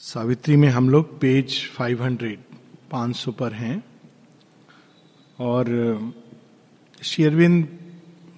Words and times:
सावित्री 0.00 0.56
में 0.56 0.68
हम 0.68 0.88
लोग 0.90 1.18
पेज 1.20 1.54
500 1.70 2.36
500 2.92 3.32
पर 3.32 3.52
हैं। 3.52 3.82
और 5.38 6.12
शेरविंद 7.02 7.68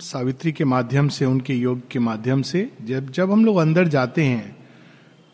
सावित्री 0.01 0.53
के 0.53 0.65
माध्यम 0.65 1.09
से, 1.09 1.25
उनके 1.25 1.55
योग 1.55 1.81
के 1.91 1.99
माध्यम 1.99 2.43
से, 2.43 2.71
जब 2.83 3.11
जब 3.11 3.33
हम 3.33 3.45
लोग 3.45 3.57
अंदर 3.57 3.89
जाते 3.89 4.25
हैं 4.25 4.57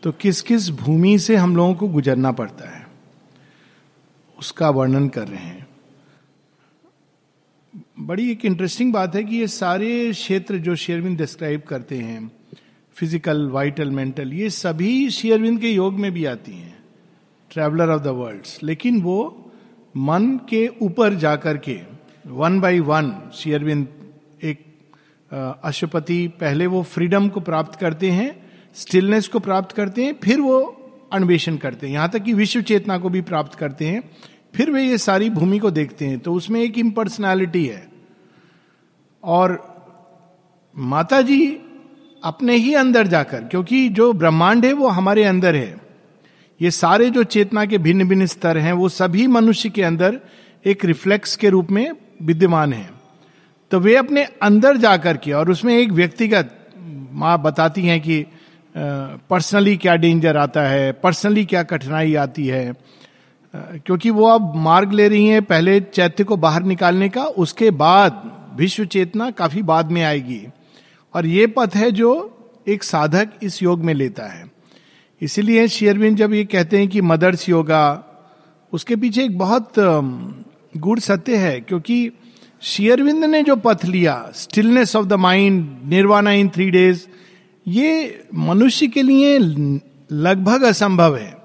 तो 0.02 0.12
किस 0.12 0.42
किस 0.42 0.68
भूमि 0.70 1.18
से 1.18 1.36
हम 1.36 1.56
लोगों 1.56 1.74
को 1.74 1.88
गुजरना 1.88 2.32
पड़ता 2.32 2.68
है, 2.70 2.86
उसका 4.38 4.70
वर्णन 4.70 5.08
कर 5.08 5.28
रहे 5.28 5.38
हैं। 5.38 5.66
बड़ी 8.00 8.30
एक 8.30 8.44
इंटरेस्टिंग 8.44 8.92
बात 8.92 9.14
है 9.14 9.24
कि 9.24 9.36
ये 9.36 9.48
सारे 9.48 10.12
क्षेत्र 10.12 10.58
जो 10.58 10.76
शेरविंद 10.76 11.18
डिस्क्राइब 11.18 11.62
करते 11.62 11.98
हैं 11.98 12.30
फ़िज़िकल 12.96 13.48
वाइटल 13.50 13.90
मेंटल 13.90 14.32
ये 14.32 14.50
सभी 14.50 15.10
शेयरविंद 15.10 15.60
के 15.60 15.70
योग 15.70 15.98
में 15.98 16.10
भी 16.12 16.24
आती 16.24 16.52
हैं 16.52 16.84
ट्रेवलर 17.50 17.90
ऑफ़ 17.90 18.02
द 18.02 18.06
वर्ल्ड 18.06 18.46
लेकिन 18.62 19.00
वो 19.02 19.50
मन 19.96 20.28
के 20.48 20.66
ऊपर 20.82 21.14
जाकर 21.14 21.56
के 21.58 21.78
वन 22.26 22.60
बाय 22.60 22.80
वन 22.80 23.12
शेयरविंद 23.34 23.88
एक 24.42 24.64
अशुपति, 25.64 26.26
पहले 26.40 26.66
वो 26.66 26.82
फ्रीडम 26.82 27.28
को 27.28 27.40
प्राप्त 27.40 27.78
करते 27.80 28.10
हैं 28.10 28.30
स्टिलनेस 28.76 29.28
को 29.28 29.38
प्राप्त 29.38 29.72
करते 29.72 30.04
हैं, 30.04 30.14
फिर 30.24 30.40
वो 30.40 30.60
अन्वेषण 31.12 31.56
करते 31.56 31.86
हैं। 31.86 31.94
यहाँ 31.94 32.08
तक 32.10 32.22
कि 32.22 32.32
विश्व 32.32 32.62
चेतना 32.62 32.98
को 32.98 33.08
भी 33.08 33.20
प्राप्त 33.20 33.54
करते 33.54 33.86
हैं, 33.86 34.02
फिर 34.54 34.70
वे 34.70 34.82
ये 34.82 34.98
सारी 34.98 35.30
भूमि 35.30 35.58
को 35.58 35.70
देखते 35.70 36.06
हैं। 36.06 36.18
तो 36.18 36.34
उसमें 36.34 36.60
एक 36.60 36.78
इम्पर्सनैलिटी 36.78 37.66
है। 37.66 37.86
और 39.24 39.58
माता 40.76 41.20
जी 41.22 41.40
अपने 42.24 42.56
ही 42.56 42.74
अंदर 42.74 43.06
जाकर, 43.06 43.44
क्योंकि 43.44 43.88
जो 43.88 44.12
ब्रह्मांड 44.12 44.64
है 44.64 44.72
वो 44.72 44.88
हमारे 44.88 45.24
अंदर 45.24 45.54
है। 45.54 45.76
ये 46.60 46.70
सारे 46.70 47.08
जो 47.10 47.22
चेतना 47.24 47.64
के 47.64 47.78
भिन्न 47.78 48.08
भिन्न 48.08 48.26
स्तर 48.26 48.58
हैं, 48.58 48.72
वो 48.72 48.88
सभी 48.88 49.26
मनुष्य 49.26 49.68
के 49.68 49.82
अंदर 49.82 50.20
एक 50.64 50.84
रिफ्लेक्स 50.84 51.36
के 51.36 51.48
रूप 51.48 51.70
में 51.70 51.90
विद्यमान 52.22 52.72
है। 52.72 52.90
तो 53.70 53.80
वे 53.80 53.96
अपने 53.96 54.24
अंदर 54.42 54.76
जाकर 54.76 55.16
के, 55.16 55.32
और 55.32 55.50
उसमें 55.50 55.76
एक 55.76 55.92
व्यक्तिगत, 55.92 56.58
माँ 57.12 57.42
बताती 57.42 57.86
हैं 57.86 58.00
कि 58.00 58.24
पर्सनली 58.74 59.76
क्या 59.76 59.94
डेंजर 59.96 60.36
आता 60.36 60.62
है 60.62 60.92
पर्सनली 60.92 61.44
क्या 61.44 61.62
कठिनाई 61.62 62.14
आती 62.14 62.46
है। 62.46 62.72
क्योंकि 63.54 64.10
वो 64.10 64.28
अब 64.28 64.52
मार्ग 64.56 64.92
ले 64.92 65.08
रही 65.08 65.26
हैं 65.26 65.42
पहले 65.42 65.80
चैत्य 65.80 66.24
को 66.24 66.36
बाहर 66.36 66.62
निकालने 66.62 67.08
का, 67.08 67.24
उसके 67.24 67.70
बाद 67.70 68.22
विश्व 68.56 68.84
चेतना 68.84 69.30
काफ़ी 69.30 69.62
बाद 69.62 69.90
में 69.90 70.02
आएगी। 70.02 70.46
और 71.14 71.26
ये 71.26 71.46
पथ 71.46 71.70
है 71.74 71.90
जो 71.90 72.10
एक 72.68 72.82
साधक 72.82 73.28
इस 73.42 73.62
योग 73.62 73.84
में 73.84 73.94
लेता 73.94 74.26
है। 74.26 74.50
इसीलिए 75.20 75.68
शेयरविंद 75.68 76.16
जब 76.16 76.32
ये 76.32 76.44
कहते 76.44 76.78
हैं 76.78 76.88
कि 76.88 77.00
मदर्स 77.00 77.48
योगा, 77.48 78.04
उसके 78.72 78.96
पीछे 78.96 79.24
एक 79.24 79.38
बहुत 79.38 79.72
गुड़ 80.76 80.98
सत्य 80.98 81.36
है, 81.36 81.60
क्योंकि 81.60 82.10
शेयरविंद 82.62 83.24
ने 83.24 83.42
जो 83.42 83.56
पथ 83.56 83.84
लिया 83.84 84.32
stillness 84.34 84.96
of 84.96 85.06
the 85.06 85.12
mind 85.12 85.80
nirvana 85.84 86.30
in 86.30 86.48
three 86.48 86.70
days 86.70 87.06
ये 87.68 88.24
मनुष्य 88.34 88.86
के 88.86 89.02
लिए 89.02 89.38
लगभग 90.12 90.62
असंभव 90.62 91.16
है। 91.16 91.36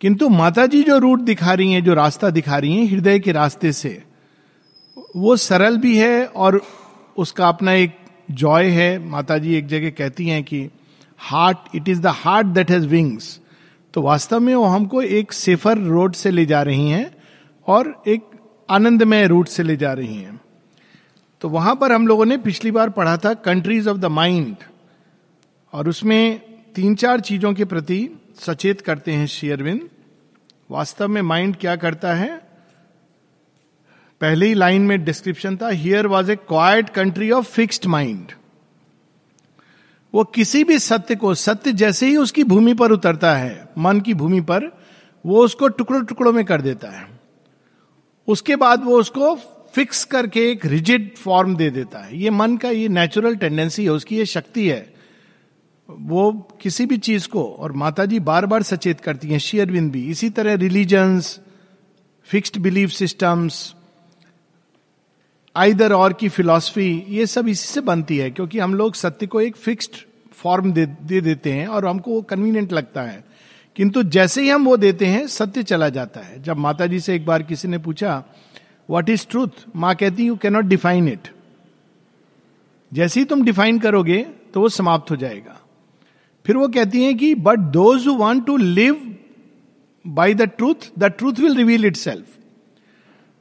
किंतु 0.00 0.28
माता 0.28 0.66
जी 0.66 0.82
जो 0.82 0.98
रूट 0.98 1.20
दिखा 1.20 1.52
रही 1.52 1.72
हैं, 1.72 1.84
जो 1.84 1.94
रास्ता 1.94 2.30
दिखा 2.30 2.58
रही 2.58 2.76
हैं, 2.76 2.86
हृदय 2.90 3.18
के 3.18 3.32
रास्ते 3.32 3.72
से, 3.72 4.02
वो 5.16 5.36
सरल 5.36 5.76
भी 5.76 5.96
है 5.98 6.26
और 6.26 6.62
उसका 7.16 7.48
अपना 7.48 7.72
एक 7.72 7.96
जॉय 8.30 8.64
है 8.64 8.98
माता 8.98 9.38
जी 9.38 9.54
एक 9.54 9.66
जगह 9.66 9.90
कहती 9.90 10.28
हैं 10.28 10.44
कि 10.44 10.68
heart 11.18 11.58
it 11.74 11.88
is 11.88 12.00
the 12.00 12.06
heart 12.06 12.46
that 12.46 12.70
has 12.70 12.86
wings 12.86 13.40
तो 13.94 14.02
वास्तव 14.02 14.40
में 14.40 14.54
वो 14.54 14.64
हमको 14.64 15.02
एक 15.02 15.32
सेफर 15.32 15.78
रोड 15.78 16.14
से 16.14 16.30
ले 16.30 16.46
जा 16.46 16.62
रही 16.62 16.90
हैं 16.90 17.16
और 17.66 18.02
एक 18.08 18.22
आनंदमय 18.70 19.26
रूट 19.26 19.48
से 19.48 19.62
ले 19.62 19.76
जा 19.76 19.92
रही 19.92 20.16
हैं। 20.16 20.40
तो 21.40 21.48
वहाँ 21.48 21.76
पर 21.76 21.92
हम 21.92 22.06
लोगों 22.06 22.24
ने 22.24 22.36
पिछली 22.36 22.70
बार 22.70 22.90
पढ़ा 22.90 23.16
था 23.16 23.34
कंट्रीज़ 23.34 23.88
ऑफ़ 23.88 23.98
द 23.98 24.04
माइंड 24.04 24.56
और 25.72 25.88
उसमें 25.88 26.40
तीन 26.74 26.94
चार 26.94 27.20
चीज़ों 27.20 27.52
के 27.54 27.64
प्रति 27.64 28.08
सचेत 28.38 28.80
करते 28.80 29.12
हैं 29.12 29.26
शेयरविंद। 29.26 29.88
वास्तव 30.70 31.08
में 31.08 31.22
माइंड 31.22 31.56
क्या 31.56 31.76
करता 31.76 32.14
है? 32.14 32.43
पहली 34.20 34.54
लाइन 34.54 34.82
में 34.82 35.04
डिस्क्रिप्शन 35.04 35.56
था 35.56 35.68
here 35.68 36.06
was 36.06 36.32
a 36.32 36.36
quiet 36.36 36.88
country 36.88 37.30
of 37.30 37.46
fixed 37.46 37.86
mind 37.86 38.32
वो 40.14 40.24
किसी 40.24 40.64
भी 40.64 40.78
सत्य 40.78 41.16
को, 41.16 41.34
सत्य 41.34 41.72
जैसे 41.72 42.06
ही 42.06 42.16
उसकी 42.16 42.44
भूमि 42.44 42.74
पर 42.74 42.92
उतरता 42.92 43.36
है, 43.36 43.68
मन 43.78 44.00
की 44.00 44.14
भूमि 44.14 44.40
पर, 44.40 44.80
वो 45.26 45.44
उसको 45.44 45.68
टुकड़ों 45.68 46.04
टुकड़ों 46.04 46.32
में 46.32 46.44
कर 46.44 46.60
देता 46.60 47.00
है। 47.00 47.08
उसके 48.28 48.56
बाद 48.56 48.84
वो 48.84 49.00
उसको 49.00 49.34
फिक्स 49.74 50.04
करके 50.04 50.50
एक 50.50 50.66
रिजिड 50.66 51.16
फॉर्म 51.16 51.56
दे 51.56 51.70
देता 51.70 51.98
है। 51.98 52.18
ये 52.18 52.30
मन 52.30 52.56
का 52.56 52.70
ये 52.70 52.88
नेचुरल 52.88 53.36
टेंडेंसी 53.36 53.84
है, 53.84 53.90
उसकी 53.90 54.16
ये 54.16 54.26
शक्ति 54.26 54.68
है। 54.68 54.94
वो 55.90 56.32
किसी 56.32 56.86
भी 56.86 56.98
चीज़ 56.98 57.28
को, 57.28 57.44
और 57.44 57.72
माता 57.72 58.04
जी 58.04 58.20
बार 58.20 58.46
बार 58.46 58.62
सचेत 58.62 59.00
करती 59.00 59.28
हैं 59.28 59.38
शेयरविंद 59.38 59.92
भी। 59.92 60.10
इसी 60.10 60.30
तरह 60.30 60.54
religions 60.54 61.40
fixed 62.24 62.58
belief 62.58 62.90
systems 62.90 63.74
either 65.56 65.92
और 65.92 66.12
की 66.12 66.28
फिलॉसफी 66.28 67.04
ये 67.08 67.26
सब 67.26 67.48
इसी 67.48 67.68
से 67.68 67.80
बनती 67.80 68.16
है 68.16 68.30
क्योंकि 68.30 68.58
हम 68.58 68.74
लोग 68.74 68.94
सत्य 68.94 69.26
को 69.26 69.40
एक 69.40 69.56
फिक्स्ड 69.56 69.96
फॉर्म 70.32 70.72
दे, 70.72 70.86
दे 70.86 71.20
देते 71.20 71.52
हैं 71.52 71.66
और 71.66 71.86
हमको 71.86 72.10
वो 72.10 72.22
कन्वीनियंट 72.22 72.72
लगता 72.72 73.02
है। 73.02 73.24
किंतु 73.76 74.02
जैसे 74.02 74.42
ही 74.42 74.48
हम 74.48 74.64
वो 74.64 74.76
देते 74.76 75.06
हैं 75.06 75.26
सत्य 75.26 75.62
चला 75.62 75.88
जाता 75.88 76.20
है। 76.20 76.42
जब 76.42 76.56
माता 76.56 76.86
जी 76.86 77.00
से 77.00 77.14
एक 77.14 77.26
बार 77.26 77.42
किसी 77.42 77.68
ने 77.68 77.78
पूछा 77.78 78.22
वॉट 78.88 79.08
इज़ 79.10 79.26
ट्रूथ 79.30 79.64
माँ 79.76 79.94
कहती 79.94 80.26
यू 80.26 80.36
कैनॉट 80.36 80.64
डिफाइन 80.64 81.08
इट 81.08 81.28
जैसे 82.92 83.20
ही 83.20 83.26
तुम 83.26 83.44
डिफाइन 83.44 83.78
करोगे 83.78 84.22
तो 84.54 84.60
वो 84.60 84.68
समाप्त 84.68 85.10
हो 85.10 85.16
जाएगा। 85.16 85.60
फिर 86.46 86.56
वो 86.56 86.68
कहती 86.68 87.04
हैं 87.04 87.16
कि 87.18 87.34
but 87.34 87.58
those 87.58 88.06
want 88.08 88.46
to 88.46 88.56
live 88.56 89.16
by 90.04 90.34
the 90.34 90.42
truth 90.42 90.90
the 90.98 91.04
truth 91.04 91.40
will 91.40 91.56
reveal 91.56 91.84
itself 91.96 92.26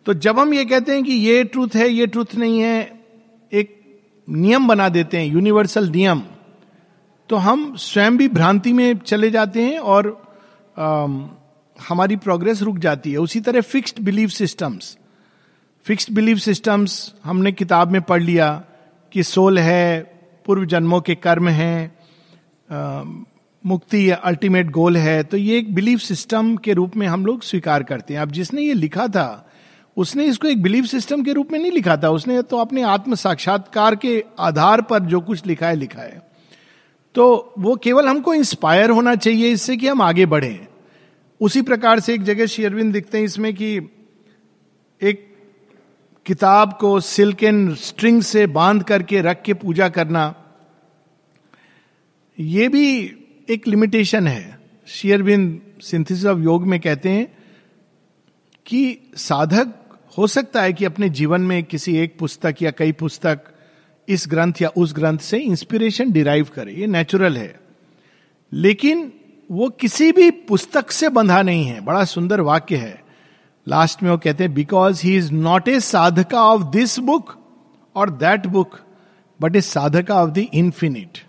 तो 0.05 0.13
जब 0.13 0.39
हम 0.39 0.53
ये 0.53 0.65
कहते 0.65 0.91
हैं 0.91 1.03
कि 1.03 1.13
ये 1.13 1.43
ट्रूथ 1.43 1.75
है 1.75 1.89
ये 1.89 2.07
ट्रूथ 2.07 2.35
नहीं 2.35 2.59
है 2.59 2.99
एक 3.53 3.79
नियम 4.29 4.67
बना 4.67 4.89
देते 4.89 5.17
हैं 5.17 5.25
यूनिवर्सल 5.25 5.89
नियम 5.89 6.21
तो 7.29 7.35
हम 7.35 7.75
स्वयं 7.75 8.17
भी 8.17 8.27
भ्रांति 8.27 8.73
में 8.73 8.97
चले 8.97 9.29
जाते 9.31 9.61
हैं 9.61 9.79
और 9.79 10.33
आ, 10.77 11.07
हमारी 11.87 12.15
प्रोग्रेस 12.15 12.61
रुक 12.61 12.77
जाती 12.77 13.11
है। 13.11 13.17
उसी 13.17 13.39
तरह 13.41 13.61
fixed 13.61 13.99
belief 13.99 14.29
systems 14.29 14.97
fixed 15.85 16.13
belief 16.13 16.37
systems 16.37 17.13
हमने 17.23 17.51
किताब 17.51 17.91
में 17.91 18.01
पढ़ 18.01 18.21
लिया 18.21 18.63
कि 19.11 19.23
सोल 19.23 19.59
है 19.59 20.01
पूर्व 20.45 20.65
जन्मों 20.65 21.01
के 21.01 21.15
कर्म 21.15 21.49
हैं 21.49 21.95
मुक्ति 23.65 24.09
अल्टीमेट 24.09 24.69
गोल 24.71 24.97
है 24.97 25.23
तो 25.23 25.37
ये 25.37 25.57
एक 25.57 25.73
बिलीफ 25.75 25.99
सिस्टम 25.99 26.55
के 26.55 26.73
रूप 26.73 26.95
में 26.95 27.07
हम 27.07 27.25
लोग 27.25 27.41
स्वीकार 27.41 27.83
करते 27.83 28.13
हैं। 28.13 28.21
अब 28.21 28.31
जिसने 28.31 28.61
ये 28.61 28.73
लिखा 28.73 29.07
था 29.07 29.49
उसने 29.97 30.25
इसको 30.25 30.47
एक 30.47 30.61
बिलीफ 30.63 30.85
सिस्टम 30.85 31.23
के 31.23 31.33
रूप 31.33 31.51
में 31.51 31.59
नहीं 31.59 31.71
लिखा 31.71 31.97
था। 31.97 32.09
उसने 32.09 32.41
तो 32.41 32.57
अपने 32.57 32.81
आत्म 32.81 33.15
साक्षात्कार 33.15 33.95
के 33.95 34.23
आधार 34.39 34.81
पर 34.81 34.99
जो 34.99 35.19
कुछ 35.21 35.45
लिखा 35.45 35.67
है 35.67 35.75
लिखा 35.75 36.01
है। 36.01 36.21
तो 37.15 37.53
वो 37.59 37.75
केवल 37.75 38.07
हमको 38.07 38.33
इंस्पायर 38.33 38.89
होना 38.89 39.15
चाहिए 39.15 39.51
इससे 39.51 39.77
कि 39.77 39.87
हम 39.87 40.01
आगे 40.01 40.25
बढ़े। 40.25 40.67
उसी 41.41 41.61
प्रकार 41.61 41.99
से 41.99 42.13
एक 42.13 42.23
जगह 42.23 42.45
शेयरविंद 42.45 42.93
दिखते 42.93 43.17
हैं 43.17 43.25
इसमें 43.25 43.53
कि 43.53 43.75
एक 45.01 45.29
किताब 46.25 46.77
को 46.81 46.99
सिल्क 46.99 47.43
एंड 47.43 47.75
स्ट्रिंग 47.75 48.21
से 48.21 48.47
बाँध 48.47 48.83
करके 48.83 49.21
रख 49.21 49.41
के 49.41 49.53
पूजा 49.53 49.89
करना, 49.89 50.33
ये 52.37 52.67
भी 52.67 52.85
एक 53.49 53.67
लिमिटेशन 53.67 54.27
है। 54.27 54.59
शेयरविंद 54.87 55.61
सिंथेसिस 55.81 56.25
ऑफ़ 56.25 56.39
योग 56.39 56.67
में 56.67 56.79
कहते 56.79 57.09
हैं 57.09 57.25
कि 58.65 58.97
साधक 59.15 59.73
हो 60.17 60.27
सकता 60.27 60.61
है 60.61 60.73
कि 60.73 60.85
अपने 60.85 61.09
जीवन 61.09 61.41
में 61.41 61.63
किसी 61.63 61.97
एक 61.97 62.17
पुस्तक 62.19 62.55
या 62.61 62.71
कई 62.71 62.91
पुस्तक 62.91 63.39
इस 64.09 64.25
ग्रंथ 64.29 64.53
या 64.61 64.69
उस 64.69 64.93
ग्रंथ 64.95 65.19
से 65.19 65.37
इंस्पिरेशन 65.37 66.11
डिराइव 66.11 66.47
करे। 66.55 66.73
ये 66.73 66.87
नेचुरल 66.87 67.37
है। 67.37 67.59
लेकिन 68.53 69.13
वो 69.51 69.69
किसी 69.69 70.11
भी 70.11 70.31
पुस्तक 70.31 70.91
से 70.91 71.09
बंधा 71.09 71.41
नहीं 71.41 71.65
है। 71.65 71.81
बड़ा 71.81 72.03
सुंदर 72.03 72.41
वाक्य 72.41 72.75
है। 72.75 73.03
लास्ट 73.67 74.03
में 74.03 74.11
वो 74.11 74.17
कहते 74.17 74.43
हैं 74.43 74.53
because 74.53 75.03
he 75.03 75.17
is 75.17 75.31
not 75.31 75.67
a 75.67 75.79
sadhaka 75.79 76.43
of 76.43 76.63
this 76.63 76.99
book 76.99 77.35
और 77.95 78.09
that 78.09 78.47
book 78.47 78.79
but 79.41 79.55
a 79.55 79.61
sadhaka 79.61 80.15
of 80.15 80.29
the 80.29 80.37
infinite 80.37 81.19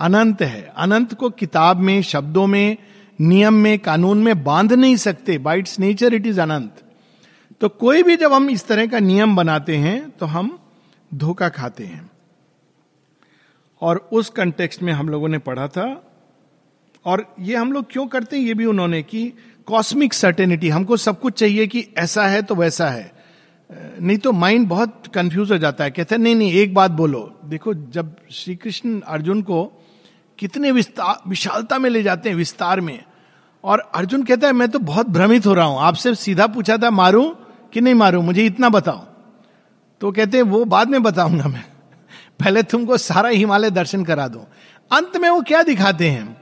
अनंत 0.00 0.42
है। 0.42 0.72
अनंत 0.76 1.14
को 1.14 1.30
किताब 1.30 1.76
में, 1.76 2.02
शब्दों 2.02 2.46
में, 2.46 2.76
नियम 3.20 3.54
में, 3.54 3.78
कानून 3.78 4.22
में 4.22 4.44
बाँध 4.44 4.72
नहीं 4.72 4.96
सकते। 4.96 5.38
By 5.38 5.58
its 5.58 5.80
nature 5.80 6.14
it 6.14 6.26
is 6.26 6.40
अनंत। 6.40 6.87
तो 7.60 7.68
कोई 7.68 8.02
भी 8.02 8.16
जब 8.16 8.32
हम 8.32 8.50
इस 8.50 8.66
तरह 8.66 8.86
का 8.86 8.98
नियम 8.98 9.36
बनाते 9.36 9.76
हैं 9.76 10.10
तो 10.10 10.26
हम 10.26 10.58
धोखा 11.14 11.48
खाते 11.48 11.84
हैं। 11.84 12.10
और 13.82 14.08
उस 14.12 14.30
कंटेक्स्ट 14.30 14.82
में 14.82 14.92
हम 14.92 15.08
लोगों 15.08 15.28
ने 15.28 15.38
पढ़ा 15.38 15.66
था। 15.68 15.86
और 17.04 17.34
ये 17.40 17.56
हम 17.56 17.72
लोग 17.72 17.90
क्यों 17.90 18.06
करते 18.06 18.36
हैं? 18.36 18.44
ये 18.44 18.54
भी 18.54 18.64
उन्होंने 18.64 19.02
कि 19.02 19.32
कॉस्मिक 19.66 20.14
सर्टेनिटी 20.14 20.68
हमको 20.68 20.96
सब 20.96 21.20
कुछ 21.20 21.38
चाहिए 21.38 21.66
कि 21.66 21.86
ऐसा 21.98 22.26
है 22.26 22.42
तो 22.42 22.54
वैसा 22.54 22.88
है। 22.88 23.12
नहीं 23.70 24.18
तो 24.18 24.32
माइंड 24.32 24.68
बहुत 24.68 25.06
कंफ्यूज 25.14 25.50
हो 25.52 25.58
जाता 25.58 25.84
है। 25.84 25.90
कहते 25.90 26.14
हैं, 26.14 26.22
नहीं 26.22 26.34
नहीं, 26.34 26.52
एक 26.52 26.74
बात 26.74 26.90
बोलो। 26.90 27.40
देखो, 27.44 27.74
जब 27.74 28.14
श्री 28.30 28.54
कृष्ण 28.56 29.00
अर्जुन 29.00 29.42
को 29.42 29.64
कितने 30.38 30.70
विस्तार 30.72 31.28
विशालता 31.28 31.78
में 31.78 31.90
ले 31.90 32.02
जाते 32.02 32.28
हैं 32.28 32.36
विस्तार 32.36 32.80
में, 32.80 33.04
और 33.64 33.78
अर्जुन 33.94 34.22
कहता 34.22 34.46
है, 34.46 34.52
मैं 34.52 34.68
तो 34.68 34.78
बहुत 34.78 35.08
भ्रमित 35.08 35.46
हो 35.46 35.54
रहा 35.54 35.64
हूँ। 35.64 35.78
आपसे 35.80 36.14
सीधा 36.14 36.46
पूछा 36.46 36.76
था, 36.76 36.90
मारू 36.90 37.36
कि 37.72 37.80
नहीं 37.80 37.94
मारू, 37.94 38.22
मुझे 38.22 38.46
इतना 38.46 38.68
बताओ। 38.68 39.04
तो 40.00 40.12
कहते 40.12 40.36
हैं, 40.36 40.44
वो 40.44 40.64
बाद 40.64 40.88
में 40.88 41.02
बताऊँगा 41.02 41.48
मैं। 41.48 41.64
पहले 42.40 42.62
तुमको 42.62 42.98
सारा 42.98 43.28
हिमालय 43.28 43.70
दर्शन 43.70 44.04
करा 44.04 44.28
दो। 44.28 44.46
अंत 44.92 45.16
में 45.16 45.30
वो 45.30 45.40
क्या 45.40 45.62
दिखाते 45.62 46.08
हैं? 46.08 46.36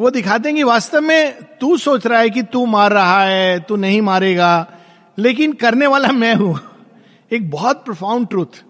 वो 0.00 0.10
दिखाते 0.10 0.48
हैं 0.48 0.56
कि 0.56 0.62
वास्तव 0.62 1.00
में 1.00 1.32
तू 1.60 1.76
सोच 1.76 2.06
रहा 2.06 2.20
है 2.20 2.30
कि 2.30 2.42
तू 2.42 2.66
मार 2.66 2.92
रहा 2.92 3.24
है, 3.24 3.60
तू 3.60 3.76
नहीं 3.76 4.02
मारेगा, 4.02 4.72
लेकिन 5.18 5.52
करने 5.52 5.86
वाला 5.86 6.08
मैं 6.08 6.34
हूँ। 6.34 6.60
एक 7.32 7.50
बहुत 7.50 7.84
प्रोफाउंड 7.84 8.28
ट्रूथ 8.28 8.62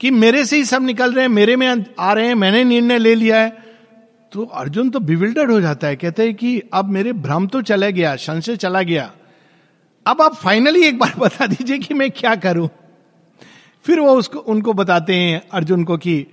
कि 0.00 0.10
मेरे 0.10 0.44
से 0.44 0.56
ही 0.56 0.64
सब 0.64 0.82
निकल 0.82 1.12
रहे 1.12 1.24
हैं, 1.24 1.28
मेरे 1.28 1.56
में 1.56 1.84
आ 1.98 2.12
रहे 2.12 2.26
हैं, 2.26 2.34
मैंने 2.34 2.64
निर्णय 2.64 2.98
ले 2.98 3.14
लिया 3.14 3.40
है। 3.40 3.58
तो 4.32 4.44
अर्जुन 4.44 4.90
तो 4.90 5.00
बिविल्डर्ड 5.00 5.50
हो 5.50 5.60
जाता 5.60 5.86
है, 5.86 5.96
कहते 5.96 6.22
हैं 6.22 6.34
कि 6.34 6.62
अब 6.72 6.84
मेरे 6.84 7.12
भ्रम 7.12 7.46
तो 7.46 7.62
चला 7.62 7.90
गया, 7.90 8.16
संशय 8.16 8.56
चला 8.56 8.82
गया। 8.82 9.10
अब 10.10 10.22
आप 10.22 10.34
फाइनली 10.34 10.84
एक 10.84 10.98
बार 10.98 11.14
बता 11.18 11.46
दीजिए 11.46 11.78
कि 11.78 11.94
मैं 11.94 12.10
क्या 12.10 12.34
करूँ। 12.34 12.68
फिर 13.84 14.00
वो 14.00 14.14
उसको, 14.16 14.38
उनको 14.38 14.72
बताते 14.72 15.14
हैं, 15.14 15.48
अर्जुन 15.52 15.84
को 15.84 15.96
कि 15.96 16.26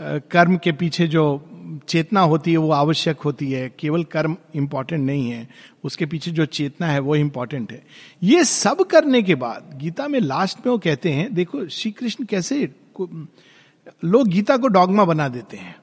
कर्म 0.00 0.56
के 0.56 0.72
पीछे 0.72 1.06
जो 1.06 1.48
चेतना 1.88 2.20
होती 2.20 2.50
है 2.50 2.56
वो 2.56 2.70
आवश्यक 2.70 3.20
होती 3.20 3.52
है, 3.52 3.72
केवल 3.78 4.04
कर्म 4.04 4.36
इंपॉर्टेंट 4.54 5.06
नहीं 5.06 5.30
है, 5.30 5.48
उसके 5.84 6.06
पीछे 6.06 6.30
जो 6.30 6.46
चेतना 6.46 6.86
है 6.86 6.98
वो 6.98 7.16
इंपॉर्टेंट 7.16 7.72
है। 7.72 7.86
ये 8.22 8.44
सब 8.44 8.82
करने 8.82 9.22
के 9.22 9.34
बाद, 9.34 9.70
गीता 9.74 10.08
में 10.08 10.20
लास्ट 10.20 10.66
में 10.66 10.72
वो 10.72 10.78
कहते 10.78 11.12
हैं, 11.12 11.34
देखो 11.34 11.68
श्री 11.68 11.90
कृष्ण 11.90 12.24
कैसे 12.24 12.74
लोग 14.04 14.28
गीता 14.28 14.56
को 14.56 14.68
डॉगमा 14.68 15.04
बना 15.04 15.28
देते 15.28 15.56
हैं। 15.56 15.76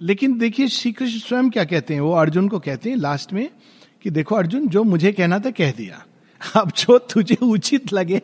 लेकिन 0.00 0.38
देखिए 0.38 0.68
श्री 0.68 0.92
कृष्ण 0.92 1.18
स्वयं 1.18 1.50
क्या 1.50 1.64
कहते 1.64 1.94
हैं, 1.94 2.00
वो 2.00 2.12
अर्जुन 2.12 2.48
को 2.48 2.58
कहते 2.58 2.90
हैं 2.90 2.96
लास्ट 2.96 3.32
में 3.32 3.50
कि 4.02 4.10
देखो 4.10 4.34
अर्जुन, 4.34 4.68
जो 4.68 4.84
मुझे 4.84 5.12
कहना 5.12 5.38
था 5.38 5.50
कह 5.50 5.72
दिया। 5.72 6.04
अब 6.56 6.70
जो 6.70 6.98
तुझे 6.98 7.36
उचित 7.42 7.92
लगे, 7.92 8.18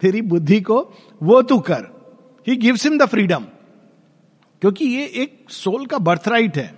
तेरी 0.00 0.22
बुद्धि 0.22 0.60
को, 0.60 0.78
वो 1.22 1.42
तू 1.42 1.58
कर। 1.58 1.84
He 2.46 2.56
gives 2.56 2.84
him 2.86 2.98
the 2.98 3.06
freedom 3.06 3.44
क्योंकि 4.62 4.84
ये 4.84 5.04
एक 5.04 5.50
सोल 5.50 5.86
का 5.86 5.98
बर्थराइट 5.98 6.56
है। 6.56 6.74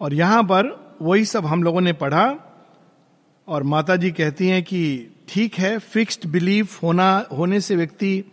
और 0.00 0.14
यहाँ 0.14 0.42
पर 0.42 0.98
वही 1.02 1.24
सब 1.24 1.46
हम 1.46 1.62
लोगों 1.62 1.80
ने 1.80 1.92
पढ़ा, 1.92 2.36
और 3.48 3.62
माता 3.62 3.96
जी 3.96 4.10
कहती 4.10 4.48
हैं 4.48 4.62
कि 4.62 5.10
ठीक 5.28 5.54
है 5.54 5.78
फिक्स्ड 5.78 6.26
बिलीफ 6.26 6.82
होना, 6.82 7.26
होने 7.32 7.60
से 7.60 7.76
व्यक्ति 7.76 8.24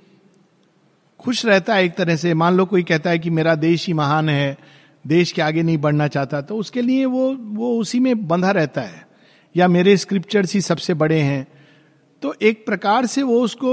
खुश 1.19 1.45
रहता 1.45 1.75
है 1.75 1.85
एक 1.85 1.95
तरह 1.95 2.15
से। 2.15 2.33
मान 2.33 2.53
लो 2.53 2.65
कोई 2.65 2.83
कहता 2.83 3.09
है 3.09 3.19
कि 3.19 3.29
मेरा 3.29 3.55
देश 3.55 3.87
ही 3.87 3.93
महान 3.93 4.29
है, 4.29 4.57
देश 5.07 5.31
के 5.31 5.41
आगे 5.41 5.63
नहीं 5.63 5.77
बढ़ना 5.77 6.07
चाहता 6.07 6.41
तो 6.41 6.57
उसके 6.57 6.81
लिए 6.81 7.05
वो 7.05 7.33
वो 7.33 7.77
उसी 7.79 7.99
में 7.99 8.27
बंधा 8.27 8.51
रहता 8.51 8.81
है। 8.81 9.06
या 9.57 9.67
मेरे 9.67 9.95
स्क्रिप्चर्स 9.97 10.53
ही 10.53 10.61
सबसे 10.61 10.93
बड़े 10.93 11.19
हैं। 11.19 11.47
तो 12.21 12.33
एक 12.41 12.65
प्रकार 12.65 13.05
से 13.05 13.23
वो 13.23 13.41
उसको 13.41 13.71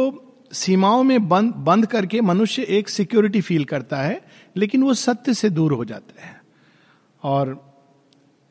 सीमाओं 0.53 1.03
में 1.03 1.29
बंद 1.29 1.55
बंद 1.55 1.87
करके 1.87 2.21
मनुष्य 2.21 2.63
एक 2.63 2.89
सिक्योरिटी 2.89 3.41
फील 3.41 3.65
करता 3.65 3.97
है, 3.97 4.21
लेकिन 4.57 4.83
वो 4.83 4.95
सत्य 4.95 5.35
से 5.35 5.51
दूर 5.51 5.73
हो 5.73 5.85
जाता 5.85 6.27
है। 6.27 6.41
और 7.23 7.75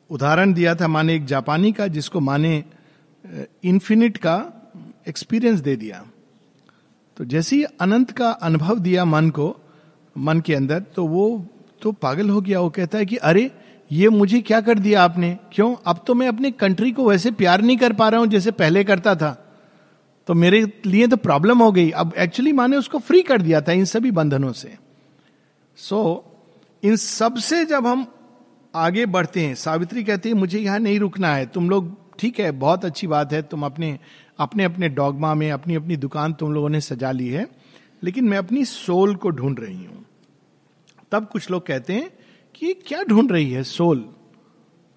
उदाहरण 0.10 0.54
दिया 0.54 0.76
था 0.76 0.88
माने 0.88 1.16
एक 1.16 1.26
जापानी 1.26 1.72
का, 1.72 1.88
जिसको 1.88 2.20
माने 2.20 2.64
इन्फिनिट 3.64 4.18
का 4.18 4.36
एक्सपीरियंस 5.08 5.60
दे 5.60 5.76
दिया। 5.76 6.04
तो 7.18 7.26
जैसे 7.26 7.56
ही 7.56 7.64
अनंत 7.64 8.12
का 8.12 8.30
अनुभव 8.30 8.80
दिया 8.80 9.06
मन 9.06 9.30
को, 9.30 9.56
मन 10.18 10.40
के 10.40 10.56
अंदर 10.56 10.80
तो 10.80 11.06
वो 11.08 11.46
तो 11.82 11.92
पागल 11.92 12.30
हो 12.30 12.42
गया। 12.42 12.60
वो 12.60 12.70
कहता 12.70 12.98
है 12.98 13.06
कि 13.06 13.16
अरे 13.16 13.50
ये 13.94 14.10
मुझे 14.10 14.40
क्या 14.42 14.62
कर 14.62 14.80
दिया 14.80 15.04
आपने? 15.04 15.38
क्यों? 15.52 15.76
अब 15.86 16.04
तो 16.08 16.14
मैं 16.14 16.28
अपने 16.28 16.52
कंट्री 16.52 16.92
को 16.92 17.10
वैसे 17.10 17.32
प्यार 17.32 17.62
नहीं 17.62 17.78
कर 17.78 17.94
पा 17.94 18.10
रहा 18.10 18.20
हूँ 18.20 18.28
जैसे 18.28 18.52
पहले 18.52 18.84
करता 18.84 19.16
था। 19.16 19.40
तो 20.28 20.34
मेरे 20.34 20.82
लिए 20.86 21.08
तो 21.08 21.18
प्रॉब्लम 21.18 21.60
हो 21.60 21.72
गई। 21.72 21.90
अब 21.92 22.14
एक्चुअली 22.18 22.52
माने 22.52 22.78
उसको 22.78 23.00
फ्री 23.00 23.22
कर 23.22 23.42
दिया 23.42 23.62
था 23.62 23.72
इन 23.72 23.86
सभी 23.86 24.12
बंधनों 24.12 24.52
से। 24.52 24.78
सो 25.78 26.26
so, 26.28 26.86
इन 26.86 26.96
सबसे 26.96 27.66
जब 27.66 27.88
हम 27.88 28.08
आगे 28.76 29.06
बढ़ते 29.06 29.40
हैं 29.40 29.56
सावित्री 29.56 30.04
कहती 30.04 30.30
है 30.30 30.36
मुझे 30.36 30.60
यहाँ 30.60 30.80
नहीं 30.80 31.00
रुकना 31.00 31.36
है। 31.36 31.46
तुम 31.46 31.70
लोग 31.70 31.96
ठीक 32.20 32.40
है 32.40 32.52
बहुत 32.52 32.86
अच्छी 32.86 33.08
बात 33.08 33.34
है। 33.34 33.42
तुम 33.42 33.66
अपने 33.66 34.00
अपने 34.40 34.64
अपने 34.64 34.90
डॉगमा 34.90 35.34
में 35.34 35.52
अपनी 35.52 35.76
अपनी 35.76 35.98
दुकान 35.98 36.34
तुम 36.34 36.54
लोगों 36.54 36.70
ने 36.70 36.82
सजा 36.82 37.12
ली 37.12 37.30
है। 37.30 37.48
लेकिन 38.04 38.26
मैं 38.26 38.38
अपनी 38.38 38.66
सोल 38.66 39.16
को 39.16 39.30
ढूंढ 39.30 39.60
रही 39.60 39.86
हूँ। 39.86 40.06
तब 41.12 41.30
कुछ 41.32 41.52
लोग 41.52 41.66
कहते 41.66 41.94
हैं 41.94 42.10
कि 42.56 42.74
क्या 42.74 43.04
ढूंढ 43.04 43.32
रही 43.32 43.52
है? 43.52 43.64
सोल। 43.64 44.10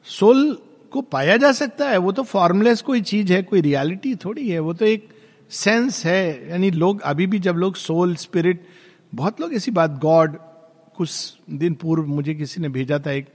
सोल 0.04 0.58
को 0.90 1.00
पाया 1.00 1.36
जा 1.36 1.52
सकता 1.52 1.88
है। 1.88 1.98
वो 1.98 2.12
तो 2.12 2.22
फॉर्मलेस 2.22 2.82
कोई 2.82 3.00
चीज़ 3.00 3.32
है, 3.32 3.42
कोई 3.42 3.60
रियलिटी 3.60 4.14
थोड़ी 4.14 4.48
है। 4.48 4.58
वो 4.58 4.72
तो 4.72 4.84
एक 4.84 5.08
सेंस 5.50 6.04
है। 6.06 6.50
यानी 6.50 6.70
लोग, 6.70 7.00
अभी 7.00 7.26
भी 7.26 7.38
जब 7.38 7.54
लोग 7.54 7.74
सोल, 7.74 8.14
स्पिरिट, 8.16 8.66
बहुत 9.14 9.40
लोग 9.40 9.54
ऐसी 9.54 9.70
बात, 9.70 9.90
गॉड, 9.90 10.36
कुछ 10.96 11.34
दिन 11.50 11.74
पूर्व 11.74 12.06
मुझे 12.06 12.34
किसी 12.34 12.60
ने 12.60 12.68
भेजा 12.68 12.98
था, 12.98 13.10
एक 13.10 13.26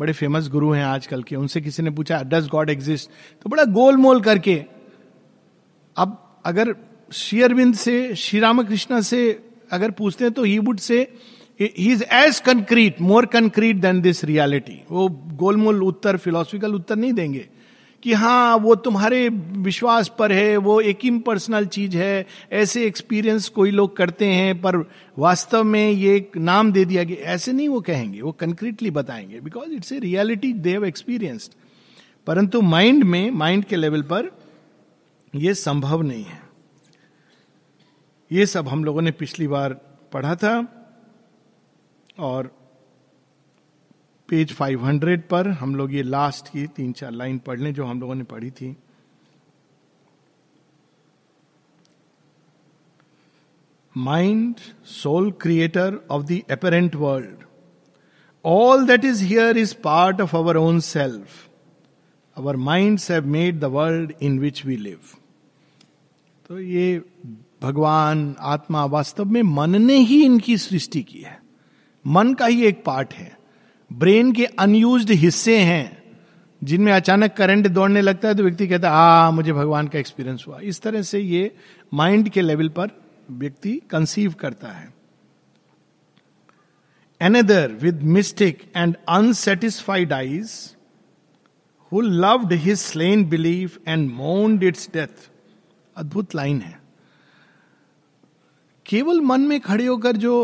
बड़े 0.00 0.12
फ़ेमस 0.12 0.48
गुरु 0.48 0.70
हैं 0.70 0.84
आजकल 0.84 1.22
के, 1.22 1.36
उनसे 1.36 1.60
किसी 1.60 1.82
ने 1.82 1.90
पूछा 1.90 2.22
डज 2.22 2.48
गॉड 2.48 2.70
एग्जिस्ट 2.70 3.10
तो 3.42 3.50
बड़ा 3.50 3.64
गोल 3.64 3.96
मोल 3.96 4.20
करके, 4.20 4.64
अब 5.96 6.40
अगर 6.44 6.74
श्री 7.12 7.42
अरविंद 7.42 7.74
से, 7.74 8.14
श्री 8.14 8.40
रामकृष्ण 8.40 9.00
से 9.00 9.42
अगर 9.72 9.90
पूछते 9.90 10.24
हैं 10.24 10.32
तो 10.32 10.44
he 10.44 10.58
would 10.58 10.78
say 10.78 11.12
he 11.60 11.92
is 11.92 12.02
as 12.02 12.40
concrete 12.40 13.00
more 13.00 13.26
concrete 13.26 13.76
than 13.76 14.00
this 14.00 14.24
reality 14.24 14.82
वो 14.90 15.08
गोलमोल 15.08 15.82
उत्तर 15.82 16.16
फिलोसफिकल 16.16 16.74
उत्तर 16.74 16.96
नहीं 16.96 17.12
देंगे 17.12 17.48
कि 18.02 18.12
हाँ 18.12 18.56
वो 18.56 18.74
तुम्हारे 18.74 19.28
विश्वास 19.28 20.12
पर 20.18 20.32
है, 20.32 20.56
वो 20.56 20.80
एक 20.80 21.04
इम्पर्सनल 21.04 21.66
चीज़ 21.66 21.96
है, 21.96 22.26
ऐसे 22.52 22.86
एक्सपीरियंस 22.86 23.48
कोई 23.48 23.70
लोग 23.70 23.96
करते 23.96 24.26
हैं, 24.26 24.60
पर 24.62 24.76
वास्तव 25.18 25.64
में 25.64 25.90
ये 25.90 26.16
एक 26.16 26.36
नाम 26.36 26.72
दे 26.72 26.84
दिया 26.84 27.04
गया 27.04 27.16
ऐसे 27.16 27.52
नहीं 27.52 27.68
वो 27.68 27.80
कहेंगे, 27.80 28.22
वो 28.22 28.32
कंक्रीटली 28.32 28.90
बताएँगे 28.90 29.40
because 29.40 29.72
it's 29.72 29.92
a 29.92 29.98
reality 29.98 30.52
they 30.52 30.70
have 30.70 30.84
experienced 30.84 31.52
परंतु 32.26 32.60
माइंड 32.60 33.04
में 33.04 33.30
माइंड 33.30 33.64
के 33.64 33.76
लेवल 33.76 34.02
पर 34.02 34.30
यह 35.34 35.52
संभव 35.52 36.02
नहीं 36.02 36.24
है। 36.24 36.40
ये 38.32 38.46
सब 38.46 38.68
हम 38.68 38.84
लोगों 38.84 39.02
ने 39.02 39.10
पिछली 39.10 39.48
बार 39.48 39.72
पढ़ा 40.12 40.34
था। 40.34 40.79
और 42.20 42.46
पेज 44.28 44.52
500 44.52 45.22
पर 45.30 45.48
हम 45.48 45.74
लोग 45.76 45.94
ये 45.94 46.02
लास्ट 46.02 46.48
की 46.48 46.66
तीन 46.66 46.92
चार 46.92 47.10
लाइन 47.12 47.38
पढ़ 47.38 47.60
लें 47.60 47.72
जो 47.74 47.84
हम 47.84 48.00
लोगों 48.00 48.14
ने 48.14 48.24
पढ़ी 48.24 48.50
थी। 48.50 48.76
Mind 53.96 54.56
soul 54.84 55.30
creator 55.32 55.98
of 56.10 56.24
the 56.24 56.40
apparent 56.50 56.94
world 56.96 57.44
all 58.44 58.86
that 58.86 59.04
is 59.04 59.24
here 59.24 59.58
is 59.58 59.74
part 59.84 60.20
of 60.20 60.36
our 60.36 60.56
own 60.56 60.80
self 60.80 61.48
our 62.36 62.56
minds 62.56 63.10
have 63.10 63.26
made 63.26 63.60
the 63.60 63.64
world 63.64 64.12
in 64.22 64.38
which 64.38 64.64
we 64.66 64.76
live 64.76 65.00
तो 66.48 66.60
ये 66.60 67.02
भगवान, 67.62 68.34
आत्मा 68.40 68.84
वास्तव 68.84 69.24
में 69.24 69.42
मन 69.42 69.82
ने 69.82 69.96
ही 69.98 70.24
इनकी 70.24 70.56
सृष्टि 70.58 71.02
की 71.02 71.20
है। 71.20 71.39
मन 72.06 72.34
का 72.34 72.46
ही 72.46 72.64
एक 72.64 72.84
पार्ट 72.84 73.14
है। 73.14 73.38
ब्रेन 73.90 74.32
के 74.32 74.44
अनयूज 74.44 75.10
हिस्से 75.10 75.58
हैं, 75.58 76.02
जिनमें 76.64 76.92
अचानक 76.92 77.32
करंट 77.32 77.68
दौड़ने 77.68 78.00
लगता 78.00 78.28
है 78.28 78.34
तो 78.34 78.42
व्यक्ति 78.42 78.68
कहता 78.68 78.88
है, 78.88 78.94
आ, 78.94 79.30
मुझे 79.30 79.52
भगवान 79.52 79.88
का 79.88 79.98
एक्सपीरियंस 79.98 80.44
हुआ। 80.48 80.60
इस 80.60 80.80
तरह 80.80 81.02
से 81.02 81.20
ये 81.20 81.54
माइंड 81.94 82.28
के 82.28 82.40
लेवल 82.40 82.68
पर 82.68 82.90
व्यक्ति 83.30 83.80
कंसीव 83.90 84.32
करता 84.32 84.68
है। 84.68 84.92
Another 87.20 87.72
with 87.72 88.02
mistake 88.02 88.72
and 88.76 88.96
unsatisfied 89.08 90.12
eyes 90.12 90.76
who 91.92 92.00
loved 92.00 92.52
his 92.52 92.78
slain 92.78 93.24
belief 93.24 93.78
and 93.88 94.10
mourned 94.10 94.62
its 94.62 94.88
death 94.92 95.30
अद्भुत 95.96 96.34
लाइन 96.34 96.60
है। 96.60 96.80
केवल 98.86 99.20
मन 99.20 99.40
में 99.40 99.60
खड़े 99.60 99.86
होकर 99.86 100.16
जो 100.16 100.34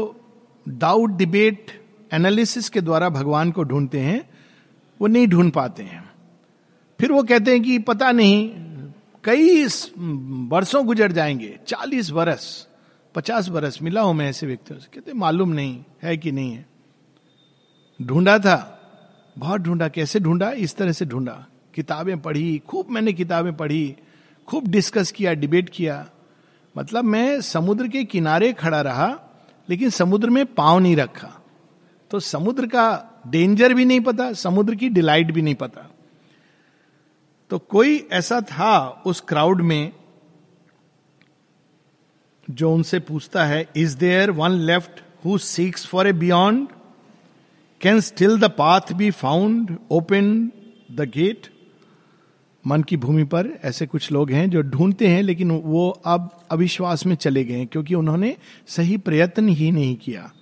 डाउट 0.69 1.11
डिबेट 1.11 1.85
एनालिसिस 2.13 2.69
के 2.69 2.81
द्वारा 2.81 3.09
भगवान 3.09 3.51
को 3.51 3.65
ढूंढते 3.65 4.01
हैं, 4.01 4.31
वो 5.01 5.07
नहीं 5.07 5.27
ढूंढ 5.27 5.53
पाते 5.53 5.83
हैं। 5.83 6.11
फिर 7.01 7.13
वो 7.13 7.23
कहते 7.23 7.51
हैं 7.51 7.63
कि 7.63 7.79
पता 7.79 8.13
नहीं, 8.13 8.51
कई 9.25 9.65
वर्षों 10.49 10.87
गुजर 10.87 11.13
जाएँगे, 11.13 11.59
चालीस 11.67 12.11
बरस, 12.11 12.69
पचास 13.15 13.49
बरस, 13.49 13.79
मिला 13.83 14.01
हूँ 14.01 14.15
मैं 14.15 14.29
ऐसे 14.29 14.47
व्यक्तियों 14.47 14.81
से। 14.81 14.89
कहते, 14.95 15.13
मालूम 15.13 15.49
नहीं, 15.49 15.85
है 16.03 16.17
कि 16.17 16.33
नहीं 16.33 16.53
है। 16.53 16.67
ढूंढा 18.03 18.39
था, 18.39 18.73
बहुत 19.39 19.61
ढूंढा, 19.61 19.89
कैसे 19.89 20.21
ढूंढा? 20.21 20.51
इस 20.51 20.77
तरह 20.77 20.93
से 20.93 21.05
ढूंढा। 21.05 21.47
किताबें 21.75 22.21
पढ़ी, 22.21 22.59
खूब 22.59 22.87
मैंने 22.91 23.13
किताबें 23.13 23.57
पढ़ी, 23.57 23.97
खूब 24.47 24.69
डिस्कस 24.69 25.13
किया 25.13 25.33
डिबेट 25.33 25.69
किया। 25.69 26.11
मतलब 26.79 27.05
मैं 27.05 27.41
समुद्र 27.41 27.89
के 27.89 28.05
किनारे 28.05 28.53
खड़ा 28.53 28.81
रहा 28.81 29.23
लेकिन 29.71 29.91
समुद्र 29.91 30.31
में 30.31 30.45
पाँव 30.47 30.79
नहीं 30.79 30.97
रखा। 30.97 31.33
तो 32.11 32.21
समुद्र 32.21 32.67
का 32.67 32.87
डेंजर 33.27 33.75
भी 33.75 33.85
नहीं 33.85 34.01
पता, 34.01 34.33
समुद्र 34.33 34.75
की 34.75 34.89
डिलाइट 34.89 35.31
भी 35.33 35.43
नहीं 35.43 35.55
पता। 35.55 35.91
तो 37.51 37.59
कोई 37.59 37.97
ऐसा 38.13 38.41
था 38.41 39.03
उस 39.07 39.21
क्राउड 39.21 39.61
में 39.61 39.93
जो 42.51 42.73
उनसे 42.75 42.99
पूछता 42.99 43.45
है 43.45 43.69
is 43.77 43.97
there 43.97 44.31
one 44.31 44.51
left 44.51 45.03
who 45.25 45.39
seeks 45.39 45.87
for 45.87 46.09
a 46.09 46.13
beyond 46.13 46.69
can 47.81 48.01
still 48.01 48.39
the 48.39 48.45
path 48.45 48.93
be 48.93 49.11
found 49.11 49.77
open 49.91 50.53
the 50.93 51.11
gate 51.15 51.51
मन 52.67 52.83
की 52.83 52.97
भूमि 52.97 53.25
पर 53.25 53.49
ऐसे 53.65 53.87
कुछ 53.87 54.13
लोग 54.13 54.31
हैं 54.31 54.51
जो 54.51 54.63
ढूंढते 54.63 55.09
हैं, 55.09 55.23
लेकिन 55.23 55.51
वो 55.51 55.91
अब 55.91 56.47
अविश्वास 56.51 57.07
में 57.07 57.17
चले 57.17 57.45
गए 57.45 57.67
क्योंकि 57.67 57.95
उन्होंने 57.95 58.37
सही 58.67 58.97
प्रयत्न 58.97 59.49
ही 59.49 59.71
नहीं 59.71 59.97
किया। 59.97 60.33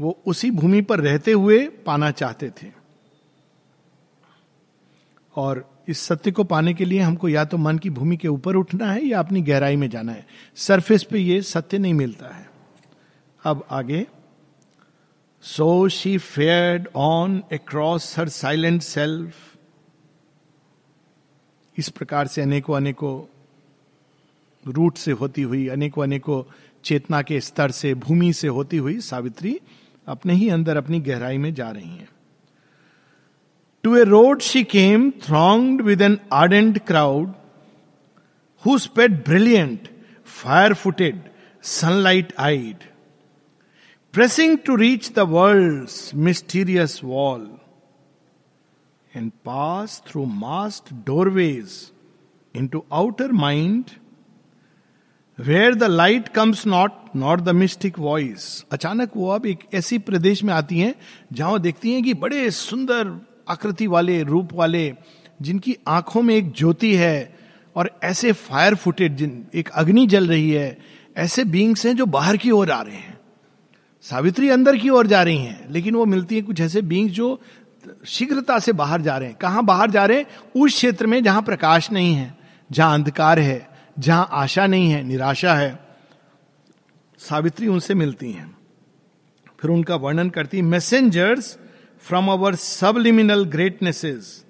वो 0.00 0.22
उसी 0.26 0.50
भूमि 0.50 0.80
पर 0.82 1.00
रहते 1.00 1.32
हुए 1.32 1.68
पाना 1.68 2.10
चाहते 2.10 2.50
थे। 2.50 2.66
और 5.36 5.82
इस 5.88 5.98
सत्य 5.98 6.30
को 6.30 6.44
पाने 6.44 6.74
के 6.74 6.84
लिए 6.84 7.00
हमको 7.00 7.28
या 7.28 7.44
तो 7.44 7.56
मन 7.56 7.78
की 7.78 7.90
भूमि 7.90 8.16
के 8.16 8.28
ऊपर 8.28 8.56
उठना 8.56 8.92
है 8.92 9.04
या 9.04 9.18
अपनी 9.18 9.42
गहराई 9.42 9.76
में 9.76 9.90
जाना 9.90 10.12
है। 10.12 10.26
सरफेस 10.56 11.02
पे 11.02 11.18
ये 11.18 11.42
सत्य 11.42 11.78
नहीं 11.78 11.94
मिलता 11.94 12.34
है। 12.34 12.50
अब 13.44 13.66
आगे। 13.70 14.06
So 15.42 15.88
she 15.88 16.18
fared 16.18 16.88
on 16.96 17.42
across 17.52 18.18
her 18.18 18.28
silent 18.28 18.82
self 18.82 19.55
इस 21.78 21.88
प्रकार 21.88 22.26
से 22.26 22.42
अनेकों 22.42 22.76
अनेकों 22.76 23.14
रूट 24.72 24.96
से 24.96 25.12
होती 25.12 25.42
हुई 25.42 25.66
अनेकों 25.68 26.02
अनेकों 26.02 26.42
चेतना 26.84 27.22
के 27.22 27.40
स्तर 27.40 27.70
से, 27.70 27.94
भूमि 27.94 28.32
से 28.32 28.48
होती 28.48 28.76
हुई 28.76 29.00
सावित्री 29.00 29.60
अपने 30.06 30.34
ही 30.34 30.48
अंदर 30.48 30.76
अपनी 30.76 31.00
गहराई 31.00 31.38
में 31.38 31.54
जा 31.54 31.70
रही 31.70 31.88
हैं। 31.88 32.08
To 33.82 33.96
a 33.96 34.04
road 34.04 34.40
she 34.40 34.64
came 34.64 35.10
thronged 35.10 35.84
with 35.84 36.02
an 36.02 36.18
ardent 36.32 36.78
crowd 36.86 37.32
who 38.64 38.78
sped 38.78 39.24
brilliant 39.24 39.88
fire 40.26 40.74
footed 40.74 41.20
sunlight 41.62 42.32
eyed 42.38 42.76
pressing 44.14 44.58
to 44.58 44.76
reach 44.76 45.12
the 45.16 45.18
world 45.18 45.88
mysterious 46.14 47.00
wall 47.04 47.55
pass 49.24 50.02
through 50.08 50.24
masked 50.24 50.94
doorways 50.94 51.92
into 52.66 52.84
outer 52.92 53.32
mind 53.32 53.84
where 55.40 55.74
the 55.74 55.84
light 55.84 56.28
comes 56.28 56.66
not 56.66 56.92
not 57.16 57.40
the 57.40 57.48
mystic 57.48 57.98
voice 57.98 58.64
अचानक 58.72 59.10
वो 59.16 59.30
अब 59.30 59.46
एक 59.46 59.58
ऐसी 59.74 59.98
प्रदेश 59.98 60.44
में 60.44 60.54
आती 60.54 60.78
हैं, 60.78 60.94
जहाँ 61.32 61.50
वो 61.50 61.58
देखती 61.58 61.92
हैं 61.92 62.02
कि 62.02 62.14
बड़े 62.14 62.50
सुंदर 62.50 63.26
आकृति 63.48 63.86
वाले, 63.86 64.22
रूप 64.22 64.48
वाले, 64.52 64.94
जिनकी 65.42 65.76
आँखों 65.88 66.22
में 66.22 66.34
एक 66.34 66.52
ज्योति 66.52 66.94
है, 66.94 67.38
और 67.76 67.98
ऐसे 68.02 68.32
फायर 68.32 68.74
फुटेड 68.74 69.16
जिन, 69.16 69.46
एक 69.54 69.68
अग्नि 69.68 70.06
जल 70.06 70.26
रही 70.26 70.50
है, 70.50 70.78
ऐसे 71.16 71.44
बींग्स 71.44 71.86
हैं 71.86 71.96
जो 71.96 72.06
बाहर 72.06 72.36
की 72.36 72.50
ओर 72.50 72.70
आ 72.70 72.82
रहे 72.82 72.96
हैं। 72.96 73.18
सावित्री 74.02 74.48
अंदर 74.48 74.76
की 74.76 74.88
ओर 74.88 75.06
जा 75.06 75.22
रही 75.22 75.38
हैं, 75.38 75.70
लेकिन 75.70 75.94
वो 75.94 76.06
मिलती 76.06 76.34
हैं 76.34 76.44
कुछ 76.44 76.60
ऐसे 76.60 76.82
बींग्स 76.82 77.12
जो 77.12 77.40
शीघ्रता 78.06 78.58
से 78.58 78.72
बाहर 78.72 79.00
जा 79.00 79.18
रहे 79.18 79.28
हैं। 79.28 79.36
कहाँ 79.36 79.64
बाहर 79.64 79.90
जा 79.90 80.06
रहे 80.06 80.18
हैं? 80.18 80.26
उस 80.56 80.74
क्षेत्र 80.74 81.06
में 81.06 81.22
जहाँ 81.24 81.42
प्रकाश 81.42 81.90
नहीं 81.92 82.14
है, 82.14 82.38
जहाँ 82.72 82.94
अंधकार 82.94 83.38
है, 83.38 83.68
जहाँ 83.98 84.28
आशा 84.32 84.66
नहीं 84.66 84.90
है, 84.90 85.02
निराशा 85.02 85.54
है। 85.54 85.78
सावित्री 87.18 87.68
उनसे 87.68 87.94
मिलती 87.94 88.32
हैं। 88.32 88.56
फिर 89.60 89.70
उनका 89.70 89.96
वर्णन 89.96 90.30
करती 90.30 90.62
messengers 90.62 91.58
from 92.00 92.28
our 92.28 92.54
subliminal 92.54 93.44
greatnesses 93.44 94.44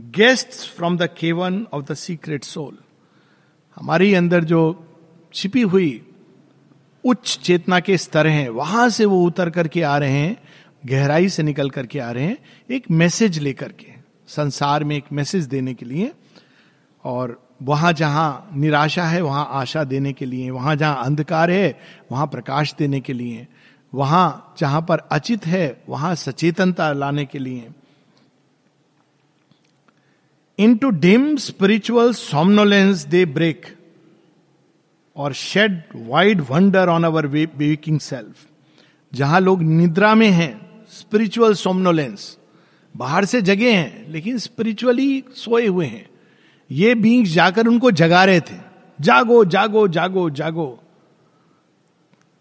guest 0.00 0.76
from 0.76 0.98
the 0.98 1.02
cavern 1.18 1.66
of 1.72 1.84
the 1.84 1.94
secret 1.94 2.44
soul 2.44 2.78
हमारे 3.76 4.14
अंदर 4.14 4.44
जो 4.44 4.60
छिपी 5.34 5.62
हुई 5.62 6.06
उच्च 7.04 7.38
चेतना 7.42 7.80
के 7.80 7.96
स्तर 7.96 8.26
हैं, 8.26 8.48
वहाँ 8.48 8.88
से 8.88 9.04
वो 9.04 9.24
उतर 9.26 9.50
करके 9.50 9.82
आ 9.82 9.98
रहे 9.98 10.10
हैं। 10.10 10.36
गहराई 10.86 11.28
से 11.28 11.42
निकल 11.42 11.70
करके 11.70 11.98
आ 11.98 12.10
रहे 12.10 12.24
हैं, 12.24 12.38
एक 12.70 12.90
मैसेज 12.90 13.38
लेकर 13.38 13.72
के, 13.72 13.92
संसार 14.28 14.84
में 14.84 14.96
एक 14.96 15.04
मैसेज 15.12 15.44
देने 15.44 15.74
के 15.74 15.86
लिए। 15.86 16.12
और 17.04 17.48
वहाँ 17.62 17.92
जहाँ 17.92 18.50
निराशा 18.54 19.04
है, 19.04 19.22
वहाँ 19.22 19.48
आशा 19.50 19.84
देने 19.84 20.12
के 20.12 20.24
लिए, 20.24 20.50
वहाँ 20.50 20.76
जहाँ 20.76 21.04
अंधकार 21.04 21.50
है, 21.50 21.80
वहाँ 22.12 22.26
प्रकाश 22.26 22.74
देने 22.78 23.00
के 23.00 23.12
लिए, 23.12 23.46
वहाँ 23.94 24.54
जहाँ 24.58 24.82
पर 24.82 24.98
अचित 24.98 25.46
है, 25.46 25.82
वहाँ 25.88 26.14
सचेतनता 26.14 26.92
लाने 26.92 27.24
के 27.24 27.38
लिए। 27.38 27.68
Into 30.76 30.90
dim 30.90 31.36
spiritual 31.36 32.12
somnolence 32.12 33.04
they 33.04 33.26
break 33.26 33.76
और 35.16 35.32
shed 35.32 35.82
wide 35.96 36.40
wonder 36.40 36.88
on 36.88 37.04
our 37.04 37.26
waking 37.26 38.00
self 38.00 38.46
जहाँ 39.14 39.40
लोग 39.40 39.62
निद्रा 39.62 40.14
में 40.14 40.30
हैं 40.30 40.69
स्पिरिचुअल 40.90 41.54
सोमनोलेंस 41.54 42.38
बाहर 42.96 43.24
से 43.24 43.42
जगे 43.42 43.72
हैं, 43.72 44.08
लेकिन 44.08 44.38
स्पिरिचुअली 44.38 45.24
सोए 45.34 45.66
हुए 45.66 45.86
हैं। 45.86 46.10
ये 46.70 46.94
बींग्स 46.94 47.30
जाकर 47.30 47.66
उनको 47.66 47.90
जगा 47.90 48.24
रहे 48.24 48.40
थे। 48.40 48.56
जागो 49.00 49.44
जागो 49.44 49.88
जागो 49.88 50.30
जागो। 50.30 50.82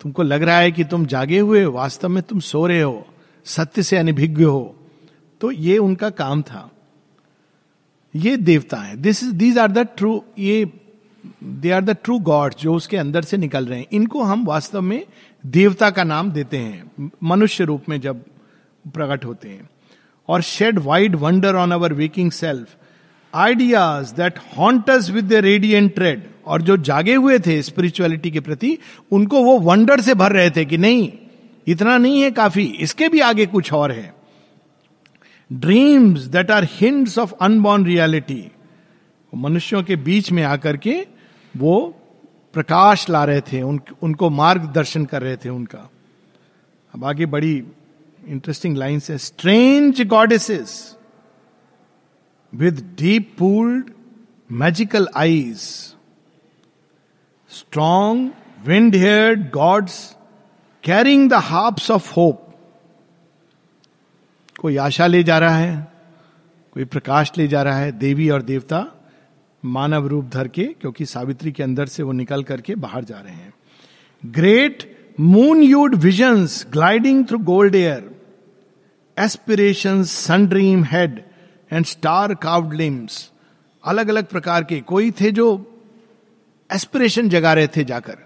तुमको 0.01 0.24
लग 0.24 0.44
रहा 0.44 0.58
है 0.58 0.72
कि 0.72 0.84
तुम 0.84 1.06
जागे 1.06 1.39
हुए 1.39 1.65
वास्तव 1.65 2.10
में 2.10 2.24
तुम 2.24 2.39
सो 2.39 2.68
रहे 2.68 2.82
हो, 2.82 3.08
सत्य 3.46 3.84
से 3.84 3.98
अनिभिज्ञ 3.98 4.44
हो। 4.44 4.75
तो 5.41 5.51
ये 5.51 5.77
उनका 5.77 6.10
काम 6.10 6.41
था। 6.41 6.72
ये 8.15 8.38
देवता 8.38 8.77
है। 8.77 8.98
This 8.98 9.24
is 9.24 9.32
these 9.32 9.58
are 9.58 9.72
the 9.72 9.77
true 9.77 10.24
ये 10.39 10.74
they 11.44 11.72
are 11.72 11.84
the 11.84 11.89
true 11.89 12.20
god 12.20 12.53
जो 12.60 12.74
उसके 12.74 12.98
अंदर 12.98 13.22
से 13.22 13.38
निकल 13.38 13.65
रहे 13.65 13.79
हैं। 13.79 13.88
इनको 13.91 14.24
हम 14.24 14.46
वास्तव 14.46 14.82
में 14.82 15.06
देवता 15.46 15.89
का 15.89 16.03
नाम 16.03 16.32
देते 16.32 16.58
हैं। 16.58 17.12
मनुष्य 17.24 17.63
रूप 17.63 17.84
में 17.89 18.01
जब 18.01 18.25
प्रकट 18.89 19.25
होते 19.25 19.50
हैं 19.50 19.69
और 20.29 20.41
shed 20.41 20.79
wide 20.79 21.15
wonder 21.15 21.55
on 21.55 21.72
our 21.72 21.93
waking 21.93 22.31
self 22.31 22.75
ideas 23.34 24.13
that 24.15 24.39
haunts 24.58 25.10
with 25.10 25.25
the 25.25 25.34
radiant 25.34 25.93
tread 25.96 26.24
और 26.46 26.62
जो 26.62 26.77
जागे 26.77 27.15
हुए 27.15 27.39
थे 27.39 27.62
स्पिरिचुअलिटी 27.62 28.31
के 28.31 28.39
प्रति 28.39 28.77
उनको 29.12 29.43
वो 29.43 29.58
वंडर 29.60 30.01
से 30.01 30.13
भर 30.13 30.31
रहे 30.31 30.50
थे 30.50 30.65
कि 30.65 30.77
नहीं 30.77 31.12
इतना 31.67 31.98
नहीं 31.98 32.22
है 32.22 32.31
काफ़ी 32.31 32.63
इसके 32.79 33.10
भी 33.10 33.19
आगे 33.19 33.46
कुछ 33.46 33.72
और 33.74 33.91
है। 33.91 34.13
Dreams 35.51 36.22
that 36.22 36.51
are 36.51 36.67
hints 36.72 37.17
of 37.17 37.34
unborn 37.41 37.86
reality 37.86 38.43
मनुष्यों 39.34 39.84
के 39.84 39.96
बीच 39.96 40.31
में 40.31 40.43
आकर 40.43 40.77
के 40.77 40.96
वो 41.58 41.75
प्रकाश 42.53 43.10
ला 43.10 43.24
रहे 43.24 43.41
थे 43.41 43.62
उन, 43.62 43.79
उनको 44.01 44.29
मार्गदर्शन 44.29 45.05
कर 45.05 45.22
रहे 45.22 45.38
थे 45.38 45.50
उनका। 45.50 45.89
अब 46.93 47.05
आगे 47.05 47.25
बड़ी 47.25 47.63
इंटरेस्टिंग 48.29 48.77
लाइन 48.77 49.01
है 49.09 49.17
strange 49.17 50.01
goddesses 50.07 50.75
with 52.53 52.86
deep 53.01 53.36
pooled 53.38 53.89
magical 54.50 55.07
eyes, 55.15 55.95
strong 57.51 58.33
wind 58.65 58.93
haired 58.95 59.51
gods 59.51 60.15
carrying 60.83 61.27
the 61.29 61.41
harps 61.41 61.89
of 61.89 62.12
hope. 62.12 62.45
कोई 64.59 64.77
आशा 64.77 65.07
ले 65.07 65.21
जा 65.24 65.38
रहा 65.39 65.57
है 65.57 65.75
कोई 66.75 66.86
प्रकाश 66.86 67.31
ले 67.38 67.48
जा 67.48 67.62
रहा 67.63 67.77
है 67.77 67.91
देवी 67.91 68.29
और 68.29 68.41
देवता 68.41 68.86
मानव 69.63 70.07
रूप 70.07 70.25
धर 70.33 70.48
के 70.48 70.63
क्योंकि 70.81 71.05
सावित्री 71.05 71.51
के 71.51 71.63
अंदर 71.63 71.88
से 71.88 72.03
वो 72.03 72.12
निकल 72.12 72.43
करके 72.43 72.75
बाहर 72.75 73.03
जा 73.03 73.19
रहे 73.19 73.33
हैं 73.33 73.53
great 74.24 74.83
moon 75.19 75.63
hued 75.63 75.95
visions 76.03 76.65
gliding 76.74 77.25
through 77.27 77.39
gold 77.45 77.75
air 77.75 78.09
aspiration 79.19 80.03
sun 80.03 80.47
dream 80.47 80.83
head 80.83 81.21
and 81.71 81.85
star 81.85 82.33
carved 82.33 82.73
limbs 82.73 83.31
अलग 83.83 84.09
अलग 84.09 84.25
प्रकार 84.25 84.63
के 84.63 84.79
कोई 84.81 85.11
थे 85.11 85.31
जो 85.31 85.47
एस्पिरेशन 86.71 87.29
जगा 87.29 87.53
रहे 87.53 87.67
थे 87.67 87.83
जाकर। 87.83 88.17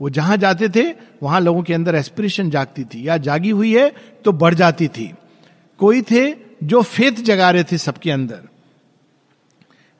वो 0.00 0.10
जहाँ 0.10 0.36
जाते 0.36 0.68
थे, 0.68 0.94
वहाँ 1.22 1.40
लोगों 1.40 1.62
के 1.62 1.74
अंदर 1.74 1.94
एस्पिरेशन 1.94 2.50
जागती 2.50 2.84
थी। 2.84 3.08
या 3.08 3.16
जागी 3.16 3.50
हुई 3.50 3.74
है 3.76 3.94
तो 4.24 4.32
बढ़ 4.32 4.54
जाती 4.54 4.88
थी। 4.88 5.14
कोई 5.78 6.02
थे 6.02 6.34
जो 6.64 6.82
फेथ 6.82 7.12
जगा 7.12 7.50
रहे 7.50 7.64
थे 7.64 7.78
सबके 7.78 8.10
अंदर। 8.10 8.40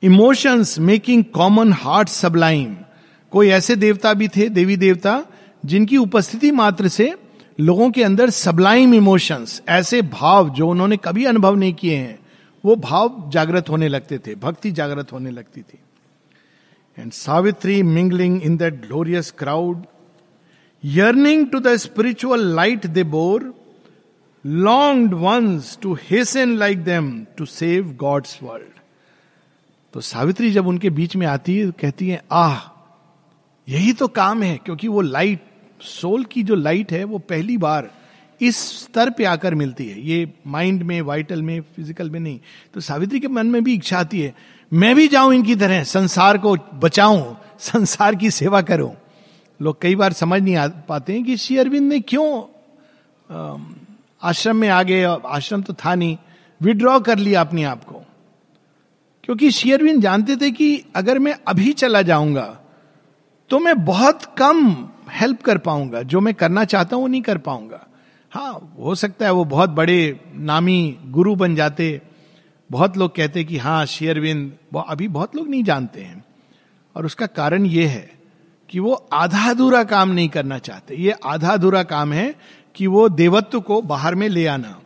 Emotions 0.02 0.78
making 0.78 1.25
common 1.25 1.73
heart 1.73 2.09
sublime 2.09 2.76
कोई 3.33 3.49
ऐसे 3.49 3.76
देवता 3.76 4.12
भी 4.14 4.28
थे, 4.28 4.49
देवी 4.49 4.76
देवता, 4.76 5.25
जिनकी 5.66 5.97
उपस्थिति 5.97 6.50
मात्र 6.50 6.88
से 6.88 7.14
लोगों 7.59 7.91
के 7.91 8.03
अंदर 8.03 8.31
सबलाइम 8.31 8.95
इमोशंस 8.95 9.62
ऐसे 9.69 10.03
भाव 10.03 10.50
जो 10.50 10.69
उन्होंने 10.69 10.97
कभी 10.97 11.25
अनुभव 11.25 11.55
नहीं 11.55 11.75
किए 11.75 11.97
हैं, 11.97 12.19
वो 12.65 12.77
भाव 12.77 13.31
जागृत 13.31 13.69
होने 13.69 13.88
लगते 13.88 14.19
थे, 14.19 14.35
भक्ति 14.35 14.71
जागृत 14.71 15.12
होने 15.12 15.31
लगती 15.31 15.62
थी। 15.62 15.79
And 16.99 17.12
Savitri 17.12 17.83
mingling 17.83 18.43
in 18.43 18.57
that 18.57 18.75
glorious 18.75 19.31
crowd 19.31 19.83
yearning 20.85 21.49
to 21.49 21.61
the 21.61 21.77
spiritual 21.77 22.47
light 22.55 22.87
they 22.87 23.05
bore 23.05 23.55
long 24.47 25.15
once 25.15 25.79
to 25.83 25.95
hasten 26.11 26.57
like 26.57 26.85
them 26.85 27.27
to 27.38 27.47
save 27.47 27.97
god's 28.00 28.38
world 28.43 28.79
तो 29.95 30.00
सावित्री 30.00 30.50
जब 30.50 30.67
उनके 30.67 30.91
बीच 30.91 31.17
में 31.17 31.27
आती 31.27 31.59
है, 31.59 31.71
कहती 31.71 32.09
है, 32.09 32.23
आह, 32.33 32.61
यही 33.69 33.93
तो 33.93 34.09
काम 34.09 34.43
है, 34.43 34.57
क्योंकि 34.65 34.88
वो 34.88 35.00
लाइट 35.00 35.41
सोल 35.81 36.25
की 36.25 36.43
जो 36.43 36.55
लाइट 36.55 36.93
है, 36.93 37.03
वो 37.05 37.19
पहली 37.19 37.57
बार 37.59 37.91
इस 38.41 38.57
स्तर 38.83 39.11
पे 39.11 39.25
आकर 39.25 39.55
मिलती 39.55 39.87
है। 39.89 40.01
ये 40.01 40.31
माइंड 40.47 40.83
में, 40.83 41.01
वाइटल 41.01 41.43
में, 41.43 41.61
फ़िज़िकल 41.61 42.11
में 42.11 42.19
नहीं। 42.21 42.39
तो 42.75 42.81
सावित्री 42.81 43.21
के 43.21 43.29
मन 43.29 43.47
में 43.47 43.63
भी 43.65 43.75
इच्छा 43.75 43.99
आती 43.99 44.21
है, 44.21 44.35
मैं 44.73 44.95
भी 44.97 45.07
जाऊँ 45.09 45.35
इनकी 45.35 45.57
तरह, 45.57 45.83
संसार 45.85 46.39
को 46.39 46.57
बचाऊं, 46.75 47.35
संसार 47.61 48.15
की 48.15 48.31
सेवा 48.31 48.61
करूँ। 48.63 48.93
लोग 49.61 49.81
कई 49.83 49.95
बार 49.97 50.13
समझ 50.13 50.41
नहीं 50.43 50.57
आ 50.57 50.67
पाते 50.89 51.13
हैं 51.13 51.25
कि 51.25 51.37
श्री 51.37 51.57
अरविंद 51.59 51.89
ने 51.89 52.01
क्यों 52.01 52.29
आश्रम 54.23 54.57
में 54.57 54.69
आ 54.69 54.83
गए 54.83 55.03
आश्रम 55.03 55.63
तो 55.63 55.75
था 55.75 55.95
नहीं, 55.95 56.17
विड्रॉ 56.61 56.99
कर 57.01 57.19
लिया 57.19 57.41
अपने 57.41 57.65
आप 57.65 57.85
को। 57.85 58.03
क्योंकि 59.25 59.51
शेयरविन 59.51 60.01
जानते 60.01 60.37
थे 60.37 60.51
कि 60.51 60.85
अगर 60.97 61.19
मैं 61.19 61.35
अभी 61.49 61.73
चला 61.73 62.03
जाऊँगा 62.03 62.47
तो 63.51 63.59
मैं 63.59 63.75
बहुत 63.85 64.25
कम 64.39 64.89
हेल्प 65.12 65.43
कर 65.43 65.59
पाऊँगा। 65.59 66.03
जो 66.03 66.21
मैं 66.21 66.35
करना 66.35 66.65
चाहता 66.65 66.97
हूँ, 66.97 67.03
वो 67.03 67.09
नहीं 67.09 67.23
कर 67.23 67.38
पाऊँगा। 67.38 67.87
हाँ 68.31 68.75
हो 68.79 68.95
सकता 68.95 69.27
है 69.27 69.33
वो 69.33 69.45
बहुत 69.45 69.71
बड़े 69.71 70.21
नामी 70.35 70.99
गुरु 71.07 71.35
बन 71.35 71.55
जाते। 71.55 72.03
बहुत 72.71 72.97
लोग 72.97 73.17
कहते 73.17 73.45
कि 73.45 73.59
हाँ 73.59 73.87
शेयरविंद 73.87 74.53
अभी 74.88 75.09
बहुत 75.09 75.37
लोग 75.37 75.49
नहीं 75.49 75.65
जानते 75.65 76.00
हैं। 76.03 76.25
और 76.97 77.07
उसका 77.07 77.27
कारण 77.27 77.67
ये 77.67 77.87
है 77.87 78.19
कि 78.69 78.79
वो 78.79 79.09
आधा 79.12 79.50
अधूरा 79.50 79.85
काम 79.85 80.09
नहीं 80.09 80.29
करना 80.29 80.59
चाहते। 80.59 80.97
ये 80.97 81.11
आधा 81.11 81.50
अधूरा 81.50 81.83
काम 81.83 82.12
है 82.12 82.35
कि 82.75 82.87
वो 82.87 83.09
देवत्व 83.09 83.61
को 83.61 83.83
बाहर 83.83 84.15
में 84.15 84.29
ले 84.29 84.47
आना। 84.47 84.81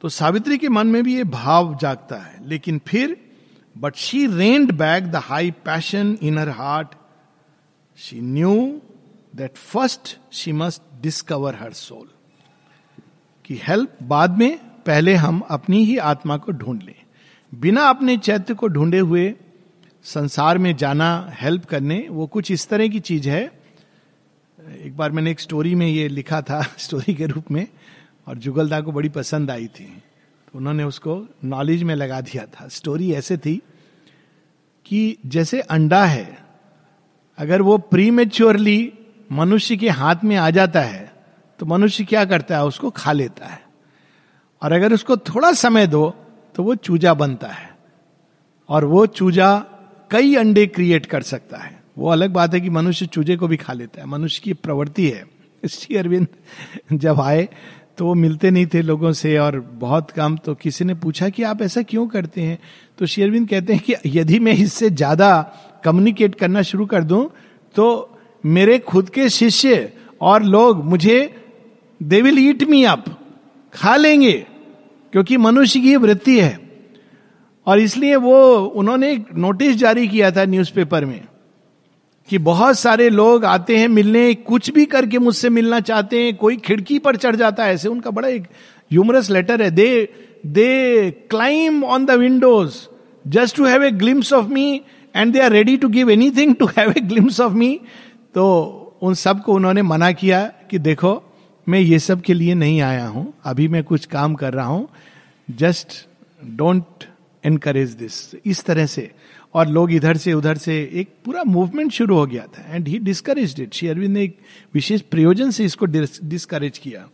तो 0.00 0.08
सावित्री 0.08 0.58
के 0.58 0.68
मन 0.68 0.86
में 0.86 1.04
भी 1.04 1.16
ये 1.16 1.24
भाव 1.24 1.78
जागता 1.80 2.16
है। 2.16 2.48
लेकिन 2.48 2.80
फिर 2.86 3.16
but 3.78 3.96
she 3.96 4.26
reined 4.26 4.72
back 4.72 5.04
the 5.04 5.16
high 5.16 5.50
passion 5.50 6.18
in 6.22 6.38
her 6.38 6.48
heart 6.48 6.88
she 7.96 8.20
knew 8.20 8.80
that 9.36 9.54
first 9.54 10.18
she 10.32 10.52
must 10.52 11.02
discover 11.02 11.54
her 11.54 11.72
soul 11.72 12.08
की 13.44 13.60
हेल्प 13.68 13.96
बाद 14.02 14.38
में 14.38 14.58
पहले 14.58 15.14
हम 15.14 15.40
अपनी 15.40 15.84
ही 15.84 15.98
आत्मा 15.98 16.36
को 16.36 16.52
ढूंढ 16.52 16.82
लें। 16.82 16.94
बिना 17.54 17.82
अपने 17.82 18.16
चैत्य 18.16 18.54
को 18.54 18.68
ढूंढे 18.68 18.98
हुए 18.98 19.34
संसार 20.02 20.58
में 20.58 20.76
जाना 20.76 21.30
हेल्प 21.32 21.64
करने, 21.64 22.06
वो 22.10 22.26
कुछ 22.26 22.50
इस 22.50 22.68
तरह 22.68 22.88
की 22.88 23.00
चीज़ 23.00 23.28
है। 23.28 23.60
एक 24.82 24.96
बार 24.96 25.10
मैंने 25.10 25.30
एक 25.30 25.40
स्टोरी 25.40 25.74
में 25.74 25.86
ये 25.86 26.08
लिखा 26.08 26.42
था 26.42 26.62
स्टोरी 26.78 27.14
के 27.14 27.26
रूप 27.26 27.50
में, 27.50 27.68
और 28.28 28.38
जुगलदा 28.38 28.80
को 28.80 28.92
बड़ी 28.92 29.08
पसंद 29.08 29.50
आई 29.50 29.66
थी। 29.66 30.02
तो 30.52 30.58
उन्होंने 30.58 30.84
उसको 30.84 31.26
नॉलेज 31.44 31.82
में 31.82 31.94
लगा 31.94 32.20
दिया 32.20 32.46
था। 32.46 32.68
स्टोरी 32.68 33.12
ऐसे 33.12 33.36
थी 33.36 33.62
कि 34.84 35.18
जैसे 35.26 35.60
अंडा 35.60 36.04
है 36.04 36.43
अगर 37.38 37.62
वो 37.62 37.76
प्रीमेच्योरली 37.78 38.92
मनुष्य 39.32 39.76
के 39.76 39.88
हाथ 39.90 40.24
में 40.24 40.36
आ 40.36 40.48
जाता 40.50 40.80
है 40.80 41.12
तो 41.60 41.66
मनुष्य 41.66 42.04
क्या 42.04 42.24
करता 42.24 42.56
है? 42.56 42.64
उसको 42.64 42.90
खा 42.90 43.12
लेता 43.12 43.46
है। 43.46 43.60
और 44.62 44.72
अगर 44.72 44.92
उसको 44.92 45.16
थोड़ा 45.18 45.52
समय 45.54 45.86
दो 45.86 46.08
तो 46.54 46.62
वो 46.62 46.74
चूजा 46.76 47.14
बनता 47.14 47.48
है। 47.48 47.68
और 48.68 48.84
वो 48.84 49.04
चूजा 49.08 49.56
कई 50.10 50.34
अंडे 50.34 50.66
क्रिएट 50.66 51.06
कर 51.06 51.22
सकता 51.24 51.58
है। 51.58 51.78
वो 51.98 52.08
अलग 52.10 52.30
बात 52.32 52.54
है 52.54 52.60
कि 52.60 52.70
मनुष्य 52.70 53.06
चूजे 53.06 53.36
को 53.36 53.48
भी 53.48 53.56
खा 53.56 53.72
लेता 53.72 54.00
है। 54.00 54.06
मनुष्य 54.08 54.40
की 54.44 54.52
प्रवृत्ति 54.54 55.08
है। 55.08 55.24
श्री 55.62 55.96
अरविंद 55.96 56.26
जब 56.92 57.20
आए 57.20 57.48
तो 57.98 58.06
वो 58.06 58.14
मिलते 58.14 58.50
नहीं 58.50 58.66
थे 58.66 58.80
लोगों 58.82 59.12
से 59.12 59.36
और 59.38 59.58
बहुत 59.60 60.10
कम 60.10 60.36
तो 60.36 60.54
किसी 60.54 60.84
ने 60.84 60.94
पूछा 60.94 61.28
कि 61.28 61.42
आप 61.42 61.62
ऐसा 61.62 61.82
क्यों 61.82 62.06
करते 62.08 62.42
हैं? 62.42 62.58
तो 62.98 63.06
शेरविंद 63.06 63.48
कहते 63.48 63.72
हैं 63.72 63.82
कि 63.82 64.18
यदि 64.18 64.38
मैं 64.38 64.52
इससे 64.54 64.90
ज़्यादा 64.90 65.30
कम्युनिकेट 65.84 66.34
करना 66.34 66.62
शुरू 66.62 66.86
कर 66.86 67.02
दूँ 67.04 67.28
तो 67.76 67.86
मेरे 68.44 68.78
खुद 68.80 69.08
के 69.08 69.28
शिष्य 69.30 69.92
और 70.20 70.42
लोग 70.44 70.84
मुझे 70.84 71.18
they 72.00 72.20
will 72.22 72.38
eat 72.40 72.62
me 72.64 72.82
up 72.84 73.04
खा 73.72 73.94
लेंगे, 73.96 74.32
क्योंकि 75.12 75.36
मनुष्य 75.36 75.80
की 75.80 75.94
वृत्ति 75.96 76.38
है। 76.40 76.58
और 77.66 77.78
इसलिए 77.80 78.16
वो, 78.16 78.56
उन्होंने 78.56 79.16
नोटिस 79.34 79.76
जारी 79.76 80.06
किया 80.08 80.30
था 80.30 80.44
न्यूज़पेपर 80.44 81.04
में, 81.04 81.20
कि 82.28 82.38
बहुत 82.40 82.78
सारे 82.78 83.08
लोग 83.10 83.44
आते 83.44 83.76
हैं 83.76 83.88
मिलने, 83.88 84.34
कुछ 84.34 84.70
भी 84.70 84.84
करके 84.86 85.18
मुझसे 85.18 85.48
मिलना 85.50 85.80
चाहते 85.80 86.22
हैं, 86.22 86.36
कोई 86.36 86.56
खिड़की 86.56 86.98
पर 86.98 87.16
चढ़ 87.16 87.36
जाता 87.36 87.64
है, 87.64 87.74
ऐसे 87.74 87.88
उनका 87.88 88.10
बड़ा 88.10 88.28
एक 88.28 88.42
ह्यूमरस 88.90 89.30
लेटर 89.30 89.62
है। 89.62 89.70
They 89.70 90.08
they 90.46 91.10
climb 91.30 91.82
on 91.84 92.04
the 92.06 92.10
windows 92.20 92.76
just 93.24 93.56
to 93.56 93.64
have 93.66 93.84
a 93.84 93.90
glimpse 93.92 94.32
of 94.32 94.46
me 94.46 94.80
and 95.16 95.32
they 95.32 95.40
are 95.40 95.52
ready 95.52 95.76
to 95.76 95.88
give 95.88 96.10
anything 96.30 96.54
to 96.54 96.66
have 96.66 96.90
a 96.90 97.00
glimpse 97.00 97.40
of 97.40 97.52
me 97.52 97.80
तो 98.34 98.70
उन 99.02 99.14
सबको 99.14 99.54
उन्होंने 99.54 99.82
मना 99.82 100.12
किया 100.12 100.46
कि 100.46 100.78
देखो, 100.78 101.22
मैं 101.68 101.80
ये 101.80 101.98
सब 101.98 102.20
के 102.20 102.34
लिए 102.34 102.54
नहीं 102.54 102.80
आया 102.80 103.06
हूँ। 103.06 103.34
अभी 103.44 103.68
मैं 103.68 103.84
कुछ 103.84 104.06
काम 104.06 104.34
कर 104.34 104.52
रहा 104.52 104.66
हूँ। 104.66 104.88
जस्ट 105.50 106.08
डोंट 106.44 106.84
एनकरेज 107.44 107.90
दिस 107.90 108.34
इस 108.46 108.64
तरह 108.64 108.86
से। 108.86 109.10
और 109.54 109.68
लोग 109.68 109.92
इधर 109.92 110.16
से, 110.16 110.32
उधर 110.32 110.56
से, 110.56 110.90
एक 110.92 111.14
पूरा 111.24 111.44
मूवमेंट 111.44 111.92
शुरू 111.92 112.16
हो 112.16 112.26
गया 112.26 112.46
था। 112.46 112.74
And 112.74 112.88
he 112.88 112.98
discourage 112.98 113.60
it 113.60 113.74
Shri 113.74 113.88
Aurobindo 113.88 114.14
ने 114.14 114.22
एक 114.22 114.38
विशेष 114.74 115.00
प्रयोजन 115.00 115.50
से 115.50 115.64
इसको 115.64 115.86
डिस्करेज 116.24 116.78
किया। 116.78 117.08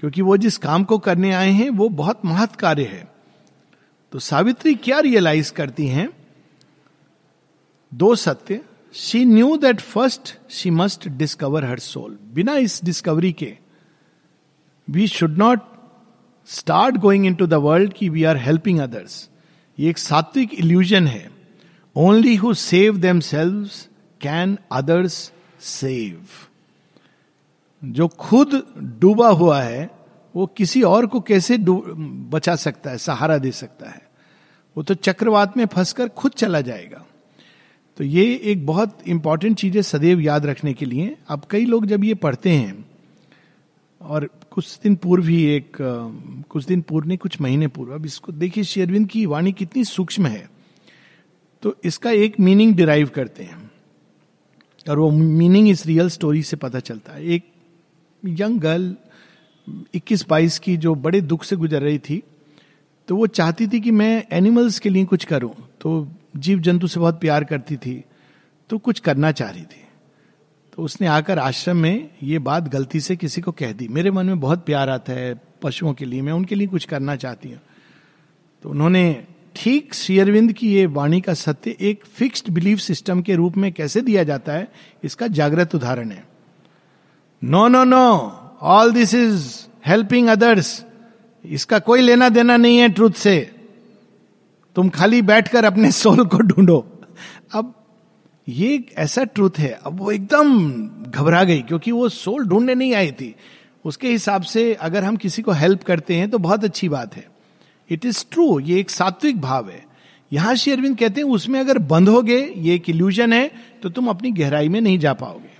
क्योंकि 0.00 0.22
वो 0.22 0.36
जिस 0.36 0.56
काम 0.56 0.84
को 0.84 0.98
करने 0.98 1.32
आए 1.32 1.50
हैं, 1.50 1.70
वो 1.70 1.88
बहुत 1.88 2.20
महत्व 2.24 2.56
कार्य 2.58 2.84
है। 2.84 3.08
तो 4.12 4.18
सावित्री 4.18 4.74
क्या 4.74 4.98
रियलाइज़ 4.98 5.52
करती 5.52 5.86
हैं? 5.86 6.25
दो 7.96 8.14
सत्य। 8.14 8.60
She 8.94 9.24
knew 9.24 9.56
that 9.56 9.80
first 9.80 10.34
she 10.50 10.70
must 10.70 11.08
discover 11.08 11.64
her 11.64 11.78
soul 11.78 12.18
बिना 12.34 12.56
इस 12.56 12.80
डिस्कवरी 12.84 13.32
के 13.32 13.56
we 14.88 15.06
should 15.08 15.38
not 15.38 15.60
start 16.48 16.96
going 16.96 17.26
into 17.34 17.46
the 17.46 17.54
world 17.64 17.92
की 17.92 18.08
वी 18.08 18.24
आर 18.24 18.36
हेल्पिंग 18.36 18.78
अदर्स 18.80 19.28
ये 19.78 19.90
एक 19.90 19.98
सात्विक 19.98 20.54
इल्यूजन 20.54 21.06
है। 21.06 21.30
Only 21.96 22.34
who 22.36 22.54
save 22.54 22.96
themselves 23.20 23.68
can 24.20 24.58
others 24.72 25.32
save 25.60 26.26
जो 27.82 28.08
खुद 28.08 28.62
डूबा 29.00 29.28
हुआ 29.28 29.60
है, 29.62 29.90
वो 30.34 30.46
किसी 30.46 30.82
और 30.82 31.06
को 31.06 31.20
कैसे 31.20 31.58
बचा 31.58 32.54
सकता 32.56 32.90
है, 32.90 32.98
सहारा 32.98 33.36
दे 33.38 33.50
सकता 33.50 33.90
है? 33.90 34.02
वो 34.76 34.82
तो 34.82 34.94
चक्रवात 34.94 35.56
में 35.56 35.64
फंसकर 35.66 36.08
खुद 36.08 36.32
चला 36.32 36.60
जाएगा। 36.60 37.04
तो 37.96 38.04
ये 38.04 38.24
एक 38.44 38.66
बहुत 38.66 38.98
इंपॉर्टेंट 39.08 39.56
चीज़ 39.58 39.76
है 39.76 39.82
सदैव 39.82 40.20
याद 40.20 40.46
रखने 40.46 40.72
के 40.74 40.84
लिए 40.84 41.16
अब 41.28 41.42
कई 41.50 41.64
लोग 41.64 41.86
जब 41.86 42.04
ये 42.04 42.14
पढ़ते 42.14 42.50
हैं, 42.50 42.84
और 44.00 44.28
कुछ 44.50 44.78
दिन 44.82 44.94
पूर्व 44.96 45.26
ही 45.26 45.42
एक, 45.46 45.76
कुछ 46.48 46.64
दिन 46.64 46.80
पूर्व 46.80 47.08
नहीं, 47.08 47.18
कुछ 47.18 47.40
महीने 47.40 47.68
पूर्व, 47.68 47.94
अब 47.94 48.06
इसको 48.06 48.32
देखिए 48.32 48.64
शेरविंद 48.64 49.08
की 49.08 49.24
वाणी 49.26 49.52
कितनी 49.52 49.84
सूक्ष्म 49.84 50.26
है। 50.26 50.48
तो 51.62 51.74
इसका 51.84 52.10
एक 52.10 52.38
मीनिंग 52.40 52.74
डिराइव 52.76 53.08
करते 53.14 53.44
हैं, 53.44 53.70
और 54.86 54.98
वो 54.98 55.10
मीनिंग 55.10 55.68
इस 55.68 55.86
रियल 55.86 56.08
स्टोरी 56.08 56.42
से 56.42 56.56
पता 56.56 56.80
चलता 56.80 57.12
है। 57.12 57.26
एक 57.26 57.44
यंग 58.22 58.60
गर्ल 58.60 58.94
21-22 59.94 60.58
की 60.58 60.76
जो 60.76 60.94
बड़े 60.96 61.20
दुख 61.22 61.44
से 61.44 61.56
गुजर 61.56 61.82
रही 61.82 61.98
थी 61.98 62.22
तो 63.08 63.16
वो 63.16 63.26
चाहती 63.28 63.66
थी 63.68 63.80
कि 63.80 63.90
मैं 63.90 64.24
एनिमल्स 64.32 64.78
के 64.78 64.88
लिए 64.88 65.04
कुछ 65.04 65.24
करूँ 65.24 65.54
तो 65.80 65.90
जीव 66.36 66.60
जंतु 66.60 66.86
से 66.86 67.00
बहुत 67.00 67.20
प्यार 67.20 67.44
करती 67.44 67.76
थी 67.76 68.02
तो 68.70 68.78
कुछ 68.78 69.00
करना 69.00 69.30
चाह 69.32 69.50
रही 69.50 69.62
थी। 69.62 69.84
तो 70.72 70.82
उसने 70.82 71.06
आकर 71.06 71.38
आश्रम 71.38 71.76
में 71.76 72.08
ये 72.22 72.38
बात 72.40 72.68
गलती 72.68 73.00
से 73.00 73.16
किसी 73.16 73.40
को 73.40 73.52
कह 73.52 73.72
दी। 73.72 73.88
मेरे 73.88 74.10
मन 74.10 74.26
में 74.26 74.40
बहुत 74.40 74.64
प्यार 74.66 74.90
आता 74.90 75.12
है 75.12 75.34
पशुओं 75.62 75.92
के 75.94 76.04
लिए, 76.04 76.22
मैं 76.22 76.32
उनके 76.32 76.54
लिए 76.54 76.66
कुछ 76.66 76.84
करना 76.84 77.16
चाहती 77.16 77.48
हूँ। 77.48 77.60
तो 78.64 78.68
उन्होंने 78.68 79.24
ठीक 79.56 79.94
शेयरविंद 79.94 80.52
की 80.52 80.72
ये 80.72 80.86
वाणी 80.86 81.20
का 81.20 81.34
सत्य 81.34 81.76
एक 81.80 82.04
फिक्स्ड 82.06 82.50
बिलीफ 82.50 82.78
सिस्टम 82.78 83.22
के 83.22 83.34
रूप 83.34 83.56
में 83.56 83.72
कैसे 83.72 84.00
दिया 84.00 84.24
जाता 84.24 84.52
है, 84.52 84.68
इसका 85.04 85.26
जागृत 85.28 85.74
उदाहरण 85.74 86.10
है। 86.10 86.24
No 87.42 87.66
no 87.68 87.84
no 87.84 88.06
all 88.62 88.92
this 88.92 89.14
is 89.14 89.48
helping 89.86 90.28
others 90.28 90.84
इसका 91.44 91.78
कोई 91.78 92.00
लेना 92.00 92.28
देना 92.28 92.56
नहीं 92.56 92.78
है 92.78 92.88
ट्रूथ 92.88 93.10
से। 93.12 93.55
तुम 94.76 94.88
खाली 94.88 95.20
बैठकर 95.22 95.64
अपने 95.64 95.90
सोल 95.92 96.24
को 96.24 96.38
ढूंढो। 96.38 96.78
अब 97.52 97.72
ये 98.48 98.84
ऐसा 98.98 99.24
ट्रूथ 99.24 99.58
है, 99.58 99.70
अब 99.84 99.98
वो 99.98 100.10
एकदम 100.12 100.58
घबरा 101.10 101.42
गई, 101.44 101.62
क्योंकि 101.62 101.92
वो 101.92 102.08
सोल 102.08 102.44
ढूँढने 102.44 102.74
नहीं 102.74 102.94
आई 102.94 103.10
थी। 103.12 103.34
उसके 103.84 104.08
हिसाब 104.08 104.42
से 104.42 104.72
अगर 104.74 105.04
हम 105.04 105.16
किसी 105.16 105.42
को 105.42 105.52
हेल्प 105.52 105.82
करते 105.82 106.14
हैं 106.14 106.30
तो 106.30 106.38
बहुत 106.38 106.64
अच्छी 106.64 106.88
बात 106.88 107.16
है। 107.16 107.26
इट 107.90 108.04
इज़ 108.04 108.24
ट्रू 108.30 108.60
ये 108.60 108.78
एक 108.80 108.90
सात्विक 108.90 109.40
भाव 109.40 109.68
है। 109.70 109.84
यहाँ 110.32 110.54
श्री 110.54 110.72
अरविंद 110.72 110.98
कहते 110.98 111.20
हैं, 111.20 111.28
उसमें 111.28 111.58
अगर 111.60 111.78
बंद 111.78 112.08
गए, 112.08 112.54
ये 112.56 112.74
एक 112.74 112.88
इल्यूजन 112.90 113.32
है 113.32 113.50
तो 113.82 113.88
तुम 113.88 114.08
अपनी 114.08 114.30
गहराई 114.32 114.68
में 114.68 114.80
नहीं 114.80 114.98
जा 114.98 115.12
पाओगे। 115.12 115.54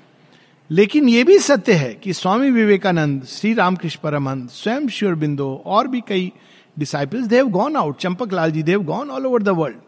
लेकिन 0.71 1.09
यह 1.09 1.25
भी 1.25 1.39
सत्य 1.39 1.73
है 1.73 1.93
कि 1.95 2.13
स्वामी 2.13 2.51
विवेकानंद, 2.51 3.25
श्री 3.25 3.53
रामकृष्ण 3.55 4.01
परमहंस, 4.03 4.51
स्वयं 4.53 4.89
श्योर 4.89 5.15
बिंदो 5.15 5.63
और 5.67 5.89
भी 5.89 6.01
कई 6.09 6.33
disciples 6.79 7.27
they've 7.27 7.49
gone 7.49 7.77
out 7.77 7.99
Champak 7.99 8.33
Lal 8.33 8.53
ji 8.53 8.63
they've 8.63 8.83
gone 8.85 9.11
all 9.11 9.27
over 9.27 9.43
the 9.43 9.49
world 9.59 9.79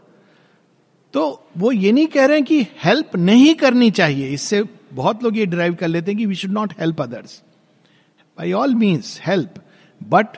तो 1.14 1.22
वो 1.58 1.72
ये 1.72 1.92
नहीं 1.92 2.06
कह 2.06 2.26
रहे 2.26 2.36
हैं 2.36 2.44
कि 2.46 2.60
हेल्प 2.84 3.16
नहीं 3.16 3.54
करनी 3.54 3.90
चाहिए। 3.90 4.28
इससे 4.28 4.62
बहुत 4.92 5.22
लोग 5.24 5.36
ये 5.38 5.46
ड्राइव 5.46 5.74
कर 5.74 5.88
लेते 5.88 6.10
हैं 6.10 6.18
कि 6.18 6.26
we 6.26 6.34
should 6.34 6.50
not 6.50 6.72
help 6.80 7.00
others 7.02 7.42
by 8.38 8.52
all 8.52 8.74
means 8.74 9.20
help 9.26 9.54
but 10.00 10.36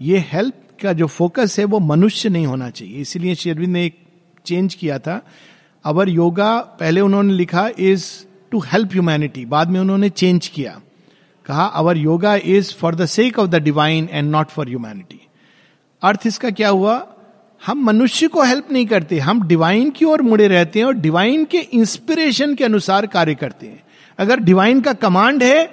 ये 0.00 0.18
हेल्प 0.32 0.54
का 0.82 0.92
जो 0.92 1.06
फोकस 1.06 1.58
है 1.58 1.64
वो 1.64 1.78
मनुष्य 1.78 2.28
नहीं 2.28 2.46
होना 2.46 2.68
चाहिए। 2.70 3.00
इसीलिए 3.00 3.34
शेरविंद 3.34 3.72
ने 3.72 3.84
एक 3.86 3.98
चेंज 4.46 4.74
किया 4.74 4.98
था। 4.98 5.20
अवर 5.84 6.08
योगा 6.08 6.58
पहले 6.80 7.00
उन्होंने 7.00 7.32
लिखा 7.34 7.68
इज़ 7.78 8.04
टू 8.50 8.58
हेल्प 8.66 8.92
ह्यूमैनिटी 8.92 9.44
बाद 9.46 9.70
में 9.70 9.80
उन्होंने 9.80 10.08
चेंज 10.10 10.46
किया। 10.48 10.80
कहा, 11.46 11.64
our 11.64 11.96
yoga 11.96 12.34
is 12.36 12.74
for 12.74 12.94
the 12.94 13.06
sake 13.06 13.38
of 13.38 13.48
the 13.50 13.62
divine 13.62 14.08
and 14.10 14.30
not 14.30 14.48
for 14.48 14.68
humanity 14.68 15.20
अर्थ 16.02 16.26
इसका 16.26 16.50
क्या 16.50 16.68
हुआ? 16.68 17.06
हम 17.62 17.82
मनुष्य 17.84 18.26
को 18.28 18.42
हेल्प 18.42 18.70
नहीं 18.72 18.86
करते, 18.86 19.18
हम 19.18 19.46
डिवाइन 19.48 19.90
की 19.90 20.04
ओर 20.04 20.22
मुड़े 20.22 20.48
रहते 20.48 20.78
हैं 20.78 20.86
और 20.86 20.94
डिवाइन 20.96 21.44
के 21.44 21.58
इंस्पिरेशन 21.58 22.54
के 22.54 22.64
अनुसार 22.64 23.06
कार्य 23.06 23.34
करते 23.34 23.66
हैं। 23.66 23.82
अगर 24.18 24.40
डिवाइन 24.40 24.80
का 24.80 24.92
कमांड 24.94 25.42
है 25.42 25.68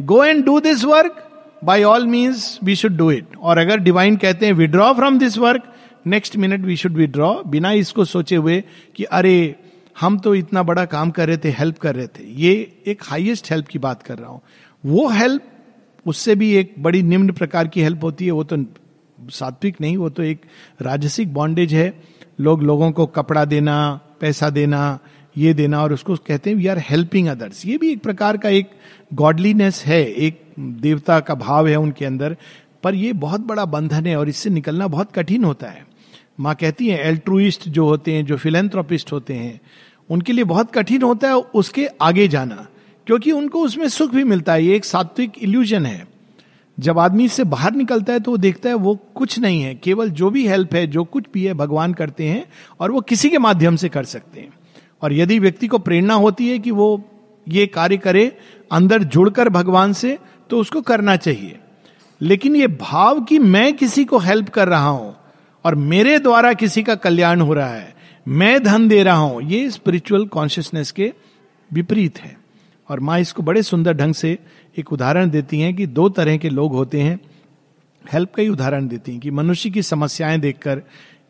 go 0.00 0.24
and 0.24 0.44
do 0.44 0.58
this 0.60 0.84
work 0.84 1.24
by 1.64 1.82
all 1.82 2.06
means 2.06 2.58
we 2.64 2.76
should 2.76 2.96
do 2.96 3.10
it 3.10 3.36
और 3.36 3.58
अगर 3.58 3.78
डिवाइन 3.78 4.16
कहते 4.16 4.46
हैं 4.46 4.52
withdraw 4.52 4.92
from 4.94 5.18
this 5.18 5.38
work 5.38 5.72
next 6.06 6.36
minute 6.36 6.64
we 6.64 6.76
should 6.76 6.92
withdraw 6.92 7.32
बिना 7.46 7.72
इसको 7.74 8.04
सोचे 8.04 8.36
हुए 8.36 8.62
कि 8.96 9.04
अरे, 9.04 9.54
हम 10.00 10.18
तो 10.18 10.34
इतना 10.34 10.62
बड़ा 10.62 10.84
काम 10.86 11.10
कर 11.10 11.26
रहे 11.28 11.36
थे 11.36 11.50
हेल्प 11.50 11.78
कर 11.78 11.94
रहे 11.94 12.06
थे। 12.06 12.24
ये 12.40 12.52
एक 12.86 13.02
हाईएस्ट 13.04 13.50
हेल्प 13.50 13.66
की 13.66 13.78
बात 13.78 14.02
कर 14.02 14.18
रहा 14.18 14.30
हूँ। 14.30 14.40
वो 14.84 15.08
हेल्प 15.08 15.42
उससे 16.06 16.34
भी 16.34 16.52
एक 16.56 16.74
बड़ी 16.78 17.02
निम्न 17.02 17.32
प्रकार 17.32 17.68
की 17.68 17.82
हेल्प 17.82 18.04
होती 18.04 18.26
है, 18.26 18.30
वो 18.30 18.44
तो 18.44 18.56
सात्विक 19.30 19.80
नहीं, 19.80 19.96
वो 19.96 20.08
तो 20.10 20.22
एक 20.22 20.40
राजसिक 20.82 21.32
बॉन्डेज 21.34 21.74
है। 21.74 21.92
लोग 22.40 22.62
लोगों 22.62 22.90
को 22.92 23.06
कपड़ा 23.06 23.44
देना, 23.44 24.00
पैसा 24.20 24.50
देना, 24.50 24.98
ये 25.36 25.54
देना 25.54 25.82
और 25.82 25.92
उसको 25.92 26.16
कहते 26.16 26.50
हैं 26.50 26.56
वी 26.56 26.66
आर 26.66 26.78
हेल्पिंग 26.78 27.28
अदर्स 27.28 27.66
ये 27.66 27.78
भी 27.78 27.92
एक 27.92 28.02
प्रकार 28.02 28.36
का 28.36 28.48
एक 28.48 28.70
गॉडलीनेस 29.14 29.82
है, 29.86 30.04
एक 30.04 30.40
देवता 30.58 31.20
का 31.20 31.34
भाव 31.34 31.68
है 31.68 31.76
उनके 31.76 32.04
अंदर। 32.04 32.36
पर 32.82 32.94
ये 32.94 33.12
बहुत 33.12 33.40
बड़ा 33.40 33.64
बंधन 33.64 34.06
है 34.06 34.16
और 34.16 34.28
इससे 34.28 34.50
निकलना 34.50 34.86
बहुत 34.86 35.12
कठिन 35.12 35.44
होता 35.44 35.66
है। 35.66 35.86
माँ 36.40 36.54
कहती 36.54 36.88
है 36.88 36.98
एल्ट्रुइस्ट 36.98 37.68
जो 37.68 37.84
होते 37.84 38.12
हैं, 38.12 38.24
जो 38.26 38.36
फिलेंथ्रोपिस्ट 38.36 39.12
होते 39.12 39.34
हैं, 39.34 39.60
उनके 40.10 40.32
लिए 40.32 40.44
बहुत 40.44 40.72
कठिन 40.72 41.02
होता 41.02 41.28
है 41.28 41.34
उसके 41.34 41.86
आगे 41.86 42.28
जाना, 42.28 42.66
क्योंकि 43.06 43.32
उनको 43.32 43.60
उसमें 43.60 43.88
सुख 43.88 44.10
भी 44.10 44.24
मिलता 44.24 44.52
है। 44.52 44.64
ये 44.64 44.76
एक 44.76 44.84
सात्विक 44.84 45.32
इल्यूजन 45.38 45.86
है। 45.86 46.17
जब 46.78 46.98
आदमी 46.98 47.24
इससे 47.24 47.44
बाहर 47.44 47.74
निकलता 47.74 48.12
है 48.12 48.20
तो 48.20 48.30
वो 48.30 48.36
देखता 48.36 48.68
है 48.68 48.74
वो 48.76 48.94
कुछ 49.14 49.38
नहीं 49.38 49.62
है, 49.62 49.74
केवल 49.74 50.10
जो 50.10 50.30
भी 50.30 50.46
हेल्प 50.46 50.74
है, 50.74 50.86
जो 50.86 51.04
कुछ 51.04 51.24
भी 51.34 51.44
है, 51.44 51.54
भगवान 51.54 51.94
करते 51.94 52.28
हैं 52.28 52.44
और 52.80 52.90
वो 52.90 53.00
किसी 53.00 53.30
के 53.30 53.38
माध्यम 53.38 53.76
से 53.76 53.88
कर 53.88 54.04
सकते 54.04 54.40
हैं। 54.40 54.52
और 55.02 55.12
यदि 55.12 55.38
व्यक्ति 55.38 55.66
को 55.66 55.78
प्रेरणा 55.78 56.14
होती 56.14 56.48
है 56.48 56.58
कि 56.58 56.70
वो 56.70 56.88
ये 57.46 57.66
कार्य 57.66 57.96
करे 57.96 58.26
अंदर 58.70 59.02
जुड़कर 59.04 59.48
भगवान 59.48 59.92
से 59.92 60.18
तो 60.50 60.60
उसको 60.60 60.80
करना 60.82 61.16
चाहिए। 61.16 61.58
लेकिन 62.20 62.56
ये 62.56 62.66
भाव 62.68 63.20
कि 63.20 63.38
मैं 63.38 63.72
किसी 63.76 64.04
को 64.04 64.18
हेल्प 64.18 64.48
कर 64.48 64.68
रहा 64.68 64.88
हूँ 64.88 65.14
और 65.64 65.74
मेरे 65.74 66.18
द्वारा 66.18 66.52
किसी 66.52 66.82
का 66.82 66.94
कल्याण 66.94 67.40
हो 67.40 67.54
रहा 67.54 67.68
है, 67.68 67.94
मैं 68.26 68.62
धन 68.62 68.88
दे 68.88 69.02
रहा 69.02 69.16
हूँ, 69.16 69.42
ये 69.42 69.70
स्पिरिचुअल 69.70 70.26
कॉन्शियसनेस 70.26 70.90
के 70.92 71.12
विपरीत 71.70 72.18
है। 72.18 72.36
और 72.88 73.00
माँ 73.00 73.18
इसको 73.20 73.42
बड़े 73.42 73.62
सुंदर 73.62 73.92
ढंग 73.92 74.14
से 74.14 74.36
एक 74.78 74.92
उदाहरण 74.92 75.30
देती 75.30 75.60
हैं 75.60 75.76
कि 75.76 75.86
दो 75.86 76.08
तरह 76.08 76.36
के 76.36 76.48
लोग 76.48 76.72
होते 76.72 77.00
हैं। 77.00 77.20
हेल्प 78.12 78.34
का 78.34 78.42
ही 78.42 78.48
उदाहरण 78.48 78.88
देती 78.88 79.12
हैं 79.12 79.20
कि 79.20 79.30
मनुष्य 79.30 79.70
की 79.70 79.82
समस्याएँ 79.82 80.38
देखकर 80.38 80.82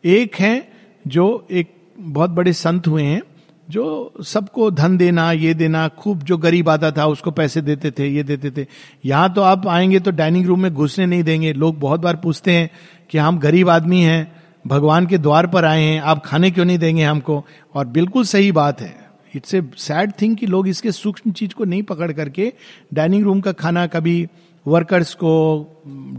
एक 0.05 0.35
है 0.35 0.71
जो 1.07 1.47
एक 1.51 1.73
बहुत 1.99 2.29
बड़े 2.29 2.53
संत 2.53 2.87
हुए 2.87 3.03
हैं, 3.03 3.21
जो 3.69 4.13
सबको 4.23 4.71
धन 4.71 4.97
देना, 4.97 5.31
ये 5.31 5.53
देना, 5.53 5.87
खूब 5.87 6.23
जो 6.23 6.37
गरीब 6.37 6.69
आता 6.69 6.91
था, 6.91 7.05
उसको 7.05 7.31
पैसे 7.31 7.61
देते 7.61 7.91
थे, 7.91 8.07
ये 8.07 8.23
देते 8.23 8.51
थे। 8.51 8.67
यहाँ 9.05 9.33
तो 9.33 9.41
आप 9.41 9.67
आएँगे 9.67 9.99
तो 9.99 10.11
डाइनिंग 10.11 10.45
रूम 10.45 10.61
में 10.61 10.73
घुसने 10.73 11.05
नहीं 11.05 11.23
देंगे। 11.23 11.53
लोग 11.53 11.79
बहुत 11.79 11.99
बार 11.99 12.15
पूछते 12.15 12.51
हैं 12.51 12.69
कि 13.09 13.17
हम 13.17 13.39
गरीब 13.39 13.69
आदमी 13.69 14.01
हैं, 14.01 14.31
भगवान 14.67 15.07
के 15.07 15.17
द्वार 15.17 15.47
पर 15.47 15.65
आए 15.65 15.83
हैं, 15.83 16.01
आप 16.01 16.25
खाने 16.25 16.51
क्यों 16.51 16.65
नहीं 16.65 16.77
देंगे 16.77 17.03
हमको? 17.03 17.45
और 17.73 17.87
बिल्कुल 17.87 18.23
सही 18.23 18.51
बात 18.51 18.81
है। 18.81 19.08
इट्स 19.35 19.55
ए 19.55 19.61
सैड 19.77 20.11
थिंग 20.21 20.37
कि 20.37 20.45
लोग 20.45 20.67
इसके 20.67 20.91
सूक्ष्म 20.91 21.31
चीज़ 21.31 21.53
को 21.53 21.63
नहीं 21.63 21.83
पकड़ 21.83 22.11
करके 22.11 22.53
डाइनिंग 22.93 23.23
रूम 23.23 23.41
का 23.41 23.51
खाना, 23.51 23.87
कभी 23.87 24.27
वर्कर्स 24.67 25.13
को 25.13 25.33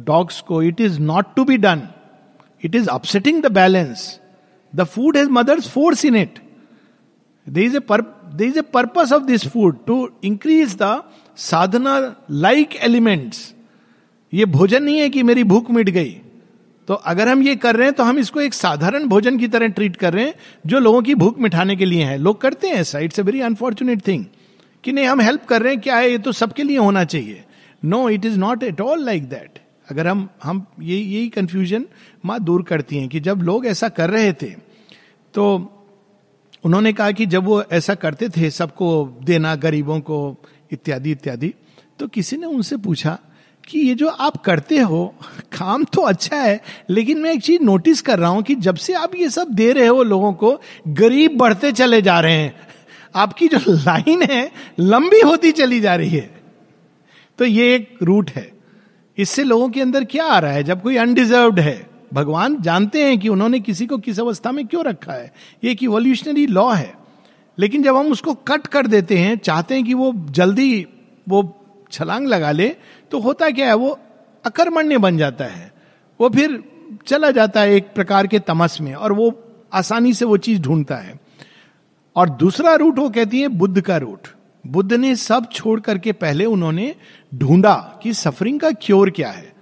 डॉग्स 0.06 0.40
को 0.40 0.62
it 0.62 0.80
is 0.80 1.00
not 1.00 1.34
to 1.36 1.44
be 1.44 1.56
done 1.56 1.88
it 2.64 2.74
is 2.74 2.88
upsetting 2.88 3.42
the 3.42 3.46
balance 3.46 4.20
the 4.74 4.84
food 4.84 5.16
has 5.16 5.30
mother's 5.30 5.68
force 5.68 6.04
in 6.04 6.16
it 6.16 6.38
they 7.48 7.64
is 7.64 7.76
a 7.76 7.80
is 8.44 8.58
a 8.58 8.62
purpose 8.62 9.12
of 9.12 9.22
this 9.22 9.46
food 9.46 9.84
to 9.86 10.10
increase 10.24 10.76
the 10.82 11.02
sadhana 11.36 12.16
like 12.30 12.76
elements 12.76 13.54
ये 14.34 14.44
भोजन 14.44 14.82
नहीं 14.82 14.98
है 14.98 15.08
कि 15.10 15.22
मेरी 15.22 15.44
भूख 15.44 15.70
मिट 15.70 15.90
गई। 15.90 16.20
तो 16.90 16.94
अगर 16.94 17.28
हम 17.28 17.42
ये 17.42 17.54
कर 17.56 17.76
रहे 17.76 17.86
हैं 17.86 17.94
तो 17.94 18.04
हम 18.04 18.18
इसको 18.18 18.40
एक 18.40 18.54
साधारण 18.54 19.04
भोजन 19.06 19.36
की 19.38 19.48
तरह 19.48 19.68
ट्रीट 19.68 19.96
कर 19.96 20.12
रहे 20.12 20.24
हैं, 20.24 20.34
जो 20.66 20.78
लोगों 20.78 21.02
की 21.02 21.14
भूख 21.14 21.38
मिटाने 21.38 21.76
के 21.76 21.84
लिए 21.84 22.04
है। 22.04 22.16
लोग 22.18 22.40
करते 22.40 22.68
हैं 22.68 22.74
ऐसा 22.76 22.98
it's 22.98 23.18
a 23.18 23.22
very 23.22 23.40
unfortunate 23.40 24.06
thing 24.06 24.24
कि 24.84 24.92
नहीं, 24.92 25.06
हम 25.06 25.20
हेल्प 25.20 25.44
कर 25.44 25.62
रहे 25.62 25.72
हैं, 25.72 25.80
क्या 25.82 25.96
है 25.96 26.10
ये 26.10 26.18
तो 26.18 26.32
सबके 26.32 26.62
लिए 26.62 26.78
होना 26.78 27.04
चाहिए? 27.04 27.44
No 27.84 28.08
it 28.10 28.24
is 28.24 28.38
not 28.38 28.62
at 28.62 28.80
all 28.80 29.04
like 29.04 29.28
that 29.28 29.58
अगर 29.90 30.06
हम 30.06 30.28
हम 30.42 30.66
ये, 30.80 30.96
यही 30.96 31.28
कंफ्यूजन 31.28 31.86
माँ 32.24 32.40
दूर 32.40 32.62
करती 32.62 32.98
हैं 32.98 33.08
कि 33.08 33.20
जब 33.20 33.42
लोग 33.42 33.66
ऐसा 33.66 33.88
कर 33.90 34.10
रहे 34.10 34.32
थे 34.32 34.50
तो 35.34 35.46
उन्होंने 36.64 36.92
कहा 36.92 37.10
कि 37.12 37.26
जब 37.26 37.44
वो 37.44 37.62
ऐसा 37.62 37.94
करते 37.94 38.28
थे, 38.28 38.50
सबको 38.50 39.18
देना, 39.24 39.54
गरीबों 39.56 40.00
को, 40.00 40.36
इत्यादि 40.72 41.10
इत्यादि 41.10 41.54
तो 41.98 42.08
किसी 42.08 42.36
ने 42.36 42.46
उनसे 42.46 42.76
पूछा 42.76 43.18
कि 43.68 43.80
ये 43.80 43.94
जो 43.94 44.08
आप 44.08 44.36
करते 44.36 44.78
हो, 44.78 45.14
काम 45.58 45.84
तो 45.84 46.02
अच्छा 46.02 46.36
है, 46.36 46.60
लेकिन 46.90 47.18
मैं 47.18 47.32
एक 47.32 47.42
चीज़ 47.42 47.62
नोटिस 47.62 48.02
कर 48.02 48.18
रहा 48.18 48.30
हूँ 48.30 48.42
कि 48.42 48.54
जब 48.54 48.74
से 48.74 48.92
आप 48.92 49.14
ये 49.16 49.30
सब 49.30 49.48
दे 49.48 49.72
रहे 49.72 49.86
हो 49.86 50.02
लोगों 50.02 50.32
को, 50.32 50.60
गरीब 50.88 51.36
बढ़ते 51.36 51.72
चले 51.72 52.02
जा 52.02 52.20
रहे 52.20 52.34
हैं। 52.34 52.60
आपकी 53.14 53.48
जो 53.48 53.58
लाइन 53.68 54.22
है, 54.22 54.52
लंबी 54.78 55.20
होती 55.20 55.52
चली 55.52 55.80
जा 55.80 55.94
रही 55.94 56.08
है। 56.08 56.40
तो 57.38 57.44
ये 57.44 57.74
एक 57.74 57.98
रूट 58.02 58.30
है। 58.30 58.52
इससे 59.18 59.44
लोगों 59.44 59.68
के 59.68 59.80
अंदर 59.80 60.04
क्या 60.04 60.24
आ 60.24 60.38
रहा 60.38 60.52
है? 60.52 60.64
जब 60.64 60.82
कोई 60.82 60.96
अनडिजर्व्ड 60.96 61.60
है, 61.60 61.90
भगवान 62.14 62.62
जानते 62.62 63.04
हैं 63.04 63.18
कि 63.18 63.28
उन्होंने 63.28 63.60
किसी 63.60 63.86
को 63.86 63.98
किस 63.98 64.20
अवस्था 64.20 64.52
में 64.52 64.66
क्यों 64.66 64.84
रखा 64.84 65.12
है। 65.12 65.32
ये 65.64 65.70
एक 65.70 65.82
इवोल्यूशनरी 65.82 66.46
लॉ 66.46 66.72
है। 66.72 66.94
लेकिन 67.58 67.82
जब 67.82 67.96
हम 67.96 68.06
उसको 68.06 68.34
कट 68.34 68.66
कर 68.66 68.86
देते 68.86 69.18
हैं, 69.18 69.38
चाहते 69.38 69.74
हैं 69.74 69.84
कि 69.84 69.94
वो 69.94 70.12
जल्दी 70.16 70.86
वो 71.28 71.56
छलांग 71.92 72.26
लगा 72.26 72.50
ले 72.50 72.76
तो 73.12 73.18
होता 73.18 73.50
क्या 73.50 73.66
है, 73.66 73.74
वो 73.74 73.98
अकर्मण्य 74.44 74.98
बन 74.98 75.18
जाता 75.18 75.44
है। 75.46 75.72
वो 76.20 76.28
फिर 76.30 76.62
चला 77.06 77.30
जाता 77.30 77.60
है 77.60 77.74
एक 77.74 77.92
प्रकार 77.94 78.26
के 78.26 78.38
तमस 78.40 78.80
में 78.80 78.92
और 78.94 79.12
वो 79.12 79.32
आसानी 79.72 80.12
से 80.14 80.24
वो 80.24 80.36
चीज़ 80.38 80.60
ढूंढता 80.62 80.96
है। 80.96 81.18
और 82.16 82.30
दूसरा 82.30 82.74
रूट 82.74 82.98
वो 82.98 83.08
कहती 83.10 83.40
है 83.40 83.48
बुद्ध 83.48 83.80
का 83.80 83.96
रूट। 83.96 84.28
बुद्ध 84.64 84.92
ने 84.92 85.14
सब 85.16 85.48
छोड़ 85.52 85.78
करके 85.80 86.12
पहले 86.14 86.44
उन्होंने 86.46 86.94
ढूंढा 87.32 87.74
कि 88.02 88.12
सफरिंग 88.14 88.60
का 88.60 88.70
क्योर 88.72 89.10
क्या 89.10 89.30
है। 89.30 89.52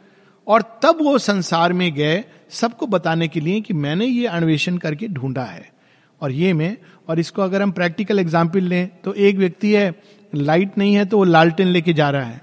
और 0.46 0.62
तब 0.82 0.98
वो 1.02 1.16
संसार 1.20 1.72
में 1.72 1.92
गए 1.94 2.24
सबको 2.52 2.87
बताने 2.87 3.28
के 3.28 3.40
लिए 3.40 3.61
कि 3.61 3.74
मैंने 3.74 4.06
ये 4.06 4.26
अन्वेषण 4.28 4.76
करके 4.76 5.08
ढूंढा 5.08 5.44
है। 5.44 5.70
और 6.20 6.32
ये 6.32 6.52
में, 6.52 6.76
और 7.08 7.18
इसको 7.20 7.42
अगर 7.42 7.62
हम 7.62 7.70
प्रैक्टिकल 7.72 8.18
एग्ज़ाम्पल 8.18 8.62
लें 8.62 8.88
तो 9.04 9.12
एक 9.14 9.37
व्यक्ति 9.37 9.72
है 9.72 9.94
लाइट 10.32 10.78
नहीं 10.78 10.94
है 10.94 11.04
तो 11.04 11.18
वो 11.18 11.24
लालटेन 11.24 11.68
लेके 11.68 11.92
जा 11.92 12.11
रहा 12.11 12.24
है। 12.24 12.40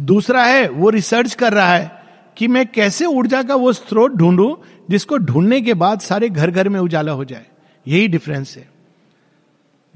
दूसरा 0.00 0.44
है, 0.44 0.68
वो 0.68 0.90
रिसर्च 0.90 1.34
कर 1.34 1.52
रहा 1.52 1.74
है 1.76 2.04
कि 2.36 2.48
मैं 2.48 2.66
कैसे 2.66 3.04
ऊर्जा 3.04 3.42
का 3.42 3.54
वो 3.54 3.72
स्रोत 3.72 4.12
ढूंढूं 4.12 4.54
जिसको 4.90 5.18
ढूँढने 5.18 5.60
के 5.60 5.74
बाद 5.74 6.00
सारे 6.00 6.28
घर 6.28 6.50
घर 6.50 6.68
में 6.68 6.80
उजाला 6.80 7.12
हो 7.12 7.24
जाए। 7.24 7.46
यही 7.86 8.08
डिफरेंस 8.08 8.56
है। 8.56 8.68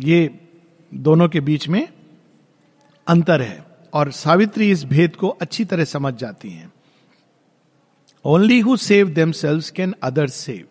ये 0.00 0.40
दोनों 0.94 1.28
के 1.28 1.40
बीच 1.40 1.68
में 1.68 1.88
अंतर 3.08 3.42
है 3.42 3.64
और 3.94 4.10
सावित्री 4.10 4.70
इस 4.70 4.84
भेद 4.84 5.16
को 5.16 5.28
अच्छी 5.28 5.64
तरह 5.64 5.84
समझ 5.84 6.14
जाती 6.14 6.50
हैं। 6.50 6.72
Only 8.24 8.60
who 8.60 8.76
save 8.76 9.08
themselves 9.32 9.62
can 9.76 9.94
other 10.02 10.28
save 10.28 10.66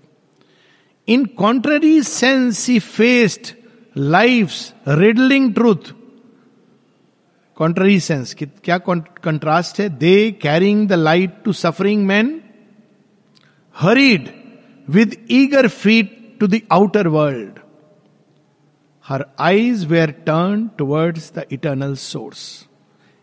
in 1.08 1.26
contrary 1.26 2.02
sense 2.02 2.70
he 2.70 2.80
faced 2.80 3.56
life 3.98 4.52
riddling 4.88 5.54
truth 5.54 5.94
contrary 7.60 8.00
sense 8.00 8.36
क्या 8.64 8.78
कंट्रास्ट 8.78 9.80
है? 9.80 9.90
They 9.90 10.32
carrying 10.32 10.88
the 10.90 10.94
light 10.94 11.34
to 11.46 11.54
suffering 11.54 12.06
man 12.06 12.40
hurried 13.76 14.30
with 14.88 15.16
eager 15.32 15.68
feet 15.68 16.18
to 16.40 16.48
the 16.48 16.60
outer 16.72 17.08
world 17.08 17.60
her 19.06 19.26
eyes 19.40 19.86
were 19.86 20.12
turn 20.26 20.68
towards 20.78 21.32
the 21.36 21.46
eternal 21.52 21.96
source 21.96 22.66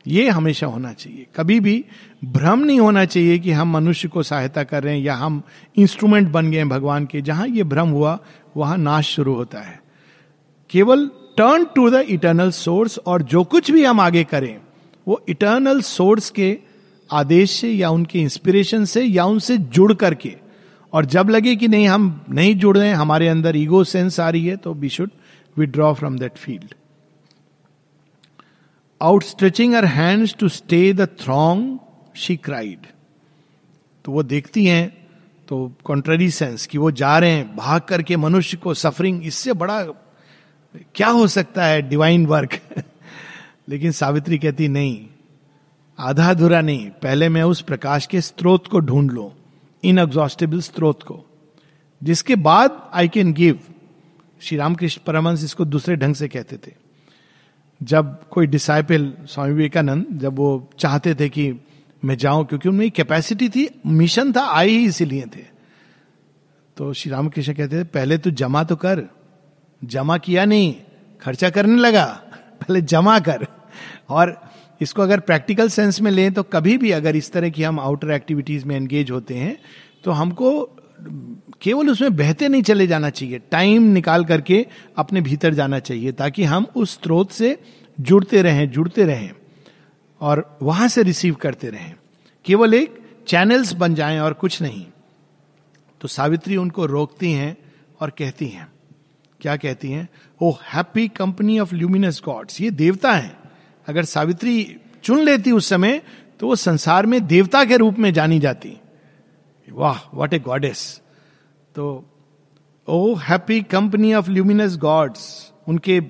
ये 0.07 0.29
हमेशा 0.31 0.67
होना 0.67 0.93
चाहिए। 0.93 1.27
कभी 1.37 1.59
भी 1.61 1.85
भ्रम 2.25 2.59
नहीं 2.59 2.81
होना 2.81 3.05
चाहिए 3.05 3.39
कि 3.39 3.53
हम 3.53 3.71
मनुष्य 3.71 4.09
को 4.09 4.23
सहायता 4.23 4.63
कर 4.65 4.83
रहे 4.83 4.95
हैं 4.95 5.05
या 5.05 5.15
हम 5.15 5.43
इंस्ट्रूमेंट 5.77 6.29
बन 6.29 6.51
गए 6.51 6.57
हैं 6.57 6.69
भगवान 6.69 7.07
के। 7.07 7.23
जहाँ 7.23 7.47
ये 7.49 7.63
भ्रम 7.65 7.89
हुआ, 7.89 8.19
वहाँ 8.57 8.77
नाश 8.79 9.09
शुरू 9.09 9.35
होता 9.35 9.61
है। 9.61 9.81
केवल 10.71 11.11
turn 11.37 11.65
to 11.75 11.89
the 11.91 12.05
eternal 12.11 12.51
source 12.51 12.99
और 12.99 13.23
जो 13.25 13.43
कुछ 13.45 13.71
भी 13.71 13.85
हम 13.85 14.01
आगे 14.01 14.25
करें, 14.25 14.57
वो 15.07 15.21
इटर्नल 15.29 15.81
सोर्स 15.81 16.31
के 16.31 16.57
आदेश 17.11 17.51
से 17.51 17.71
या 17.71 17.91
उनके 17.91 18.21
इंस्पिरेशन 18.21 18.85
से 18.85 19.03
या 19.03 19.25
उनसे 19.25 19.57
जुड़ 19.59 19.93
करके। 19.95 20.35
और 20.93 21.05
जब 21.05 21.31
लगे 21.31 21.55
कि 21.57 21.69
नहीं, 21.69 21.89
हम 21.89 22.25
नहीं 22.31 22.55
जुड़ 22.55 22.77
रहे, 22.79 22.91
हमारे 22.91 23.29
अंदर 23.29 23.57
ईगो 23.57 23.83
सेंस 23.85 24.19
आ 24.21 24.29
रही 24.31 24.47
है 24.47 24.57
तो 24.57 24.73
we 24.75 24.89
should 24.89 25.11
withdraw 25.57 25.93
from 25.95 26.19
that 26.19 26.37
field 26.37 26.75
out 29.01 29.23
stretching 29.23 29.75
her 29.75 29.85
hands 29.85 30.35
to 30.35 30.49
stay 30.49 30.93
the 30.93 31.09
throng 31.21 31.79
she 32.17 32.37
cried 32.39 32.87
तो 34.05 34.13
वो 34.13 34.23
देखती 34.23 34.65
हैं 34.65 34.89
तो 35.49 35.73
कॉन्ट्ररी 35.85 36.31
सेंस 36.31 36.67
कि 36.67 36.79
वो 36.79 36.91
जा 36.91 37.19
रहे 37.19 37.31
हैं, 37.31 37.57
भाग 37.57 37.81
करके 37.81 38.17
मनुष्य 38.17 38.57
को 38.57 38.75
सफरिंग 38.75 39.27
इससे 39.27 39.53
बड़ा 39.53 39.85
क्या 40.95 41.09
हो 41.09 41.27
सकता 41.27 41.65
है? 41.65 41.83
डिवाइन 41.83 42.27
वर्क 42.27 42.59
लेकिन 43.69 43.93
सावित्री 43.93 44.39
कहती, 44.39 44.69
नहीं, 44.69 45.07
आधा 45.99 46.31
अधूरा 46.31 46.61
नहीं। 46.61 46.91
पहले 46.91 47.29
मैं 47.29 47.43
उस 47.43 47.61
प्रकाश 47.61 48.07
के 48.07 48.21
स्रोत 48.21 48.67
को 48.67 48.81
ढूंढ 48.81 49.11
लो 49.11 49.37
इन 49.85 49.99
एग्जॉस्टेबल 49.99 50.61
स्रोत 50.61 51.03
को। 51.03 51.25
जिसके 52.03 52.37
बाद 52.37 52.91
I 52.95 53.09
can 53.09 53.33
give 53.33 53.61
Shri 54.41 54.59
Ramakrishna 54.59 55.01
Paramhansa 55.07 55.45
इसको 55.45 55.65
दूसरे 55.65 55.97
ढंग 55.97 56.15
से 56.15 56.29
कहते 56.29 56.57
थे। 56.57 56.75
जब 57.83 58.29
कोई 58.29 58.47
डिसाइपल 58.47 59.13
स्वामी 59.27 59.53
विवेकानंद, 59.53 60.07
जब 60.13 60.37
वो 60.37 60.71
चाहते 60.79 61.15
थे 61.15 61.29
कि 61.29 61.55
मैं 62.05 62.17
जाऊँ, 62.17 62.47
क्योंकि 62.47 62.69
उनमें 62.69 62.91
कैपेसिटी 62.91 63.49
थी 63.49 63.81
मिशन 63.87 64.33
था, 64.33 64.47
आए 64.47 64.69
ही 64.69 64.85
इसीलिए 64.85 65.23
थे। 65.23 65.45
तो 66.77 66.93
श्री 66.93 67.13
रामकृष्ण 67.13 67.53
कहते 67.53 67.81
थे, 67.81 67.85
पहले 67.85 68.19
तो 68.19 68.31
जमा 68.31 68.65
तो 68.65 68.77
कर 68.77 69.16
जमा 69.83 70.17
किया 70.19 70.45
नहीं, 70.45 70.75
खर्चा 71.23 71.51
करने 71.51 71.77
लगा, 71.77 72.05
पहले 72.61 72.81
जमा 72.83 73.19
कर। 73.21 73.47
और 74.09 74.41
इसको 74.81 75.03
अगर 75.03 75.21
प्रैक्टिकल 75.21 75.69
सेंस 75.69 76.01
में 76.01 76.11
लें 76.11 76.33
तो 76.33 76.43
कभी 76.43 76.77
भी 76.79 76.91
अगर 76.91 77.17
इस 77.17 77.31
तरह 77.33 77.49
की 77.49 77.63
हम 77.63 77.81
आउटर 77.81 78.11
एक्टिविटीज़ 78.11 78.65
में 78.65 78.75
एंगेज 78.77 79.11
होते 79.11 79.35
हैं 79.35 79.57
तो 80.05 80.11
हमको, 80.11 80.51
केवल 81.63 81.91
उसमें 81.91 82.17
बहते 82.17 82.49
नहीं 82.49 82.63
चले 82.63 82.87
जाना 82.87 83.11
चाहिए। 83.11 83.39
टाइम 83.51 83.83
निकाल 83.85 84.25
करके 84.25 84.67
अपने 84.97 85.21
भीतर 85.21 85.55
जाना 85.55 85.79
चाहिए, 85.79 86.13
ताकि 86.13 86.45
हम 86.45 86.67
उस 86.77 86.95
स्रोत 86.95 87.31
से 87.31 87.59
जुड़ते 87.99 88.43
रहें 88.43 88.71
जुड़ते 88.71 89.05
रहें, 89.05 89.31
और 90.21 90.59
वहाँ 90.63 90.89
से 90.89 91.03
रिसीव 91.03 91.35
करते 91.35 91.71
रहें। 91.71 91.95
केवल 92.47 92.75
एक 92.75 92.99
चैनल्स 93.29 93.73
बन 93.75 93.95
जाएँ 93.95 94.19
और 94.19 94.33
कुछ 94.35 94.61
नहीं। 94.63 94.87
तो 96.01 96.09
सावित्री 96.09 96.57
उनको 96.57 96.87
रोकती 96.87 97.33
हैं 97.33 97.57
और 98.01 98.11
कहती 98.11 98.47
हैं 98.47 98.69
क्या 99.41 99.57
कहती 99.57 99.91
हैं? 99.91 100.09
O 100.41 100.51
happy 100.65 101.07
company 101.09 101.59
of 101.59 101.75
luminous 101.75 102.21
gods 102.25 102.61
ये 102.61 102.71
देवता 102.73 103.13
हैं। 103.13 103.37
अगर 103.87 104.05
सावित्री 104.05 104.77
चुन 105.05 105.21
लेती 105.21 105.53
उस 105.53 105.69
समय 105.69 106.01
तो 106.41 106.47
वो 106.47 106.57
संसार 106.57 107.07
में 107.07 107.27
देवता 107.27 107.65
के 107.65 107.77
रूप 107.77 107.99
में 107.99 108.13
जानी 108.13 108.39
जाती। 108.39 108.77
वाह 109.69 110.01
वॉट 110.15 110.35
ए 110.35 110.39
गॉडेस 110.39 111.01
तो 111.75 112.05
O 112.89 113.15
happy 113.19 113.61
company 113.63 114.13
of 114.15 114.31
luminous 114.31 114.77
gods 114.77 115.53
उनके 115.69 116.01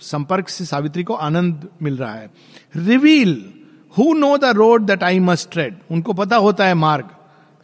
संपर्क 0.00 0.48
से 0.48 0.64
सावित्री 0.64 1.02
को 1.04 1.14
आनंद 1.14 1.68
मिल 1.82 1.96
रहा 1.96 2.14
है। 2.14 2.30
Reveal 2.76 3.52
who 3.98 4.12
know 4.14 4.36
the 4.36 4.44
road 4.56 4.86
that 4.86 5.02
I 5.02 5.18
must 5.20 5.50
tread 5.52 5.76
उनको 5.90 6.12
पता 6.12 6.36
होता 6.36 6.66
है 6.66 6.74
मार्ग। 6.74 7.04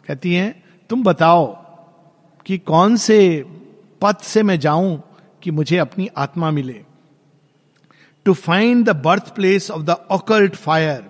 कहती 0.07 0.33
हैं, 0.33 0.63
तुम 0.89 1.03
बताओ 1.03 1.45
कि 2.45 2.57
कौन 2.57 2.95
से 2.97 3.19
पथ 4.01 4.21
से 4.23 4.43
मैं 4.43 4.59
जाऊँ 4.59 5.01
कि 5.43 5.51
मुझे 5.51 5.77
अपनी 5.77 6.09
आत्मा 6.17 6.51
मिले। 6.51 6.81
To 8.25 8.33
find 8.33 8.85
the 8.85 8.95
birth 9.03 9.33
place 9.35 9.71
of 9.71 9.83
the 9.83 9.89
occult 9.89 10.55
fire 10.55 11.09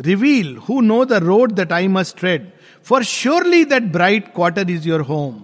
reveal 0.00 0.56
who 0.68 0.80
know 0.80 1.04
the 1.04 1.12
road 1.22 1.52
that 1.52 1.72
I 1.72 1.88
must 1.88 2.18
tread 2.18 2.50
for 2.86 3.04
surely 3.04 3.64
that 3.64 3.82
bright 3.92 4.32
quarter 4.34 4.70
is 4.70 4.88
your 4.88 5.00
home 5.00 5.42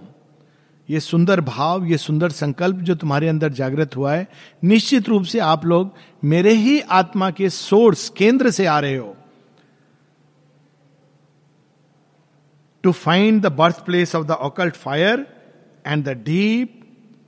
ये 0.89 0.99
सुंदर 0.99 1.41
भाव, 1.41 1.85
ये 1.85 1.97
सुंदर 1.97 2.29
संकल्प 2.29 2.77
जो 2.77 2.95
तुम्हारे 2.95 3.27
अंदर 3.27 3.51
जागृत 3.51 3.95
हुआ 3.95 4.13
है, 4.13 4.27
निश्चित 4.63 5.07
रूप 5.09 5.23
से 5.23 5.39
आप 5.39 5.65
लोग 5.65 5.93
मेरे 6.23 6.51
ही 6.53 6.79
आत्मा 6.79 7.29
के 7.31 7.49
सोर्स 7.49 8.07
केंद्र 8.09 8.51
से 8.51 8.65
आ 8.65 8.79
रहे 8.79 8.97
हो। 8.97 9.15
To 12.83 12.91
find 12.91 13.41
the 13.41 13.51
birth 13.51 13.83
place 13.85 14.15
of 14.15 14.25
the 14.27 14.31
occult 14.31 14.75
fire 14.75 15.25
and 15.87 16.03
the 16.05 16.09
deep 16.25 16.81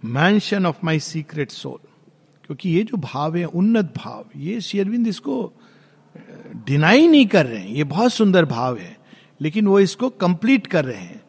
mansion 0.07 0.65
of 0.65 0.77
my 0.83 0.99
secret 1.01 1.51
soul 1.51 1.79
क्योंकि 2.45 2.69
ये 2.69 2.83
जो 2.83 2.97
भाव 2.97 3.35
है, 3.35 3.45
उन्नत 3.45 3.93
भाव, 3.97 4.25
ये 4.35 4.59
शेयरविंद 4.61 5.07
इसको 5.07 5.53
डिनाई 6.67 7.07
नहीं 7.07 7.25
कर 7.27 7.45
रहे 7.45 7.59
हैं। 7.59 7.69
ये 7.69 7.83
बहुत 7.83 8.13
सुंदर 8.13 8.45
भाव 8.45 8.77
है, 8.77 8.95
लेकिन 9.41 9.67
वो 9.67 9.79
इसको 9.79 10.09
कंप्लीट 10.09 10.67
कर 10.67 10.85
रहे 10.85 11.01
हैं 11.01 11.21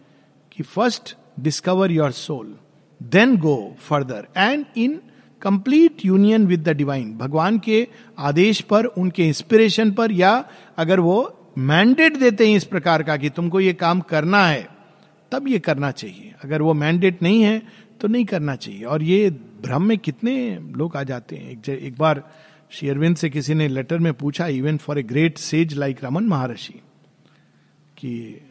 कि 0.53 0.63
first 0.63 1.15
discover 1.41 1.93
your 1.93 2.13
soul 2.13 2.55
then 3.01 3.37
go 3.37 3.57
further 3.79 4.27
and 4.37 4.65
in 4.77 5.01
complete 5.43 6.05
union 6.05 6.47
with 6.47 6.63
the 6.63 6.77
divine 6.77 7.13
भगवान 7.19 7.59
के 7.59 7.87
आदेश 8.19 8.61
पर, 8.61 8.85
उनके 8.85 9.27
इंस्पिरेशन 9.29 9.91
पर, 9.93 10.13
या 10.13 10.45
अगर 10.79 11.01
वो 11.01 11.53
मैंडेट 11.59 12.17
देते 12.17 12.49
हैं 12.49 12.57
इस 12.57 12.65
प्रकार 12.65 13.03
का 13.03 13.17
कि 13.17 13.31
तुमको 13.31 13.61
ये 13.61 13.73
काम 13.75 14.01
करना 14.01 14.47
है, 14.47 14.67
तब 15.33 15.49
ये 15.49 15.59
करना 15.59 15.91
चाहिए। 15.91 16.35
अगर 16.45 16.63
वो 16.63 16.75
मैंडेट 16.75 17.23
नहीं 17.23 17.43
है 17.43 17.63
तो 18.01 18.09
नहीं 18.09 18.25
करना 18.25 18.57
चाहिए। 18.57 18.85
और 18.85 19.03
ये 19.03 19.31
भ्रम 19.63 19.83
में 19.83 19.97
कितने 19.99 20.59
लोग 20.59 20.97
आ 20.97 21.03
जाते 21.03 21.37
हैं। 21.37 21.51
एक, 21.51 21.69
एक 21.69 21.97
बार 21.99 22.23
श्री 22.71 22.89
अरविंद 22.89 23.17
से 23.17 23.31
किसी 23.31 23.55
ने 23.55 23.69
लेटर 23.69 23.99
में 23.99 24.13
पूछा 24.15 24.47
even 24.47 24.77
for 24.77 24.99
a 24.99 25.03
great 25.03 25.39
sage 25.39 25.75
like 25.75 26.05
Raman 26.05 26.25
Maharshi 26.25 26.81
कि 27.97 28.43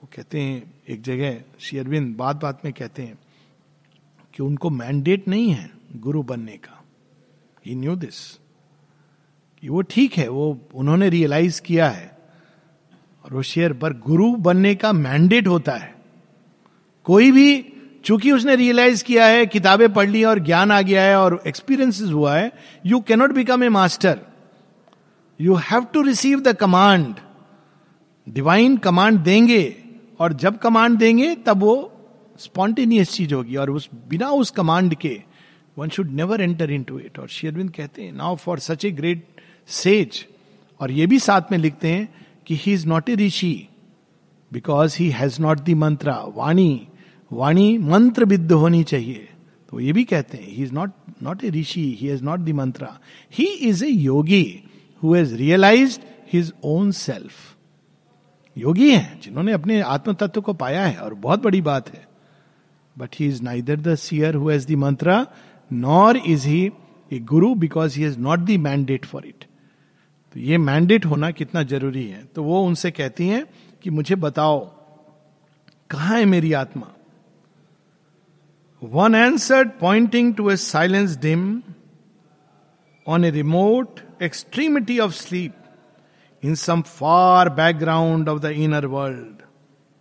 वो 0.00 0.08
कहते 0.16 0.40
हैं 0.40 0.74
एक 0.88 1.02
जगह 1.02 1.40
श्री 1.60 1.78
अरविंद 1.78 2.16
बात 2.16 2.42
बात 2.42 2.64
में 2.64 2.72
कहते 2.72 3.02
हैं 3.02 3.18
कि 4.34 4.42
उनको 4.42 4.70
मैंडेट 4.70 5.28
नहीं 5.28 5.50
है 5.50 5.70
गुरु 5.96 6.22
बनने 6.22 6.56
का। 6.56 6.82
ही 7.66 7.74
न्यू 7.74 7.96
दिस 7.96 8.20
कि 9.62 9.68
वो 9.68 9.82
ठीक 9.82 10.16
है 10.18 10.28
वो 10.28 10.58
उन्होंने 10.74 11.08
रियलाइज़ 11.08 11.60
किया 11.62 11.88
है 11.88 12.18
और 13.24 13.34
वो 13.34 13.42
शेयर 13.42 13.72
पर 13.72 13.92
गुरु 13.98 14.34
बनने 14.36 14.74
का 14.74 14.92
मैंडेट 14.92 15.46
होता 15.46 15.72
है। 15.72 15.94
कोई 17.06 17.30
भी 17.32 17.72
चूँकि 18.04 18.30
उसने 18.32 18.54
रियलाइज़ 18.56 19.02
किया 19.04 19.26
है, 19.26 19.46
किताबें 19.46 19.92
पढ़ 19.92 20.08
ली 20.08 20.24
और 20.24 20.38
ज्ञान 20.38 20.72
आ 20.72 20.80
गया 20.82 21.02
है 21.02 21.16
और 21.16 21.42
एक्सपीरियंस 21.46 22.00
हुआ 22.02 22.36
है 22.36 22.52
you 22.86 23.00
cannot 23.00 23.32
become 23.32 23.64
a 23.64 23.68
master 23.68 24.18
you 25.40 25.54
have 25.70 25.84
to 25.84 26.02
receive 26.02 26.40
the 26.40 26.56
command 26.56 27.14
divine 28.26 28.76
command 28.76 29.18
देंगे 29.18 29.76
और 30.20 30.32
जब 30.32 30.58
कमांड 30.58 30.98
देंगे, 30.98 31.34
तब 31.34 31.60
वो 31.60 31.92
स्पॉन्टेनियस 32.38 33.12
चीज़ 33.12 33.34
होगी 33.34 33.56
और 33.56 33.70
उस, 33.70 33.88
बिना 34.08 34.30
उस 34.30 34.50
कमांड 34.50 34.94
के 34.94 35.22
one 35.78 35.88
should 35.88 36.10
never 36.10 36.40
enter 36.40 36.70
into 36.82 36.98
it 36.98 37.18
और 37.18 37.28
शेयरविंद 37.28 37.70
कहते 37.70 38.02
हैं 38.02 38.12
now 38.12 38.36
for 38.36 38.58
such 38.58 38.84
a 38.84 38.90
great 38.90 39.26
sage 39.68 40.24
और 40.80 40.90
ये 40.90 41.06
भी 41.06 41.18
साथ 41.18 41.52
में 41.52 41.58
लिखते 41.58 41.88
हैं 41.88 42.08
कि 42.46 42.56
he 42.56 42.72
is 42.72 42.86
not 42.86 43.08
a 43.08 43.14
rishi 43.14 43.68
because 44.52 44.96
he 44.98 45.08
has 45.10 45.42
not 45.42 45.60
the 45.60 45.70
mantra 45.76 46.22
वाणी. 46.36 46.87
वाणी 47.30 47.76
मंत्र 47.78 48.24
विद्ध 48.24 48.52
होनी 48.52 48.82
चाहिए। 48.84 49.28
तो 49.72 49.80
ये 49.80 49.92
भी 49.92 50.04
कहते 50.04 50.38
हैं 50.38 50.46
he 50.46 50.62
is 50.62 50.72
not 50.72 50.90
not 51.22 51.44
a 51.44 51.50
rishi 51.50 51.80
he 51.92 52.08
has 52.08 52.22
not 52.24 52.40
the 52.40 52.50
mantra 52.54 52.98
he 53.32 53.44
is 53.44 53.84
a 53.84 53.88
yogi 53.88 54.44
who 55.02 55.14
has 55.14 55.34
realise 55.36 55.98
his 56.32 56.52
own 56.64 56.90
self 56.92 57.32
yogi 58.56 58.90
हैं, 58.90 59.20
जिन्होंने 59.20 59.52
अपने 59.52 59.80
आत्म 59.82 60.12
तत्व 60.14 60.40
को 60.40 60.52
पाया 60.54 60.86
है, 60.86 60.96
और 60.96 61.14
बहुत 61.16 61.42
बड़ी 61.42 61.60
बात 61.62 61.88
है। 61.88 62.06
But 62.96 63.16
he 63.18 63.26
is 63.26 63.42
neither 63.42 63.80
the 63.80 63.94
seer 63.96 64.34
who 64.34 64.48
has 64.50 64.66
the 64.66 64.76
mantra 64.78 65.26
nor 65.70 66.16
is 66.16 66.46
he 66.48 66.70
a 67.10 67.18
guru 67.20 67.54
because 67.56 67.96
he 67.96 68.02
has 68.02 68.18
not 68.18 68.38
the 68.40 68.56
mandate 68.60 69.04
for 69.04 69.26
it 69.26 69.44
तो 70.34 70.40
ये 70.40 70.58
मैंडेट 70.58 71.04
होना 71.06 71.30
कितना 71.30 71.62
ज़रूरी 71.64 72.04
है। 72.04 72.22
तो 72.34 72.42
वो 72.42 72.62
उनसे 72.62 72.90
कहती 72.90 73.28
हैं 73.28 73.44
कि 73.84 73.90
मुझे 73.90 74.14
बताओ, 74.16 74.58
कहा 75.90 76.16
है 76.16 76.24
मेरी 76.24 76.52
आत्मा? 76.54 76.92
One 78.82 79.30
answered, 79.30 79.70
pointing 79.80 80.34
to 80.34 80.50
a 80.50 80.56
silence 80.56 81.16
dim 81.16 81.62
on 83.06 83.24
a 83.24 83.30
remote 83.30 84.00
extremity 84.22 84.98
of 84.98 85.12
sleep 85.12 85.54
in 86.44 86.54
some 86.54 86.82
far 86.82 87.48
background 87.48 88.28
of 88.28 88.40
the 88.40 88.44
inner 88.44 88.86
world 88.86 89.42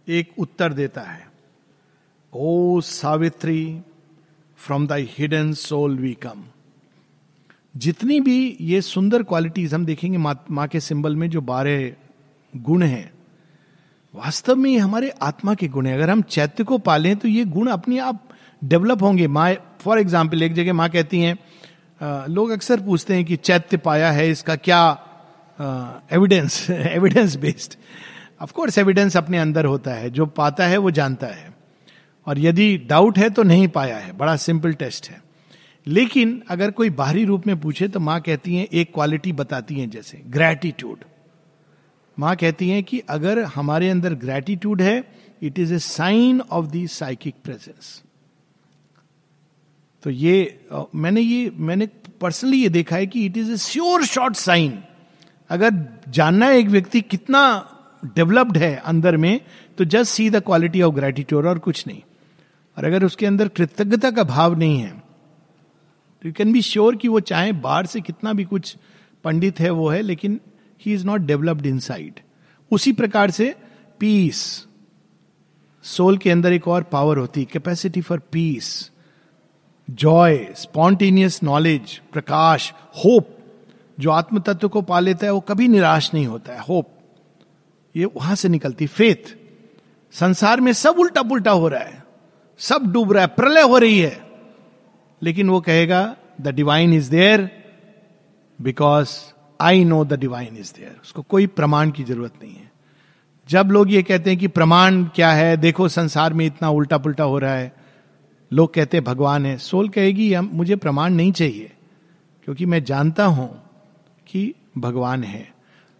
एक 0.10 0.32
उत्तर 0.38 0.74
देता 0.74 1.02
है 1.02 1.28
O 2.34 2.82
Savitri 2.82 3.82
from 4.58 4.88
the 4.88 4.92
hidden 4.92 5.54
soul 5.54 5.98
we 5.98 6.13
come 6.13 6.44
जितनी 7.78 8.20
भी 8.20 8.58
ये 8.62 8.82
सुंदर 8.82 9.24
क्वालिटीज 9.24 9.74
हम 9.74 9.86
देखेंगे 9.86 10.18
माँ 10.18 10.46
मा 10.52 10.68
के 10.68 10.80
सिंबल 10.80 11.16
में 11.16 11.30
जो 11.30 11.42
बारह 11.42 11.92
गुण 12.56 12.84
हैं 12.84 13.12
वास्तव 14.16 14.56
में 14.56 14.72
ये 14.72 14.78
हमारे 14.78 15.10
आत्मा 15.10 15.54
के 15.56 15.68
गुण 15.68 15.86
है। 15.86 15.94
अगर 15.94 16.10
हम 16.10 16.22
चैत्य 16.22 16.63
को 16.63 16.78
पालें 16.78 17.18
तो 17.18 17.28
ये 17.28 17.46
गुण 17.46 17.68
अपने 17.68 18.00
आप 18.00 18.30
डेवलप 18.62 19.04
होंगे। 19.04 19.28
माँ 19.30 19.54
फॉर 19.82 20.00
एग्ज़ाम्पल 20.00 20.43
एक 20.43 20.54
जगह 20.54 20.74
माँ 20.74 20.89
कहती 20.89 21.20
हैं 21.22 21.38
लोग 22.30 22.50
अक्सर 22.50 22.82
पूछते 22.82 23.15
हैं 23.15 23.26
कि 23.26 23.36
चैत्य 23.38 23.78
पाया 23.80 24.12
है 24.12 24.30
इसका 24.30 24.56
क्या 24.58 24.80
evidence 26.12 26.70
evidence 26.70 27.36
based 27.36 27.76
of course 28.41 28.78
evidence 28.78 29.17
अपने 29.17 29.38
अंदर 29.38 29.65
होता 29.65 29.93
है। 29.93 30.10
जो 30.10 30.26
पाता 30.28 30.65
है, 30.67 30.78
वो 30.78 30.91
जानता 30.91 31.28
है। 31.28 31.54
और 32.28 32.39
यदि 32.39 32.78
डाउट 32.89 33.17
है 33.17 33.30
तो 33.30 33.43
नहीं 33.43 33.67
पाया 33.67 33.98
है। 33.98 34.12
बड़ा 34.17 34.36
सिंपल 34.38 34.74
टेस्ट 34.74 35.10
है। 35.10 35.22
लेकिन 35.88 36.41
अगर 36.50 36.72
कोई 36.72 36.89
बाहरी 36.91 37.24
रूप 37.26 37.48
में 37.48 37.60
पूछे 37.60 37.88
तो 37.88 38.00
माँ 38.00 38.20
कहती 38.22 38.56
हैं, 38.56 38.65
एक 38.65 38.93
क्वालिटी 38.93 39.32
बताती 39.34 39.76
हैं 39.76 39.89
जैसे 39.89 40.22
ग्रैटिट्यूड 40.28 41.06
माँ 42.17 42.36
कहती 42.36 42.70
हैं 42.70 42.84
कि 42.84 43.00
अगर 43.10 43.43
हमारे 43.56 43.89
अंदर 43.89 44.13
ग्रैटिट्यूड 44.15 44.82
है 44.82 45.04
it 45.41 45.60
is 45.60 45.74
a 45.74 45.80
sign 45.80 46.41
of 46.41 46.65
the 46.65 46.86
psychic 46.89 47.36
presence 47.43 48.02
तो 50.08 50.12
ये 50.12 50.65
मैंने 50.96 51.22
ये, 51.22 51.52
मैंने 51.56 51.86
पर्सनली 52.22 52.62
ये 52.62 52.70
देखा 52.70 52.96
है 52.96 53.08
कि 53.08 53.26
it 53.26 53.38
is 53.38 53.52
a 53.52 53.58
sure 53.58 54.06
short 54.06 54.36
sign 54.36 54.78
अगर 55.50 55.72
जानना 56.10 56.46
है 56.46 56.60
एक 56.60 56.67
व्यक्ति 56.67 57.02
कितना 57.02 57.41
डेवलप्ड 58.15 58.58
है 58.58 58.76
अंदर 58.76 59.17
में 59.17 59.41
तो 59.78 59.86
just 59.86 60.12
see 60.12 60.30
the 60.30 60.36
quality 60.36 60.82
of 60.82 60.96
gratitude 60.96 61.46
और 61.46 61.60
कुछ 61.60 61.88
नहीं. 61.88 62.02
और 62.78 62.86
अगर 62.86 63.04
उसके 63.04 63.26
अंदर 63.26 63.48
कृतज्ञता 63.48 64.12
का 64.12 64.24
भाव 64.24 64.58
नहीं 64.58 64.80
है 64.80 64.89
तो 64.89 66.28
यू 66.28 66.34
कैन 66.34 66.54
बी 66.54 66.62
श्योर 66.62 66.96
कि 66.96 67.08
वो 67.08 67.20
चाहे 67.20 67.52
बाहर 67.52 67.86
से 67.86 68.02
कितना 68.02 68.34
भी 68.34 68.43
कुछ 68.43 68.78
पंडित 69.24 69.60
है, 69.60 69.70
वो 69.70 69.89
है, 69.89 70.02
लेकिन 70.02 70.39
he 70.86 70.93
is 70.93 71.06
not 71.06 71.22
developed 71.22 71.65
in 71.65 71.82
उसी 72.72 72.91
प्रकार 72.91 73.32
से 73.32 73.56
पीस 74.00 74.67
सोल 75.84 76.17
के 76.17 76.32
अंदर 76.32 76.54
एक 76.54 76.67
और 76.67 76.84
पावर 76.84 77.17
होती 77.17 77.46
capacity 77.46 78.02
for 78.02 78.20
peace 78.20 78.91
joy 79.88 80.38
spontaneous 80.56 81.39
knowledge 81.43 81.97
Prakash 82.13 82.71
hope 83.06 83.30
जो 84.00 84.12
आत्म 84.12 84.39
तत्व 84.39 84.67
को 84.69 84.82
पा 84.82 85.00
लेता 85.00 85.26
है, 85.26 85.32
वो 85.32 85.39
कभी 85.39 85.67
निराश 85.67 86.13
नहीं 86.13 86.26
होता 86.28 86.54
है 86.54 86.60
होप 86.60 86.88
ये 87.95 88.06
वहाँ 88.06 88.36
से 88.36 88.50
निकलती 88.50 88.88
फेथ 88.88 89.36
संसार 90.13 90.62
में 90.62 90.71
सब 90.73 91.00
उल्टा 91.00 91.21
पुल्टा 91.21 91.52
हो 91.52 91.67
रहा 91.67 91.80
है, 91.80 92.04
सब 92.60 92.91
डूब 92.93 93.12
रहा 93.13 93.21
है, 93.21 93.28
प्रलय 93.28 93.62
हो 93.62 93.78
रही 93.78 94.00
है. 94.00 94.26
लेकिन 95.21 95.50
वो 95.50 95.62
कहेगा 95.62 96.15
the 96.41 96.47
divine 96.47 96.93
is 96.93 97.10
there 97.12 97.50
because 98.60 99.10
I 99.60 99.84
know 99.86 100.04
the 100.06 100.19
divine 100.19 100.58
is 100.58 100.73
there 100.78 101.00
उसको 101.04 101.21
कोई 101.21 101.47
प्रमाण 101.47 101.91
की 101.91 102.04
ज़रूरत 102.04 102.34
नहीं 102.43 102.54
है. 102.54 102.71
जब 103.50 103.69
लोग 103.71 103.91
ये 103.91 104.04
कहते 104.04 104.30
हैं 104.30 104.39
कि 104.39 104.47
प्रमाण 104.47 105.04
क्या 105.06 105.32
है, 105.32 105.58
देखो 105.58 105.88
संसार 105.88 106.34
में 106.34 106.45
इतना 106.45 106.69
उल्टा 106.69 106.97
पुल्टा 106.97 107.23
हो 107.23 107.39
रहा 107.39 107.56
है 107.56 107.76
लोग 108.52 108.74
कहते 108.74 108.98
हैं 108.98 109.04
भगवान 109.04 109.46
है। 109.46 109.58
सोल 109.58 109.90
कहेगी 109.90 110.34
हम 110.34 110.50
मुझे 110.54 110.76
प्रमाण 110.76 111.14
नहीं 111.14 111.32
चाहिए, 111.32 111.72
क्योंकि 112.48 112.66
मैं 112.66 112.84
जानता 112.84 113.26
हूँ 113.26 113.50
कि 114.28 114.54
भगवान 114.78 115.24
है। 115.24 115.48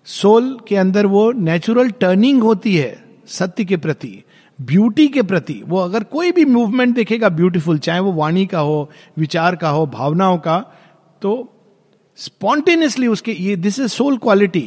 सोल 0.08 0.58
के 0.68 0.76
अंदर 0.76 1.06
वो 1.06 1.32
नेचुरल 1.32 1.90
टर्निंग 1.92 2.42
होती 2.44 2.76
है, 2.76 3.04
सत्य 3.28 3.66
के 3.66 3.78
प्रति 3.78 4.24
ब्यूटी 4.60 5.08
के 5.08 5.22
प्रति। 5.24 5.62
वो 5.68 5.80
अगर 5.80 6.04
कोई 6.06 6.32
भी 6.32 6.46
मूवमेंट 6.46 6.96
देखेगा 6.96 7.30
ब्यूटीफुल 7.30 7.78
चाहे 7.80 8.00
वो 8.00 8.12
वाणी 8.14 8.46
का 8.46 8.60
हो, 8.60 8.90
विचार 9.18 9.56
का 9.56 9.70
हो, 9.70 9.86
भावनाओं 9.88 10.38
का 10.38 10.58
तो 11.22 11.54
स्पॉन्टेनियसली 12.18 13.08
उसके 13.08 13.32
ये 13.34 13.56
दिस 13.56 13.80
इज़ 13.80 13.88
सोल 13.88 14.18
क्वालिटी 14.18 14.62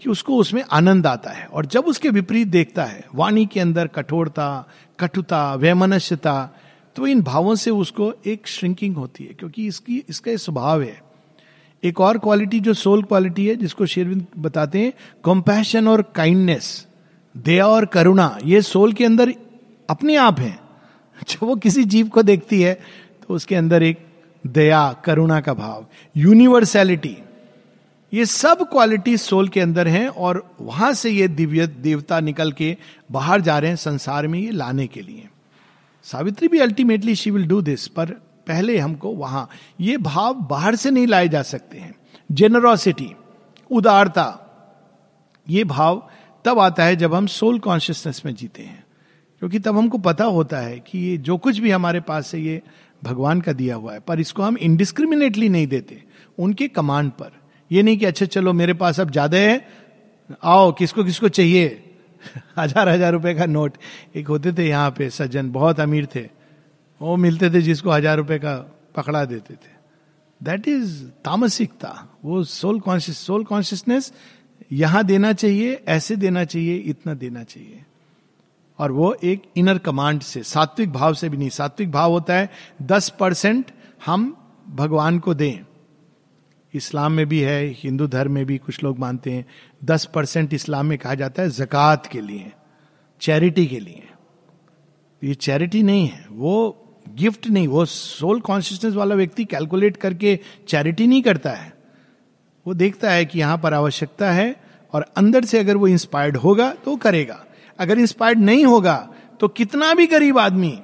कि 0.00 0.10
उसको 0.10 0.36
उसमें 0.36 0.62
आनंद 0.72 1.06
आता 1.06 1.30
है। 1.30 1.46
और 1.46 1.66
जब 1.66 1.86
उसके 1.86 2.08
विपरीत 2.10 2.48
देखता 2.48 2.84
है, 2.84 3.04
वाणी 3.14 3.46
के 3.46 3.60
अंदर 3.60 3.86
कठोरता, 3.86 4.66
कटुता, 4.98 5.54
वैमनस्यता 5.54 6.34
तो 7.00 7.06
इन 7.06 7.22
भावों 7.22 7.54
से 7.54 7.70
उसको 7.70 8.12
एक 8.26 8.46
श्रिंकिंग 8.46 8.96
होती 8.96 9.24
है, 9.24 9.34
क्योंकि 9.34 9.66
इसकी, 9.66 10.04
इसका 10.08 10.36
स्वभाव 10.36 10.82
है। 10.82 11.02
एक 11.84 12.00
और 12.00 12.18
क्वालिटी 12.18 12.60
जो 12.60 12.74
सोल 12.74 13.02
क्वालिटी 13.02 13.46
है, 13.46 13.54
जिसको 13.56 13.86
शेरविंद 13.86 14.26
बताते 14.38 14.78
हैं 14.78 14.92
कंपैशन 15.24 15.88
और 15.88 16.02
काइंडनेस 16.14 16.86
दया 17.36 17.66
और 17.66 17.86
करुणा, 17.86 18.38
ये 18.44 18.62
सोल 18.62 18.92
के 18.92 19.04
अंदर 19.04 19.32
अपने 19.90 20.16
आप 20.16 20.40
है। 20.40 20.58
जब 21.28 21.46
वो 21.46 21.56
किसी 21.56 21.84
जीव 21.84 22.08
को 22.08 22.22
देखती 22.22 22.60
है 22.62 22.74
तो 23.22 23.34
उसके 23.34 23.54
अंदर 23.54 23.82
एक 23.82 24.06
दया, 24.46 24.92
करुणा 24.92 25.40
का 25.40 25.54
भाव 25.54 25.86
यूनिवर्सैलिटी 26.16 27.16
ये 28.12 28.26
सब 28.26 28.68
क्वालिटी 28.70 29.16
सोल 29.16 29.48
के 29.48 29.60
अंदर 29.60 29.88
हैं 29.88 30.08
और 30.08 30.56
वहाँ 30.60 30.92
से 30.92 31.10
ये 31.10 31.28
दिव्य, 31.28 31.66
देवता 31.66 32.20
निकल 32.20 32.52
के 32.52 32.76
बाहर 33.12 33.40
जा 33.40 33.58
रहे 33.58 33.70
हैं 33.70 33.76
संसार 33.76 34.26
में 34.26 34.38
ये 34.38 34.50
लाने 34.50 34.86
के 34.86 35.00
लिए। 35.00 35.28
सावित्री 36.04 36.48
भी 36.48 36.58
ultimately 36.58 37.14
she 37.14 37.30
will 37.30 37.46
do 37.46 37.60
this 37.62 37.86
पर 37.88 38.10
पहले 38.46 38.78
हमको 38.78 39.10
वहाँ, 39.10 39.48
ये 39.80 39.96
भाव 39.96 40.34
बाहर 40.34 40.76
से 40.76 40.90
नहीं 40.90 41.06
लाए 41.06 41.28
जा 41.28 41.42
सकते 41.42 41.78
हैं। 41.78 41.94
जेनरोसिटी 42.30 43.10
उदारता, 43.70 44.46
ये 45.46 45.64
भाव 45.64 46.08
तब 46.44 46.58
आता 46.58 46.84
है 46.84 46.96
जब 46.96 47.14
हम 47.14 47.26
सोल 47.26 47.58
कॉन्शियसनेस 47.58 48.22
में 48.26 48.34
जीते 48.34 48.62
हैं। 48.62 48.84
क्योंकि 49.42 49.58
तब 49.58 49.76
हमको 49.76 49.98
पता 49.98 50.24
होता 50.24 50.58
है 50.58 50.78
कि 50.78 50.98
ये 50.98 51.16
जो 51.16 51.36
कुछ 51.36 51.58
भी 51.58 51.70
हमारे 51.70 52.00
पास 52.00 52.34
है, 52.34 52.40
ये 52.40 52.62
भगवान 53.02 53.40
का 53.40 53.52
दिया 53.52 53.76
हुआ 53.76 53.92
है, 53.92 54.00
पर 54.00 54.20
इसको 54.20 54.42
हम 54.42 54.56
इनडिस्क्रिमिनेटली 54.56 55.48
नहीं 55.48 55.66
देते, 55.66 56.02
उनके 56.38 56.68
कमांड 56.68 57.10
पर। 57.10 57.30
ये 57.70 57.82
नहीं 57.82 57.98
कि 57.98 58.04
अच्छा 58.04 58.26
चलो 58.26 58.52
मेरे 58.52 58.74
पास 58.74 59.00
अब 59.00 59.10
ज़्यादा 59.10 59.38
है, 59.38 59.66
आओ, 60.44 60.72
किसको 60.72 61.04
किसको 61.04 61.28
चाहिए? 61.28 61.89
हज़ार 62.58 62.88
हज़ार 62.88 63.12
रुपए 63.12 63.34
का 63.34 63.46
नोट। 63.46 63.76
एक 64.16 64.28
होते 64.28 64.52
थे 64.52 64.68
यहाँ 64.68 64.90
पे 64.90 65.10
सज्जन, 65.10 65.50
बहुत 65.50 65.80
अमीर 65.80 66.08
थे। 66.14 66.28
वो 67.00 67.16
मिलते 67.16 67.50
थे 67.50 67.62
जिसको 67.62 67.90
हज़ार 67.90 68.16
रुपए 68.16 68.38
का 68.38 68.56
पकड़ा 68.96 69.24
देते 69.24 69.54
थे। 69.54 69.78
दैट 70.42 70.68
इज़ 70.68 71.04
तामसिकता। 71.04 72.18
वो 72.24 72.44
सोल 72.44 72.80
कॉन्शियस 72.80 73.18
सोल 73.18 73.44
कॉन्शियसनेस 73.44 74.12
यहाँ 74.72 75.04
देना 75.04 75.32
चाहिए, 75.32 75.84
ऐसे 75.88 76.16
देना 76.16 76.44
चाहिए, 76.44 76.76
इतना 76.76 77.14
देना 77.14 77.42
चाहिए। 77.42 77.84
और 78.78 78.92
वो 78.92 79.16
एक 79.24 79.42
इनर 79.56 79.78
कमांड 79.78 80.20
से, 80.20 80.42
सात्विक 80.42 80.92
भाव 80.92 81.14
से 81.14 81.28
भी 81.28 81.36
नहीं, 81.36 81.48
सात्विक 81.48 81.90
भाव 81.90 82.10
होता 82.10 82.34
है, 82.34 82.50
दस 82.82 83.08
परसेंट 83.20 83.70
हम 84.06 84.36
भगवान 84.68 85.18
को 85.18 85.34
दें। 85.34 85.64
इस्लाम 86.74 87.12
में 87.12 87.26
भी 87.26 87.40
है, 87.40 87.66
हिंदू 87.76 88.06
धर्म 88.06 88.32
में 88.32 88.44
भी 88.46 88.58
कुछ 88.58 88.82
लोग 88.84 88.98
मानते 88.98 89.30
हैं, 89.30 89.44
दस 89.84 90.04
परसेंट 90.04 90.54
इस्लाम 90.54 90.86
में 90.86 90.98
कहा 90.98 91.14
जाता 91.14 91.42
है 91.42 91.50
जक़ात 91.50 92.06
के 92.06 92.20
लिए 92.20 92.52
चैरिटी 93.20 93.66
के 93.66 93.80
लिए 93.80 94.08
ये 95.22 95.34
चैरिटी 95.34 95.82
नहीं 95.82 96.06
है, 96.08 96.26
वो 96.30 96.86
गिफ्ट 97.08 97.46
नहीं, 97.46 97.68
वो 97.68 97.84
सोल 97.84 98.40
कॉन्शियसनेस 98.40 98.94
वाला 98.94 99.14
व्यक्ति 99.14 99.44
कैलकुलेट 99.44 99.96
करके 99.96 100.38
चैरिटी 100.68 101.06
नहीं 101.06 101.22
करता 101.22 101.50
है। 101.50 101.72
वो 102.66 102.74
देखता 102.74 103.10
है 103.10 103.24
कि 103.24 103.38
यहाँ 103.38 103.58
पर 103.58 103.74
आवश्यकता 103.74 104.30
है 104.32 104.54
और 104.92 105.04
अंदर 105.16 105.44
से 105.44 105.58
अगर 105.58 105.76
वो 105.76 105.88
इंस्पायर्ड 105.88 106.36
होगा 106.36 106.70
तो 106.84 106.96
करेगा। 106.96 107.44
अगर 107.78 107.98
इंस्पायर्ड 107.98 108.38
नहीं 108.38 108.64
होगा 108.64 108.96
तो 109.40 109.48
कितना 109.48 109.92
भी 109.94 110.06
गरीब 110.06 110.38
आदमी 110.38 110.78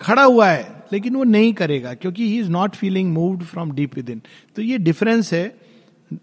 खड़ा 0.00 0.22
हुआ 0.22 0.48
है 0.48 0.79
लेकिन 0.92 1.16
वो 1.16 1.24
नहीं 1.24 1.52
करेगा, 1.54 1.94
क्योंकि 1.94 2.28
he 2.28 2.38
is 2.40 2.48
not 2.50 2.74
feeling 2.76 3.12
moved 3.12 3.42
from 3.44 3.72
deep 3.72 3.94
within 4.10 4.22
तो 4.56 4.62
ये 4.62 4.78
डिफरेंस 4.80 5.32
है 5.32 5.60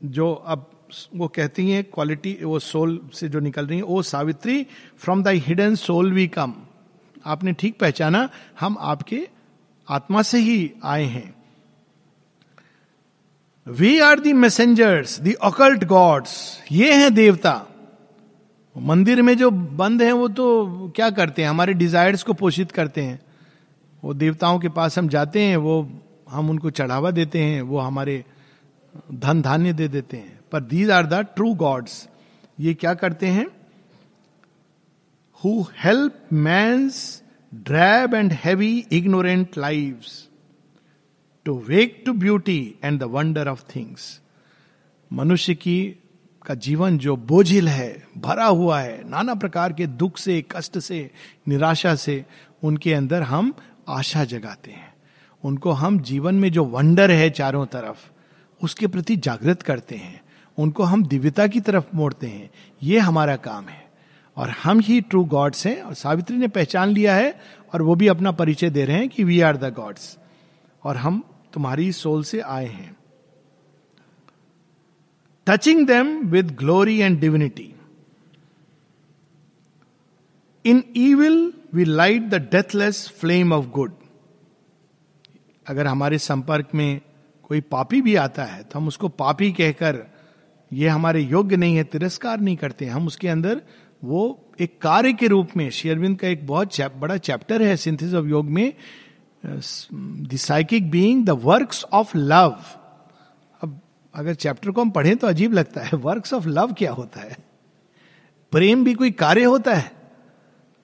जो 0.05 0.33
अब 0.33 0.69
वो 1.15 1.27
कहती 1.27 1.69
हैं 1.69 1.83
क्वालिटी 1.83 2.37
वो 2.43 2.59
सोल 2.59 2.99
से 3.13 3.29
जो 3.29 3.39
निकल 3.39 3.67
रही 3.67 3.77
है, 3.77 3.83
O 3.83 4.01
Savitri 4.01 4.65
from 4.99 5.23
the 5.23 5.27
hidden 5.47 5.75
soul 5.75 6.11
we 6.13 6.27
come 6.27 6.53
आपने 7.25 7.53
ठीक 7.53 7.79
पहचाना, 7.79 8.29
हम 8.59 8.77
आपके 8.79 9.27
आत्मा 9.87 10.21
से 10.21 10.39
ही 10.39 10.71
आए 10.83 11.03
हैं। 11.05 11.33
We 13.67 13.97
are 13.99 14.19
the 14.19 14.33
messengers 14.33 15.19
the 15.19 15.33
occult 15.43 15.83
gods 15.83 16.35
ये 16.71 16.93
हैं 16.93 17.13
देवता। 17.13 17.53
मंदिर 18.75 19.21
में 19.21 19.35
जो 19.37 19.49
बंद 19.51 20.01
हैं, 20.01 20.11
वो 20.11 20.27
तो 20.29 20.91
क्या 20.95 21.09
करते 21.09 21.41
हैं? 21.41 21.49
हमारे 21.49 21.73
डिजायर्स 21.73 22.23
को 22.23 22.33
पोषित 22.33 22.71
करते 22.71 23.01
हैं। 23.01 23.19
वो 24.03 24.13
देवताओं 24.13 24.59
के 24.59 24.69
पास 24.69 24.97
हम 24.97 25.07
जाते 25.07 25.41
हैं, 25.41 25.57
वो 25.57 25.89
हम 26.29 26.49
उनको 26.49 26.69
चढ़ावा 26.69 27.11
देते 27.11 27.43
हैं, 27.43 27.61
वो 27.61 27.79
हमारे 27.79 28.25
धन 29.13 29.41
धान्य 29.41 29.73
दे 29.73 29.87
देते 29.87 30.17
हैं। 30.17 30.39
पर 30.51 30.61
these 30.63 30.91
are 30.91 31.05
the 31.05 31.13
true 31.13 31.53
gods 31.53 32.07
ये 32.59 32.73
क्या 32.73 32.93
करते 32.93 33.27
हैं? 33.27 33.47
Who 35.43 35.65
help 35.83 36.19
man's 36.33 37.23
drab 37.53 38.13
and 38.13 38.33
heavy 38.33 38.85
ignorant 38.91 39.57
life 39.57 40.01
to 41.45 41.59
wake 41.59 42.03
to 42.05 42.13
beauty 42.13 42.75
and 42.83 42.99
the 42.99 43.03
wonder 43.03 43.47
of 43.47 43.63
things 43.75 44.21
मनुष्य 45.13 45.55
की, 45.55 45.95
का 46.45 46.53
जीवन 46.53 46.97
जो 46.97 47.15
बोझिल 47.15 47.67
है, 47.67 48.07
भरा 48.17 48.45
हुआ 48.45 48.79
है, 48.79 49.09
नाना 49.09 49.35
प्रकार 49.35 49.73
के 49.73 49.87
दुख 49.87 50.17
से, 50.17 50.45
कष्ट 50.51 50.77
से, 50.79 51.11
निराशा 51.47 51.95
से, 51.95 52.25
उनके 52.63 52.93
अंदर 52.93 53.21
हम 53.21 53.53
आशा 53.87 54.23
जगाते 54.23 54.71
हैं। 54.71 54.93
उनको 55.43 55.71
हम 55.71 55.99
जीवन 55.99 56.35
में 56.35 56.51
जो 56.51 56.65
वंडर 56.65 57.11
है 57.11 57.29
चारों 57.29 57.65
तरफ़, 57.65 58.11
उसके 58.63 58.87
प्रति 58.87 59.15
जागृत 59.15 59.61
करते 59.61 59.95
हैं। 59.95 60.21
उनको 60.57 60.83
हम 60.83 61.05
दिव्यता 61.05 61.47
की 61.47 61.59
तरफ़ 61.59 61.85
मोड़ते 61.95 62.27
हैं। 62.27 62.51
ये 62.83 62.99
हमारा 62.99 63.35
काम 63.35 63.65
है। 63.65 63.87
और 64.37 64.49
हम 64.49 64.79
ही 64.79 65.01
ट्रू 65.01 65.25
गॉड्स 65.25 65.67
हैं 65.67 65.81
और 65.81 65.93
सावित्री 65.93 66.37
ने 66.37 66.47
पहचान 66.47 66.89
लिया 66.89 67.15
है 67.15 67.39
और 67.73 67.81
वो 67.81 67.95
भी 67.95 68.07
अपना 68.07 68.31
परिचय 68.31 68.69
दे 68.69 68.85
रहे 68.85 68.97
हैं 68.97 69.09
कि 69.09 69.23
वी 69.23 69.41
आर 69.41 69.57
द 69.57 69.73
गॉड्स 69.73 70.17
और 70.83 70.97
हम 70.97 71.23
तुम्हारी 71.53 71.91
सोल 71.91 72.23
से 72.23 72.39
आए 72.39 72.65
हैं। 72.65 72.97
Touching 75.47 75.87
them 75.87 76.21
with 76.21 76.51
glory 76.51 76.97
and 76.97 77.19
divinity 77.19 77.75
in 80.65 80.83
evil 80.97 81.53
we 81.73 81.85
light 81.85 82.21
the 82.21 82.35
deathless 82.35 83.09
flame 83.09 83.53
of 83.53 83.65
good 83.65 83.93
अगर 85.67 85.87
हमारे 85.87 86.17
संपर्क 86.17 86.67
में 86.75 87.01
कोई 87.43 87.61
पापी 87.61 88.01
भी 88.01 88.15
आता 88.15 88.43
है 88.43 88.63
तो 88.63 88.79
हम 88.79 88.87
उसको 88.87 89.07
पापी 89.07 89.51
कहकर 89.51 89.99
ये 90.73 90.87
हमारे 90.87 91.21
योग्य 91.21 91.57
नहीं 91.57 91.75
है 91.75 91.83
तिरस्कार 91.83 92.39
नहीं 92.39 92.55
करते 92.57 92.85
हम 92.85 93.07
उसके 93.07 93.27
अंदर 93.27 93.61
वो 94.03 94.45
एक 94.59 94.81
कार्य 94.81 95.13
के 95.13 95.27
रूप 95.27 95.49
में 95.57 95.69
शेयरविंद 95.69 96.19
का 96.19 96.27
एक 96.27 96.47
बहुत 96.47 96.67
चैप, 96.67 96.93
बड़ा 96.93 97.17
चैप्टर 97.17 97.61
है 97.61 97.75
सिंथिस 97.77 98.13
ऑफ़ 98.13 98.25
योग 98.25 98.45
में 98.45 98.73
psychic 99.45 100.91
being 100.91 101.25
the 101.25 101.29
works 101.29 101.83
of 101.83 102.17
love. 102.17 102.57
अब 103.63 103.79
अगर 104.15 104.33
चैप्टर 104.33 104.71
को 104.71 104.81
हम 104.81 104.89
पढ़ें 104.89 105.15
तो 105.17 105.27
अजीब 105.27 105.53
लगता 105.53 105.81
है 105.81 105.97
वर्क्स 105.97 106.33
ऑफ़ 106.33 106.47
लव 106.47 106.73
क्या 106.73 106.91
होता 106.91 107.21
है? 107.21 107.37
प्रेम 108.51 108.83
भी 108.83 108.93
कोई 108.93 109.11
कार्य 109.11 109.43
होता 109.43 109.75
है? 109.75 109.96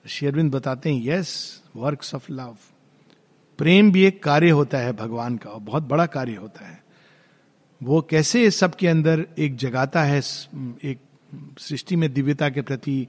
शेयरविंद 0.04 0.50
बताते 0.52 0.92
हैं 0.92 1.02
यस 1.04 1.62
वर्क्स 1.76 2.14
ऑफ़ 2.14 2.30
लव 2.32 2.56
प्रेम 3.58 3.90
भी 3.92 4.04
एक 4.04 4.22
कार्य 4.22 4.50
होता 4.50 4.78
है 4.78 4.92
भगवान 4.94 5.36
का, 5.36 5.50
और 5.50 5.60
बहुत 5.60 5.82
बड़ा 5.84 6.06
कार्य 6.06 6.34
होता 6.34 6.66
है। 6.66 6.82
वो 7.80 8.00
कैसे 8.00 8.50
सबके 8.50 8.88
अंदर 8.88 9.26
एक 9.38 9.56
जगाता 9.56 10.02
है 10.02 10.18
एक 10.18 10.98
सृष्टि 11.60 11.96
में 11.96 12.12
दिव्यता 12.12 12.48
के 12.50 12.62
प्रति 12.62 13.06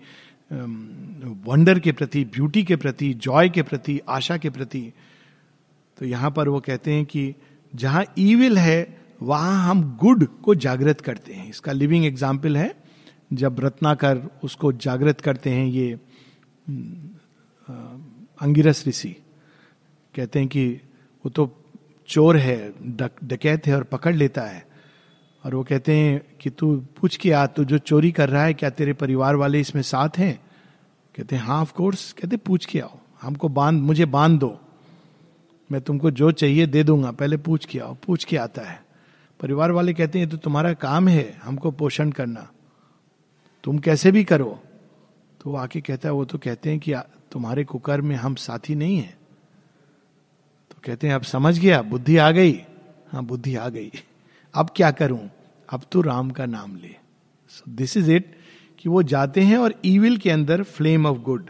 वंडर 0.51 1.79
के 1.79 1.91
प्रति 1.91 2.23
ब्यूटी 2.25 2.63
के 2.63 2.75
प्रति 2.75 3.13
जॉय 3.15 3.49
के 3.49 3.63
प्रति, 3.63 3.99
आशा 4.09 4.37
के 4.37 4.49
प्रति 4.49 4.91
तो 5.97 6.05
यहाँ 6.05 6.31
पर 6.31 6.49
वो 6.49 6.59
कहते 6.59 6.93
हैं 6.93 7.05
कि 7.05 7.33
जहाँ 7.73 8.03
ईविल 8.17 8.57
है, 8.57 8.97
वहाँ 9.21 9.69
हम 9.69 9.83
गुड 9.97 10.27
को 10.43 10.55
जागृत 10.55 11.01
करते 11.01 11.33
हैं। 11.33 11.49
इसका 11.49 11.71
लिविंग 11.71 12.05
एग्ज़ाम्पल 12.05 12.57
है, 12.57 12.73
जब 13.33 13.59
रत्नाकर 13.59 14.21
उसको 14.43 14.71
जागृत 14.73 15.21
करते 15.21 15.49
हैं, 15.49 15.65
ये 15.65 15.97
अंगिरस 18.41 18.87
ऋषि। 18.87 19.15
कहते 20.15 20.39
हैं 20.39 20.47
कि 20.47 20.69
वो 21.25 21.29
तो 21.29 21.65
चोर 22.07 22.37
है 22.37 22.73
डकैत 23.23 23.67
है 23.67 23.75
और 23.75 23.83
पकड़ 23.83 24.15
लेता 24.15 24.41
है। 24.41 24.67
और 25.45 25.55
वो 25.55 25.63
कहते 25.63 25.95
हैं 25.95 26.21
कि 26.41 26.49
तू 26.49 26.75
पूछ 26.75 27.17
के 27.17 27.31
आ 27.31 27.45
तू 27.45 27.63
जो 27.63 27.77
चोरी 27.77 28.11
कर 28.11 28.29
रहा 28.29 28.43
है, 28.43 28.53
क्या 28.53 28.69
तेरे 28.69 28.93
परिवार 28.93 29.35
वाले 29.35 29.59
इसमें 29.59 29.81
साथ 29.81 30.09
हैं? 30.17 30.39
कहते 31.15 31.35
हैं 31.35 31.43
हाँ 31.43 31.65
कोर्स 31.65 32.13
कहते 32.13 32.37
पूछ 32.37 32.65
के 32.65 32.79
आओ। 32.79 32.99
हमको 33.21 33.49
बाँध, 33.49 33.81
मुझे 33.81 34.05
बाँध 34.05 34.39
दो। 34.39 34.59
मैं 35.71 35.81
तुमको 35.81 36.11
जो 36.11 36.31
चाहिए 36.31 36.67
दे 36.67 36.83
दूँगा। 36.83 37.11
पहले 37.11 37.37
पूछ 37.37 37.65
के 37.65 37.79
आओ। 37.79 37.97
पूछ 38.05 38.23
के 38.23 38.37
आता 38.37 38.61
है। 38.61 38.85
परिवार 39.39 39.71
वाले 39.71 39.93
कहते 39.93 40.19
हैं 40.19 40.29
तो 40.29 40.37
तुम्हारा 40.37 40.73
काम 40.73 41.07
है। 41.07 41.39
हमको 41.43 41.71
पोषण 41.71 42.11
करना। 42.11 42.51
तुम 43.63 43.77
कैसे 43.77 44.11
भी 44.11 44.23
करो। 44.23 44.63
तो 45.45 45.51
वो 45.51 45.57
आके 45.57 45.81
कहता 45.81 46.09
है, 46.09 46.13
वो 46.13 46.25
तो 46.25 46.37
कहते 46.37 46.69
हैं 46.69 46.79
कि 46.79 46.93
तुम्हारे 47.31 47.63
कुकर 47.63 48.01
में 48.01 48.15
हम 48.15 48.35
साथी 48.35 48.75
नहीं 48.75 48.97
है। 48.97 49.17
तो 50.71 50.77
कहते 50.85 51.07
हैं, 51.07 51.15
अब 51.15 51.21
समझ 51.21 51.59
गया, 51.59 51.81
बुद्धि 51.81 52.17
आ 52.17 52.31
गई। 52.31 52.61
हाँ 53.11 53.23
बुद्धि 53.23 53.55
आ 53.55 53.69
गई। 53.69 53.91
अब 54.53 54.69
क्या 54.75 54.91
करूँ? 54.91 55.29
अब 55.69 55.81
तो 55.91 56.01
राम 56.01 56.31
का 56.31 56.45
नाम 56.45 56.75
ले। 56.75 56.95
सो 57.49 57.71
दिस 57.71 57.97
इज़ 57.97 58.11
इट 58.11 58.37
कि 58.79 58.89
वो 58.89 59.03
जाते 59.03 59.41
हैं 59.41 59.57
और 59.57 59.73
ईविल 59.85 60.17
के 60.17 60.31
अंदर 60.31 60.63
फ्लेम 60.63 61.05
ऑफ़ 61.05 61.17
गुड 61.17 61.49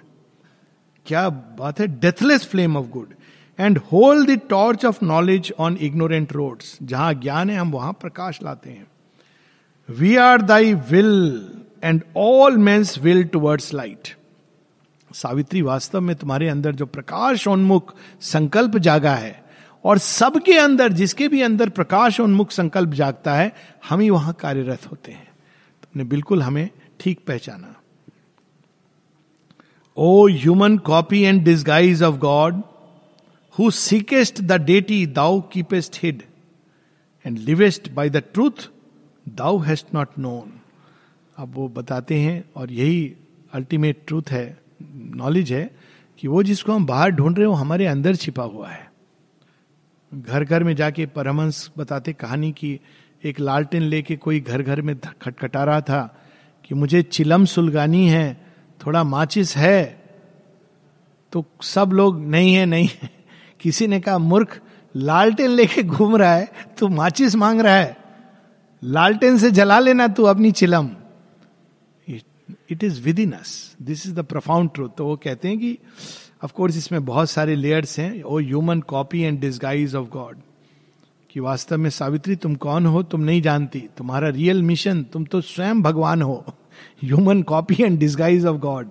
क्या 1.06 1.30
बात 1.30 1.80
है? 1.80 1.88
Deathless 1.88 2.48
flame 2.48 2.78
of 2.78 2.88
good 2.88 3.14
and 3.60 3.78
hold 3.78 4.30
the 4.30 4.42
torch 4.50 4.86
of 4.86 5.06
knowledge 5.06 5.54
on 5.60 5.78
ignorant 5.78 6.34
roads 6.34 6.78
जहाँ 6.84 7.14
ज्ञान 7.14 7.50
है, 7.50 7.58
हम 7.58 7.72
वहाँ 7.72 7.94
प्रकाश 7.94 8.40
लाते 8.44 8.70
हैं। 8.70 8.88
We 9.90 10.16
are 10.16 10.42
thy 10.42 10.74
will 10.74 11.50
and 11.86 12.04
all 12.18 12.58
man's 12.58 12.98
will 12.98 13.24
towards 13.24 13.74
light 13.74 14.16
Savitri, 15.12 15.62
वास्तव 15.62 16.02
में 16.02 16.16
तुम्हारे 16.16 16.48
अंदर 16.50 16.76
जो 16.76 16.86
प्रकाश 16.86 17.48
उन्मुख 17.48 17.94
संकल्प 18.22 18.78
जागा 18.78 19.14
है 19.16 19.44
और 19.86 19.98
सबके 19.98 20.58
अंदर, 20.58 20.92
जिसके 20.94 21.28
भी 21.28 21.42
अंदर 21.42 21.70
प्रकाश 21.70 22.20
उन्मुख 22.20 22.52
संकल्प 22.52 22.90
जागता 22.90 23.36
है, 23.36 23.52
हम 23.90 24.00
ही 24.00 24.10
वहाँ 24.10 24.34
कार्यरत 24.34 24.92
होते 24.92 25.12
हैं। 25.12 25.28
तुमने 25.84 26.04
बिल्कुल 26.04 26.42
हमें 26.42 26.70
ठीक 27.00 27.20
पहचाना। 27.28 27.76
O 29.98 30.28
human 30.28 30.78
copy 30.78 31.22
and 31.22 31.44
disguise 31.44 32.04
of 32.04 32.16
God, 32.16 32.62
who 33.56 33.70
seekest 33.72 34.42
the 34.42 34.62
deity, 34.62 35.06
thou 35.06 35.42
keepest 35.42 36.00
hid, 36.04 36.24
and 37.26 37.38
livest 37.38 37.92
by 37.92 38.10
the 38.10 38.24
truth, 38.34 38.70
thou 39.30 39.60
hast 39.60 39.94
not 39.94 40.20
known. 40.20 40.60
अब 41.38 41.52
वो 41.56 41.68
बताते 41.68 42.16
हैं 42.16 42.46
और 42.56 42.72
यही 42.72 43.16
अल्टीमेट 43.54 44.04
ट्रूथ 44.08 44.24
है 44.30 44.58
नॉलेज 44.96 45.54
है 45.54 45.76
कि 46.20 46.28
वो 46.28 46.44
जिसको 46.44 46.74
हम 46.74 46.86
बाहर 46.86 47.10
ढूंढ 47.10 47.38
रहे 47.38 47.48
हो 47.48 47.54
हमारे 47.54 47.86
अंदर 47.86 48.16
छिपा 48.16 48.44
हुआ 48.44 48.70
है। 48.70 48.92
घर 50.14 50.44
घर 50.44 50.64
में 50.64 50.76
जाके 50.76 51.06
परमंश 51.06 51.72
बताते 51.78 52.14
कहानी 52.14 52.52
की 52.52 52.80
एक 53.24 53.40
लालटेन 53.40 53.82
लेके 53.82 54.16
कोई 54.16 54.40
घर 54.40 54.62
घर 54.62 54.82
में 54.82 55.00
खटखटा 55.22 55.64
रहा 55.64 55.82
था 55.82 56.22
कि 56.64 56.76
मुझे 56.76 57.02
चिलम 57.02 57.46
सुलगानी 57.46 58.10
है, 58.10 58.46
थोड़ा 58.86 59.04
माचिस 59.04 59.58
है। 59.58 60.04
तो 61.32 61.46
सब 61.62 61.90
लोग, 61.94 62.26
नहीं 62.26 62.54
है 62.54 62.66
नहीं 62.66 62.90
है। 63.04 63.10
किसी 63.60 63.88
ने 63.88 64.00
कहा, 64.00 64.18
मूर्ख, 64.18 64.62
लालटेन 64.96 65.50
लेके 65.50 65.84
घूम 65.84 66.16
रहा 66.16 66.36
है, 66.36 66.52
तू 66.80 66.88
माचिस 66.88 67.36
मांग 67.36 67.62
रहा 67.62 67.76
है। 67.76 67.98
लालटेन 68.84 69.38
से 69.38 69.52
जला 69.52 69.80
लेना 69.80 70.08
तू 70.08 70.24
अपनी 70.24 70.52
चिलम। 70.52 70.90
It 72.70 72.84
is 72.84 73.02
within 73.20 73.32
us 73.32 73.76
this 73.82 74.06
is 74.08 74.14
the 74.16 74.24
profound 74.26 74.70
truth 74.74 74.90
तो 74.98 75.06
वो 75.06 75.16
कहते 75.16 75.48
हैं 75.48 75.60
कि 75.60 75.78
ऑफकोर्स 76.44 76.78
इसमें 76.78 77.06
बहुत 77.06 77.30
सारे 77.30 77.56
लेयर्स 77.56 78.00
हैं। 78.00 78.24
O 78.24 78.40
human 78.40 78.82
copy 78.82 79.22
and 79.22 79.40
disguise 79.40 79.96
of 79.96 80.10
God 80.10 80.38
कि 81.30 81.40
वास्तव 81.40 81.78
में 81.78 81.90
सावित्री, 81.90 82.36
तुम 82.36 82.56
कौन 82.56 82.86
हो? 82.86 83.04
तुम 83.04 83.22
नहीं 83.22 83.42
जानती। 83.42 83.80
तुम्हारा 83.98 84.30
रियल 84.30 84.62
मिशन 84.64 85.04
तुम 85.04 85.26
तो 85.26 85.42
स्वयं 85.42 85.82
भगवान 85.82 86.22
हो। 86.22 86.44
Human 87.04 87.42
copy 87.44 87.84
and 87.84 88.00
disguise 88.00 88.46
of 88.46 88.58
God 88.58 88.90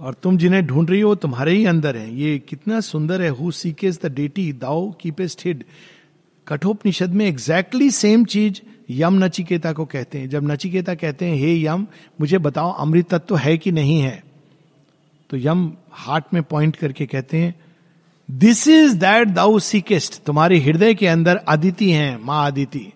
और 0.00 0.14
तुम 0.14 0.36
जिन्हें 0.38 0.66
ढूंढ 0.66 0.90
रही 0.90 1.00
हो, 1.00 1.14
तुम्हारे 1.14 1.52
ही 1.52 1.64
अंदर 1.66 1.96
है। 1.96 2.14
ये 2.14 2.38
कितना 2.38 2.80
सुंदर 2.80 3.22
है। 3.22 3.28
हु 3.28 3.50
सीकेज 3.50 3.98
द 4.02 4.12
डेटी 4.14 4.52
दाओ 4.52 4.90
कीपेस्ट 4.92 5.44
हिड 5.46 5.64
कठोपनिषद 6.46 7.14
में 7.14 7.26
एग्जैक्टली 7.26 7.90
सेम 7.90 8.24
चीज़। 8.24 8.60
यम 8.90 9.24
नचिकेता 9.24 9.72
को 9.72 9.84
कहते 9.84 10.18
हैं। 10.18 10.28
जब 10.28 10.50
नचिकेता 10.50 10.94
कहते 10.94 11.26
हैं, 11.26 11.36
हे 11.36 11.66
यम, 11.66 11.86
मुझे 12.20 12.38
बताओ 12.38 12.72
अमृत 12.72 13.08
तत्व 13.14 13.36
है 13.36 13.58
कि 13.58 13.72
नहीं 13.72 14.00
है? 14.00 14.24
तो 15.30 15.36
यम 15.36 15.72
हार्ट 15.90 16.24
में 16.34 16.42
पॉइंट 16.42 16.76
करके 16.76 17.06
कहते 17.06 17.36
हैं 17.36 17.60
this 18.30 18.68
is 18.68 18.96
that 18.96 19.28
thou 19.28 19.58
seekest 19.58 20.22
तुम्हारे 20.22 20.58
हृदय 20.58 20.94
के 20.94 21.06
अंदर 21.06 21.36
अदिति 21.36 21.90
हैं, 21.90 22.24
माँ 22.24 22.46
अदिति। 22.46 22.92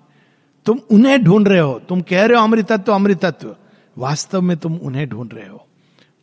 तुम 0.66 0.80
उन्हें 0.90 1.24
ढूंढ 1.24 1.48
रहे 1.48 1.58
हो। 1.58 1.80
तुम 1.88 2.00
कह 2.00 2.24
रहे 2.24 2.38
हो 2.38 2.44
अमृत 2.44 2.72
तत्व 2.72 2.94
अमृत 2.94 3.24
तत्व। 3.24 3.56
वास्तव 3.98 4.42
में 4.42 4.56
तुम 4.56 4.76
उन्हें 4.76 5.08
ढूंढ 5.08 5.30
रहे 5.34 5.48
हो। 5.48 5.66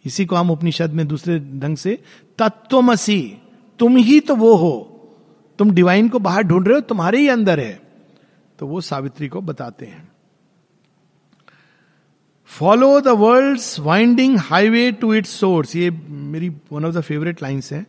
इसी 0.05 0.25
को 0.25 0.35
हम 0.35 0.51
उपनिषद 0.51 0.93
में 0.93 1.07
दूसरे 1.07 1.39
ढंग 1.39 1.77
से, 1.77 1.99
तत्वमसी। 2.37 3.37
तुम 3.79 3.97
ही 3.97 4.19
तो 4.19 4.35
वो 4.35 4.55
हो। 4.55 4.87
तुम 5.59 5.71
डिवाइन 5.71 6.09
को 6.09 6.19
बाहर 6.19 6.41
ढूंढ 6.41 6.67
रहे 6.67 6.75
हो, 6.75 6.81
तुम्हारे 6.81 7.19
ही 7.19 7.27
अंदर 7.27 7.59
है। 7.59 7.80
तो 8.61 8.67
वो 8.67 8.81
सावित्री 8.81 9.27
को 9.27 9.39
बताते 9.41 9.85
हैं। 9.85 10.07
Follow 12.49 12.99
the 13.01 13.07
world 13.19 13.61
winding 13.79 14.37
highway 14.39 14.91
to 14.91 15.13
its 15.13 15.29
source 15.39 15.75
ये 15.75 15.89
मेरी 16.31 16.49
one 16.71 16.85
of 16.85 16.93
the 16.95 17.01
favourite 17.01 17.41
lines 17.43 17.71
है। 17.73 17.85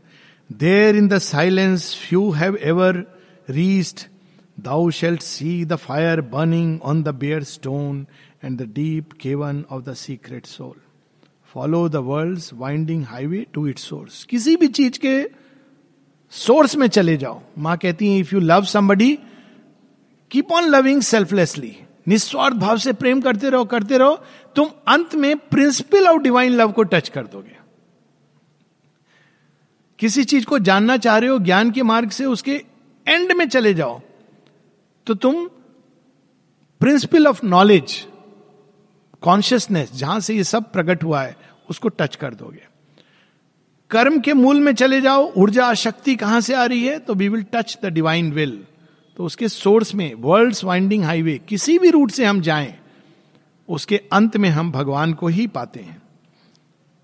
There 0.50 0.96
in 0.96 1.08
the 1.08 1.18
silence 1.18 1.94
few 2.02 2.30
have 2.30 2.56
ever 2.62 2.96
reached 3.48 4.00
thou 4.60 4.90
shalt 4.90 5.22
see 5.22 5.64
the 5.64 5.76
fire 5.76 6.20
burning 6.30 6.80
on 6.82 7.02
the 7.02 7.08
bare 7.16 7.42
stone 7.42 8.06
and 8.44 8.58
the 8.60 8.72
deep 8.74 9.12
cavern 9.20 9.64
of 9.70 9.82
the 9.82 9.94
secret 9.94 10.46
soul 10.46 10.74
follow 11.54 11.88
the 11.88 11.96
world 12.06 12.40
winding 12.54 13.04
highway 13.04 13.44
to 13.52 13.66
it 13.66 13.78
source 13.78 14.24
किसी 14.24 14.56
भी 14.56 14.68
चीज़ 14.70 14.98
के 14.98 15.22
source 16.32 16.76
में 16.76 16.86
चले 16.88 17.16
जाओ। 17.16 17.40
माँ 17.58 17.76
कहती 17.76 18.12
है 18.12 18.18
if 18.18 18.34
you 18.34 18.40
love 18.40 18.64
somebody 18.64 19.18
keep 20.32 20.52
on 20.52 20.64
loving 20.64 21.00
selflessly 21.02 21.76
निस्वार्थ 22.08 22.56
भाव 22.56 22.76
से 22.78 22.92
प्रेम 22.92 23.20
करते 23.20 23.50
रहो 23.50 23.64
करते 23.64 23.98
रहो, 23.98 24.14
तुम 24.56 24.68
अंत 24.88 25.14
में 25.14 25.36
प्रिंसिपल 25.38 26.06
ऑफ़ 26.08 26.22
डिवाइन 26.22 26.52
लव 26.52 26.72
को 26.72 26.82
टच 26.82 27.08
कर 27.08 27.26
दोगे। 27.26 27.56
किसी 29.98 30.24
चीज़ 30.24 30.46
को 30.46 30.58
जानना 30.58 30.96
चाह 30.96 31.18
रहे 31.18 31.30
हो, 31.30 31.38
ज्ञान 31.38 31.70
के 31.70 31.82
मार्ग 31.82 32.10
से 32.10 32.24
उसके 32.24 32.54
एंड 33.06 33.32
में 33.32 33.48
चले 33.48 33.74
जाओ 33.74 34.00
तो 35.06 35.14
तुम 35.16 35.46
प्रिंसिपल 36.80 37.26
ऑफ़ 37.26 37.44
नॉलेज 37.46 37.94
कॉन्शियसनेस 39.22 39.92
जहाँ 39.94 40.18
से 40.20 40.34
ये 40.34 40.44
सब 40.44 40.72
प्रकट 40.72 41.04
हुआ 41.04 41.22
है, 41.22 41.36
उसको 41.70 41.88
टच 41.90 42.16
कर 42.16 42.34
दोगे। 42.34 42.66
कर्म 43.90 44.20
के 44.20 44.32
मूल 44.34 44.60
में 44.60 44.74
चले 44.74 45.00
जाओ, 45.00 45.32
ऊर्जा, 45.32 45.72
शक्ति 45.74 46.16
कहाँ 46.16 46.40
से 46.40 46.54
आ 46.54 46.64
रही 46.64 46.84
है 46.86 46.98
तो 46.98 47.14
we 47.14 47.28
will 47.28 47.44
touch 47.52 47.78
the 47.82 47.86
divine 47.86 48.32
will 48.32 48.64
तो 49.22 49.26
उसके 49.26 49.48
सोर्स 49.48 49.94
में 49.94 50.14
वर्ल्ड 50.14 50.56
वाइंडिंग 50.64 51.02
हाईवे 51.04 51.36
किसी 51.48 51.78
भी 51.78 51.90
रूट 51.90 52.10
से 52.10 52.24
हम 52.24 52.40
जाएँ, 52.40 52.74
उसके 53.68 54.00
अंत 54.12 54.36
में 54.36 54.48
हम 54.50 54.72
भगवान 54.72 55.12
को 55.14 55.28
ही 55.28 55.46
पाते 55.46 55.80
हैं। 55.80 56.02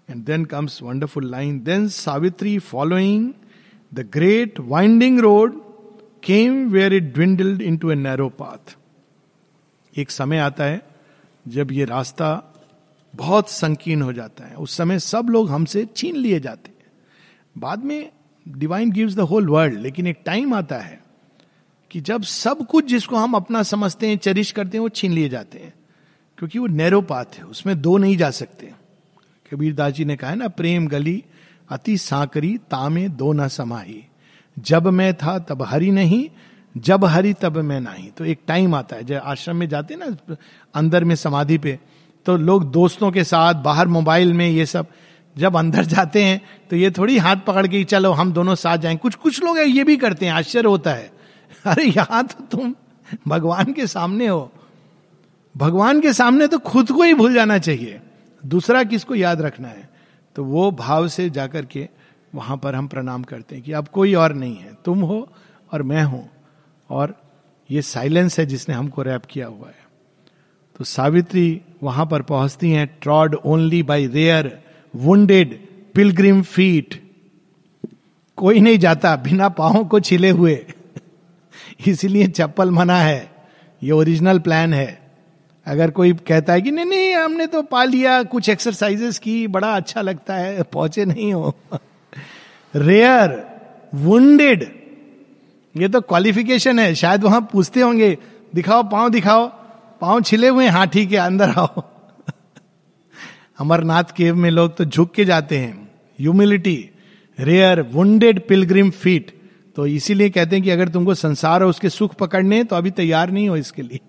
And 0.09 0.25
then 0.25 0.45
comes 0.45 0.83
wonderful 0.83 1.31
line 1.31 1.61
then 1.61 1.87
Savitri 1.89 2.59
following 2.59 3.33
the 3.93 4.09
great 4.13 4.61
winding 4.61 5.21
road 5.21 5.61
came 6.23 6.69
where 6.71 6.95
it 6.95 7.15
dwindled 7.15 7.63
into 7.77 7.91
a 7.91 7.95
narrow 7.95 8.29
path 8.29 8.77
एक 9.95 10.11
समय 10.11 10.39
आता 10.39 10.65
है 10.65 10.83
जब 11.47 11.73
ये 11.73 11.85
रास्ता 11.85 12.35
बहुत 13.15 13.51
संकीर्ण 13.51 14.03
हो 14.03 14.13
जाता 14.13 14.47
है। 14.47 14.55
उस 14.57 14.77
समय 14.77 14.99
सब 14.99 15.29
लोग 15.31 15.51
हमसे 15.51 15.89
छीन 15.97 16.17
लिए 16.17 16.41
जाते 16.41 16.71
हैं। 16.71 16.93
बाद 17.59 17.85
में 17.85 18.11
divine 18.47 18.91
gives 18.91 19.15
the 19.15 19.21
whole 19.21 19.49
world 19.49 19.79
लेकिन 19.79 20.07
एक 20.07 20.23
टाइम 20.27 20.55
आता 20.55 20.79
है 20.79 21.07
कि 21.91 22.01
जब 22.01 22.23
सब 22.23 22.67
कुछ 22.67 22.85
जिसको 22.85 23.17
हम 23.17 23.35
अपना 23.35 23.63
समझते 23.63 24.09
हैं, 24.09 24.17
चरिश 24.17 24.51
करते 24.53 24.77
हैं, 24.77 24.83
वो 24.83 24.89
छीन 24.89 25.13
लिए 25.13 25.29
जाते 25.29 25.59
हैं। 25.59 25.75
क्योंकि 26.39 26.59
वो 26.59 26.67
नैरो 26.67 27.01
पाथ 27.01 27.25
है, 27.25 27.45
उसमें 27.45 27.81
दो 27.83 27.97
नहीं 27.99 28.17
जा 28.17 28.31
सकते। 28.31 28.73
कबीर 29.53 29.75
दास 29.75 29.93
जी 29.93 30.05
ने 30.05 30.17
कहा 30.17 30.31
है 30.31 30.37
ना, 30.37 30.49
प्रेम 30.49 30.89
गली 30.89 31.25
अति 31.69 31.97
सांकरी, 31.99 32.59
तामे 32.71 33.09
दो 33.09 33.33
न 33.33 33.49
समाही। 33.49 34.05
जब 34.59 34.87
मैं 34.87 35.15
था, 35.15 35.39
तब 35.39 35.63
हरी 35.63 35.91
नहीं, 35.91 36.29
जब 36.77 37.05
हरी, 37.05 37.33
तब 37.33 37.59
मैं 37.59 37.81
नहीं। 37.81 38.11
तो 38.11 38.25
एक 38.25 38.41
टाइम 38.47 38.75
आता 38.75 38.97
है, 38.97 39.05
जब 39.05 39.21
आश्रम 39.25 39.57
में 39.57 39.69
जाते 39.69 39.95
हैं 39.95 40.01
ना, 40.01 40.37
अंदर 40.75 41.05
में 41.05 41.15
समाधि 41.17 41.59
पे 41.59 41.79
तो 42.27 42.37
लोग 42.37 42.71
दोस्तों 42.71 43.11
के 43.13 43.25
साथ, 43.25 43.55
बाहर 43.55 43.89
मोबाइल 43.89 44.33
में 44.33 44.49
ये 44.49 44.67
सब, 44.67 44.87
जब 45.37 45.57
अंदर 45.57 45.85
जाते 45.85 46.23
हैं 46.25 46.41
तो 46.71 46.77
ये 46.77 46.91
थोड़ी 46.91 47.19
हाथ 47.19 47.37
पकड़ 47.47 47.67
के 47.67 47.85
चलो, 47.85 48.13
हम 48.13 48.33
दोनों 48.33 48.55
साथ 48.55 48.79
जाएँ। 48.79 48.97
कुछ 48.97 49.15
कुछ 49.15 49.43
लोग 49.43 49.59
ये 49.59 49.85
भी 49.85 49.97
करते 49.97 50.27
हैं, 50.27 50.33
आश्चर्य 50.33 50.69
होता 50.69 50.93
है। 50.93 51.18
अरे 51.67 51.85
यहाँ 51.85 52.25
तो 52.25 52.45
तुम 52.45 52.75
भगवान 53.29 53.73
के 53.73 53.87
सामने 53.87 54.27
हो। 54.27 54.53
भगवान 55.57 56.01
के 56.01 56.13
सामने 56.13 56.47
तो 56.47 56.59
खुद 56.59 56.93
को 56.93 57.03
ही 57.03 57.15
भूल 57.15 57.35
जाना 57.35 57.59
चाहिए। 57.59 58.01
दूसरा 58.47 58.85
किसको 58.85 59.15
याद 59.15 59.41
रखना 59.41 59.69
है? 59.69 59.91
तो 60.37 60.45
वो 60.45 60.71
भाव 60.71 61.09
से 61.09 61.31
जाकर 61.31 61.65
के 61.65 61.89
वहाँ 62.35 62.57
पर 62.57 62.75
हम 62.75 62.89
प्रणाम 62.89 63.23
करते 63.23 63.55
हैं 63.55 63.65
कि 63.65 63.73
अब 63.73 63.89
कोई 63.89 64.15
और 64.15 64.33
नहीं 64.33 64.57
है। 64.57 64.77
तुम 64.85 65.01
हो 65.01 65.33
और 65.73 65.83
मैं 65.83 66.05
हूँ। 66.05 66.31
और 66.91 67.23
ये 67.71 67.83
साइलेंस 67.83 68.39
है 68.39 68.47
जिसने 68.47 68.75
हमको 68.75 69.03
रैप 69.03 69.23
किया 69.25 69.47
हुआ 69.47 69.69
है। 69.69 69.89
तो 70.79 70.85
सावित्री 70.85 71.61
वहाँ 71.83 72.07
पर 72.07 72.23
पहुँचती 72.23 72.71
हैं, 72.71 72.99
trod 73.03 73.35
only 73.35 73.83
by 73.83 74.07
rare 74.07 74.63
wounded 74.97 75.61
pilgrim 75.95 76.43
feet. 76.43 77.13
कोई 78.37 78.61
नहीं 78.61 78.79
जाता, 78.79 79.17
बिना 79.17 79.49
पाओ 79.49 79.85
को 79.85 80.01
छिले 80.01 80.31
हुए। 80.31 80.67
इसीलिए 81.87 82.27
चप्पल 82.27 82.71
मना 82.71 82.99
है। 82.99 83.31
ये 83.83 83.91
ओरिजिनल 83.91 84.39
प्लान 84.39 84.75
है। 84.75 85.09
अगर 85.67 85.91
कोई 85.91 86.13
कहता 86.13 86.53
है 86.53 86.63
कि 86.63 86.71
नहीं 86.71 86.87
नहीं, 86.87 87.15
हमने 87.15 87.47
तो 87.47 87.63
पा 87.63 87.85
लिया, 87.85 88.23
कुछ 88.23 88.49
एक्सरसाइजेस 88.49 89.19
की, 89.19 89.47
बड़ा 89.47 89.77
अच्छा 89.77 90.01
लगता 90.01 90.35
है, 90.35 90.63
पहुँचे 90.63 91.05
नहीं 91.05 91.33
हो। 91.35 91.55
रेयर 92.75 93.47
वुंडेड 93.95 94.67
ये 95.77 95.89
तो 95.89 96.01
क्वालिफिकेशन 96.01 96.79
है। 96.79 96.95
शायद 96.95 97.23
वहाँ 97.23 97.49
पूछते 97.53 97.81
होंगे, 97.81 98.19
दिखाओ, 98.55 98.83
पाँव 98.83 99.09
दिखाओ, 99.09 99.47
पाँव 100.01 100.21
छिले 100.21 100.49
हुए 100.49 100.67
हाँ 100.67 100.87
ठीक 100.87 101.13
है, 101.13 101.19
अंदर 101.19 101.49
आओ। 101.49 101.83
अमरनाथ 103.61 104.05
केव 104.17 104.37
में 104.37 104.51
लोग 104.51 104.77
तो 104.77 104.85
झुक 104.85 105.15
के 105.15 105.25
जाते 105.25 105.59
हैं। 105.59 105.89
Humility 106.21 106.91
rare 107.41 107.83
wounded 107.83 108.47
pilgrim 108.49 108.91
feet 108.91 109.38
तो 109.79 109.87
इसीलिए 109.87 110.31
कहते 110.31 110.57
हैं 110.57 110.65
कि 110.65 110.71
अगर 110.71 110.89
तुमको 110.89 111.15
संसार 111.15 111.63
और 111.63 111.69
उसके 111.69 111.89
सुख 111.89 112.15
पकड़ने 112.15 112.65
तो 112.65 112.77
अभी 112.77 112.91
तैयार 112.91 113.31
नहीं 113.31 113.49
हो 113.49 113.57
इसके 113.57 113.83
लिए। 113.83 114.01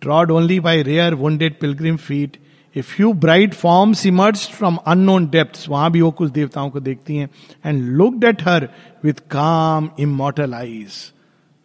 Trod 0.00 0.30
only 0.30 0.60
by 0.60 0.82
rare 0.82 1.14
wounded 1.14 1.58
pilgrim 1.58 1.96
feet 1.96 2.36
a 2.76 2.80
few 2.80 3.12
bright 3.12 3.54
forms 3.54 4.06
emerge 4.06 4.48
from 4.48 4.76
unknown 4.76 5.28
depth 5.28 5.64
वहाँ 5.68 5.90
भी 5.90 6.00
वो 6.00 6.10
कुछ 6.10 6.30
देवताओं 6.30 6.70
को 6.70 6.80
देखती 6.80 7.16
हैं 7.16 7.28
and 7.66 7.82
looked 7.82 8.24
at 8.24 8.42
her 8.42 8.68
with 9.04 9.14
calm 9.14 9.90
immortal 10.00 10.54
eyes 10.54 11.12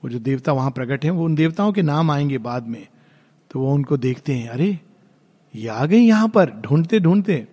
वो 0.04 0.10
जो 0.10 0.20
देवता 0.20 0.54
वहाँ 0.54 0.72
प्रकट 0.72 1.06
है, 1.06 1.12
वो 1.12 1.26
उन 1.26 1.36
देवताओं 1.36 1.72
के 1.72 1.82
नाम 1.82 2.12
आएँगे 2.12 2.38
बाद 2.38 2.68
में। 2.68 2.88
तो 3.52 3.60
वो 3.60 3.74
उनको 3.74 3.98
देखते 3.98 4.34
हैं, 4.34 4.50
अरे, 4.50 4.80
ये 5.56 5.68
आ 5.68 5.86
गई 5.86 6.02
यहाँ 6.02 6.28
पर। 6.30 6.50
ढूंढते 6.50 7.00
ढूंढते। 7.00 7.48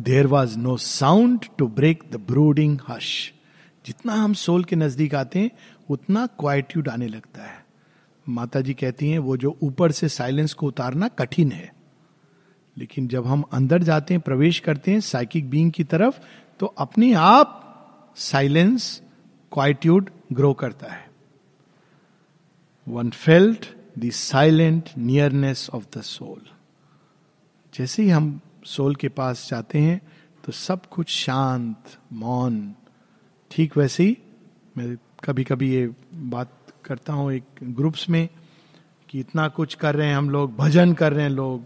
There 0.00 0.26
was 0.26 0.58
no 0.58 0.76
sound 0.76 1.44
to 1.58 1.68
break 1.68 2.02
the 2.12 2.16
brooding 2.16 2.78
hush 2.88 3.32
जितना 3.86 4.12
हम 4.12 4.34
सोल 4.34 4.64
के 4.64 4.76
नज़दीक 4.76 5.14
आते 5.14 5.38
हैं, 5.38 5.50
उतना 5.90 6.26
क्वाइट्यूड 6.26 6.88
आने 6.88 7.08
लगता 7.08 7.42
है। 7.42 7.64
माता 8.28 8.60
जी 8.60 8.74
कहती 8.74 9.10
हैं, 9.10 9.18
वो 9.18 9.36
जो 9.36 9.58
ऊपर 9.62 9.92
से 9.92 10.08
साइलेंस 10.08 10.52
को 10.52 10.66
उतारना 10.66 11.08
कठिन 11.08 11.52
है। 11.52 11.72
लेकिन 12.76 13.08
जब 13.08 13.26
हम 13.26 13.42
अंदर 13.52 13.82
जाते 13.82 14.14
हैं, 14.14 14.20
प्रवेश 14.20 14.58
करते 14.60 14.90
हैं 14.90 15.00
साइकिक 15.00 15.50
बींग 15.50 15.72
की 15.72 15.84
तरफ़ 15.84 16.18
तो 16.60 16.66
अपने 16.66 17.12
आप 17.12 17.60
साइलेंस 18.16 19.02
क्वाइट्यूड 19.52 20.10
ग्रो 20.32 20.52
करता 20.52 20.92
है। 20.92 21.10
One 22.88 23.10
felt 23.10 23.66
the 23.98 24.10
silent 24.10 24.90
nearness 24.98 25.70
of 25.74 25.98
the 25.98 26.00
soul 26.00 26.42
जैसे 27.74 28.02
ही 28.02 28.08
हम 28.08 28.40
सोल 28.64 28.94
के 28.94 29.08
पास 29.08 29.48
जाते 29.50 29.78
हैं 29.78 30.00
तो 30.44 30.52
सब 30.52 30.86
कुछ 30.86 31.08
शांत, 31.08 31.96
मौन 32.12 32.74
ठीक 33.54 33.76
वैसे 33.78 34.04
ही। 34.04 34.16
मैं 34.78 34.96
कभी 35.24 35.44
कभी 35.44 35.68
ये 35.70 35.88
बात 36.14 36.52
करता 36.84 37.12
हूँ 37.12 37.32
एक 37.32 37.44
ग्रुप्स 37.62 38.08
में 38.10 38.28
कि 39.08 39.20
इतना 39.20 39.46
कुछ 39.48 39.74
कर 39.74 39.94
रहे 39.94 40.06
हैं 40.08 40.16
हम 40.16 40.30
लोग, 40.30 40.56
भजन 40.56 40.92
कर 40.92 41.12
रहे 41.12 41.22
हैं 41.22 41.30
लोग। 41.30 41.62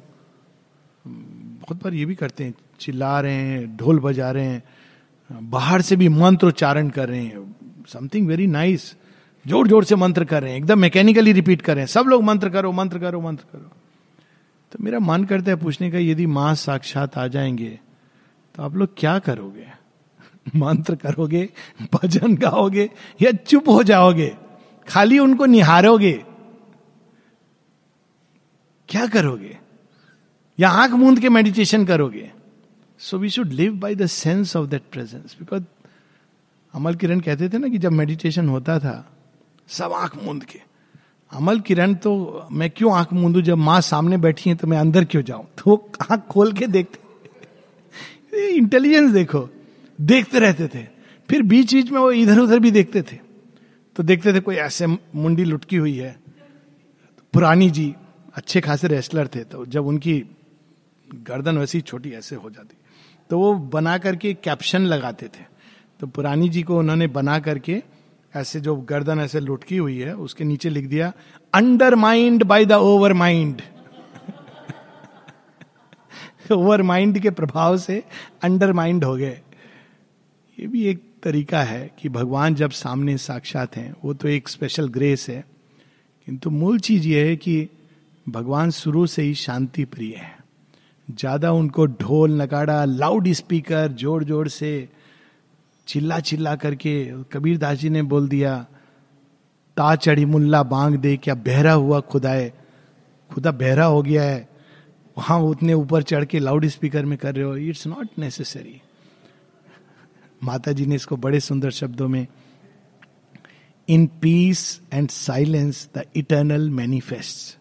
बहुत 1.06 1.82
बार 1.82 1.94
ये 1.94 2.04
भी 2.04 2.14
करते 2.14 2.44
हैं, 2.44 2.54
चिल्ला 2.80 3.20
रहे 3.20 3.32
हैं, 3.32 3.76
ढोल 3.76 3.98
बजा 3.98 4.30
रहे 4.30 4.44
हैं, 4.44 4.62
बाहर 5.50 5.82
से 5.82 5.96
भी 5.96 6.08
मंत्र 6.08 6.46
उच्चारण 6.46 6.90
कर 6.90 7.08
रहे 7.08 7.22
हैं। 7.22 7.54
समथिंग 7.88 8.28
वेरी 8.28 8.46
नाइस 8.46 8.94
ज़ोर 9.46 9.68
ज़ोर 9.68 9.84
से 9.84 9.96
मंत्र 9.96 10.24
कर 10.24 10.42
रहे 10.42 10.52
हैं, 10.52 10.58
एकदम 10.58 10.78
मैकेनिकली 10.78 11.32
रिपीट 11.32 11.62
कर 11.62 11.74
रहे 11.74 11.82
हैं। 11.82 11.88
सब 11.88 12.06
लोग 12.08 12.22
मंत्र 12.22 12.50
करो 12.50 12.72
मंत्र 12.72 12.98
करो 12.98 13.20
मंत्र 13.20 13.44
करो। 13.52 13.70
तो 14.72 14.84
मेरा 14.84 14.98
मन 15.00 15.24
करता 15.24 15.50
है 15.50 15.56
पूछने 15.56 15.90
का, 15.90 15.98
यदि 15.98 16.26
माँ 16.28 16.54
साक्षात 16.56 17.18
आ 17.18 17.26
जाएँगे 17.26 17.78
तो 18.54 18.62
आप 18.62 18.76
लोग 18.76 18.94
क्या 18.96 19.18
करोगे? 19.20 19.66
मंत्र 20.56 20.94
करोगे, 20.94 21.48
भजन 21.94 22.36
गाओगे 22.36 22.90
या 23.22 23.32
चुप 23.32 23.68
हो 23.68 23.82
जाओगे, 23.82 24.36
खाली 24.88 25.18
उनको 25.18 25.46
निहारोगे, 25.46 26.24
क्या 28.88 29.06
करोगे? 29.06 29.58
या 30.58 30.70
आँख 30.70 30.92
मूंद 30.92 31.20
के 31.20 31.28
मेडिटेशन 31.28 31.84
करोगे? 31.86 32.32
So 32.98 33.18
we 33.18 33.28
should 33.30 33.48
live 33.48 33.72
by 33.72 33.94
the 33.94 34.06
sense 34.06 34.56
of 34.56 34.68
that 34.68 34.82
presence 34.92 35.36
because 35.40 35.62
Amal 36.74 36.94
Kiran 36.94 37.20
कहते 37.20 37.48
थे 37.48 37.58
ना 37.58 37.68
कि 37.68 37.78
जब 37.78 37.92
मेडिटेशन 37.92 38.48
होता 38.48 38.78
था, 38.78 39.16
सब 39.68 39.92
आँख 39.92 40.16
मूंद 40.24 40.44
के। 40.44 40.60
अमल 41.32 41.60
किरण 41.60 41.94
तो 41.94 42.48
मैं 42.52 42.70
क्यों 42.70 42.92
आँख 42.92 43.12
मूंदू? 43.12 43.42
जब 43.42 43.56
माँ 43.56 43.80
सामने 43.80 44.16
बैठी 44.16 44.50
है 44.50 44.56
तो 44.56 44.66
मैं 44.66 44.78
अंदर 44.78 45.04
क्यों 45.04 45.22
जाऊँ? 45.22 45.46
तो 45.58 45.92
आँख 46.10 46.20
खोल 46.20 46.52
के 46.52 46.66
देखते 46.66 46.98
इंटेलिजेंस 48.48 49.10
देखो। 49.14 49.48
देखते 49.98 50.38
रहते 50.38 50.68
थे। 50.68 50.86
फिर 51.28 51.42
बीच 51.42 51.74
बीच 51.74 51.90
में 51.90 52.00
वो 52.00 52.10
इधर 52.12 52.38
उधर 52.38 52.58
भी 52.58 52.70
देखते 52.70 53.02
थे। 53.02 53.16
तो 53.96 54.02
देखते 54.02 54.32
थे 54.32 54.40
कोई 54.40 54.56
ऐसे 54.56 54.86
मुंडी 54.86 55.44
लुटकी 55.44 55.76
हुई 55.76 55.96
है। 55.96 56.16
पुरानी 57.34 57.70
जी, 57.70 57.94
अच्छे 58.34 58.60
खासे 58.60 58.88
रेस्लर 58.88 59.26
थे 59.26 59.44
तो 59.44 59.64
जब 59.66 59.86
उनकी 59.86 60.22
गर्दन 61.08 61.58
वैसी 61.58 61.80
छोटी 61.80 62.10
ऐसे 62.10 62.36
हो 62.36 62.50
जाती। 62.50 62.76
तो 63.30 63.38
वो 63.38 63.54
बना 63.54 63.96
करके 63.98 64.32
कैप्शन 64.34 64.82
लगाते 64.82 65.26
थे। 65.26 65.44
तो 66.00 66.06
पुरानी 66.06 66.48
जी 66.48 66.62
को 66.62 66.78
उन्होंने 66.78 67.06
बना 67.06 67.38
करके 67.38 67.82
ऐसे 68.34 68.60
जो 68.60 68.74
गर्दन 68.76 69.20
ऐसे 69.20 69.40
लुटकी 69.40 69.76
हुई 69.76 69.98
है, 69.98 70.14
उसके 70.16 70.44
नीचे 70.44 70.70
लिख 70.70 70.86
दिया 70.86 71.12
undermind 71.94 72.44
by 72.44 72.64
the 72.64 72.72
overmind 73.12 73.62
overmind 76.82 77.18
के 77.18 77.30
प्रभाव 77.30 77.76
से 77.76 78.02
अंडर 78.42 78.72
माइंड 78.72 79.04
हो 79.04 79.16
गए। 79.16 79.40
ये 80.58 80.66
भी 80.66 80.84
एक 80.86 81.02
तरीका 81.22 81.62
है 81.62 81.90
कि 81.98 82.08
भगवान 82.08 82.54
जब 82.54 82.70
सामने 82.70 83.16
साक्षात 83.18 83.76
हैं, 83.76 83.94
वो 84.04 84.14
तो 84.14 84.28
एक 84.28 84.48
स्पेशल 84.48 84.88
ग्रेस 84.88 85.28
है। 85.28 85.44
किंतु 86.28 86.50
मूल 86.50 86.78
चीज़ 86.78 87.06
ये 87.08 87.28
है 87.28 87.36
कि 87.36 87.68
भगवान 88.26 88.70
शुरू 88.70 89.06
से 89.06 89.22
ही 89.22 89.34
शांति 89.34 89.84
प्रिय 89.84 90.14
है। 90.14 90.36
ज़्यादा 91.08 91.52
उनको 91.52 91.86
ढोल, 91.86 92.40
नगाड़ा 92.42 92.84
लाउड 92.84 93.28
स्पीकर 93.32 93.92
ज़ोर 93.92 94.24
ज़ोर 94.24 94.48
से 94.48 94.88
चिल्ला 95.88 96.18
चिल्ला 96.20 96.56
करके 96.56 97.04
कबीर 97.32 97.58
दास 97.58 97.78
जी 97.78 97.88
ने 97.90 98.02
बोल 98.04 98.28
दिया, 98.28 98.56
ता 99.76 99.94
चढ़ी 99.96 100.24
मुल्ला 100.24 100.62
बांग 100.64 100.96
दे, 100.96 101.16
क्या 101.16 101.34
बहरा 101.36 101.72
हुआ 101.72 102.00
खुदाए 102.02 102.52
खुदा 103.30 103.50
बहरा 103.52 103.84
हो 103.84 104.02
गया 104.02 104.22
है। 104.22 104.48
वहाँ 105.16 105.40
उतने 105.40 105.74
ऊपर 105.74 106.02
चढ़ 106.02 106.24
के 106.24 106.38
लाउड 106.38 106.66
स्पीकर 106.66 107.04
में 107.04 107.16
कर 107.18 107.34
रहे 107.34 107.44
हो। 107.44 107.56
इट्स 107.58 107.86
नॉट 107.86 108.18
नेसेसरी 108.18 108.80
माता 110.42 110.72
जी 110.72 110.86
ने 110.86 110.94
इसको 110.94 111.16
बड़े 111.16 111.40
सुंदर 111.40 111.70
शब्दों 111.70 112.08
में 112.08 112.26
in 113.88 114.06
peace 114.06 114.80
and 114.92 115.08
silence 115.10 115.88
the 115.96 116.04
eternal 116.16 116.70
manifest 116.70 117.58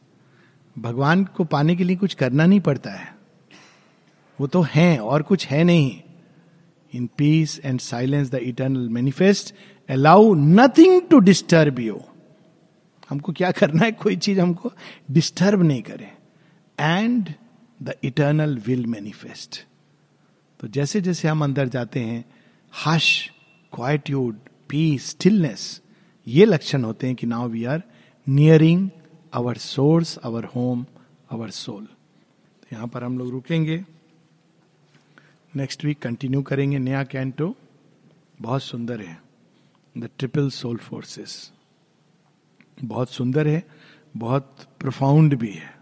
भगवान 0.80 1.24
को 1.26 1.44
पाने 1.44 1.76
के 1.76 1.84
लिए 1.84 1.96
कुछ 1.96 2.14
करना 2.14 2.46
नहीं 2.46 2.60
पड़ता 2.60 2.92
है। 2.92 3.16
वो 4.40 4.48
तो 4.48 4.62
हैं 4.62 4.98
और 5.00 5.22
कुछ 5.22 5.48
है 5.48 5.64
नहीं। 5.64 6.02
In 6.94 7.10
peace 7.18 7.60
and 7.64 7.80
silence 7.80 8.30
the 8.30 8.36
eternal 8.36 8.90
manifest 8.90 9.54
allow 9.90 10.34
nothing 10.34 11.02
to 11.02 11.20
disturb 11.20 11.80
you 11.80 12.02
हमको 13.10 13.34
क्या 13.34 13.52
करना 13.52 13.86
है? 13.86 13.92
कोई 13.92 14.16
चीज़ 14.18 14.40
हमको 14.40 14.72
डिस्टर्ब 15.12 15.64
नहीं 15.64 15.82
करे। 15.82 16.12
And 16.80 17.34
the 17.84 17.94
eternal 18.04 18.58
will 18.68 18.86
manifest 18.86 19.66
तो 20.60 20.68
जैसे 20.68 21.02
जैसे 21.02 21.28
हम 21.28 21.44
अंदर 21.44 21.68
जाते 21.68 22.00
हैं 22.00 22.26
हश 22.74 23.08
क्वाइट्यूड 23.74 24.38
पीस 24.70 25.10
स्टिलनेस 25.10 25.82
ये 26.28 26.46
लक्षण 26.46 26.84
होते 26.84 27.08
हैं 27.08 27.16
कि 27.16 27.28
now 27.28 27.48
we 27.50 27.64
are 27.66 27.82
nearing 28.28 28.90
our 29.34 29.58
source 29.58 30.18
our 30.26 30.46
home 30.46 30.86
our 31.32 31.50
soul 31.50 31.86
तो 31.86 32.68
यहाँ 32.74 32.88
पर 32.88 33.04
हम 33.04 33.18
लोग 33.20 33.30
रुकेंगे। 33.32 33.84
नेक्स्ट 35.56 35.86
वीक 35.86 36.00
कंटिन्यू 36.00 36.42
करेंगे। 36.42 36.80
नया 36.80 37.04
कैंटो 37.04 37.56
बहुत 38.42 38.64
सुंदर 38.64 39.02
है। 39.02 39.18
द 39.96 40.10
ट्रिपल 40.18 40.50
सोल 40.50 40.78
फोर्सेस 40.78 41.52
बहुत 42.84 43.10
सुंदर 43.10 43.48
है, 43.48 43.64
बहुत 44.18 44.68
प्रोफाउंड 44.80 45.36
भी 45.36 45.52
है। 45.52 45.77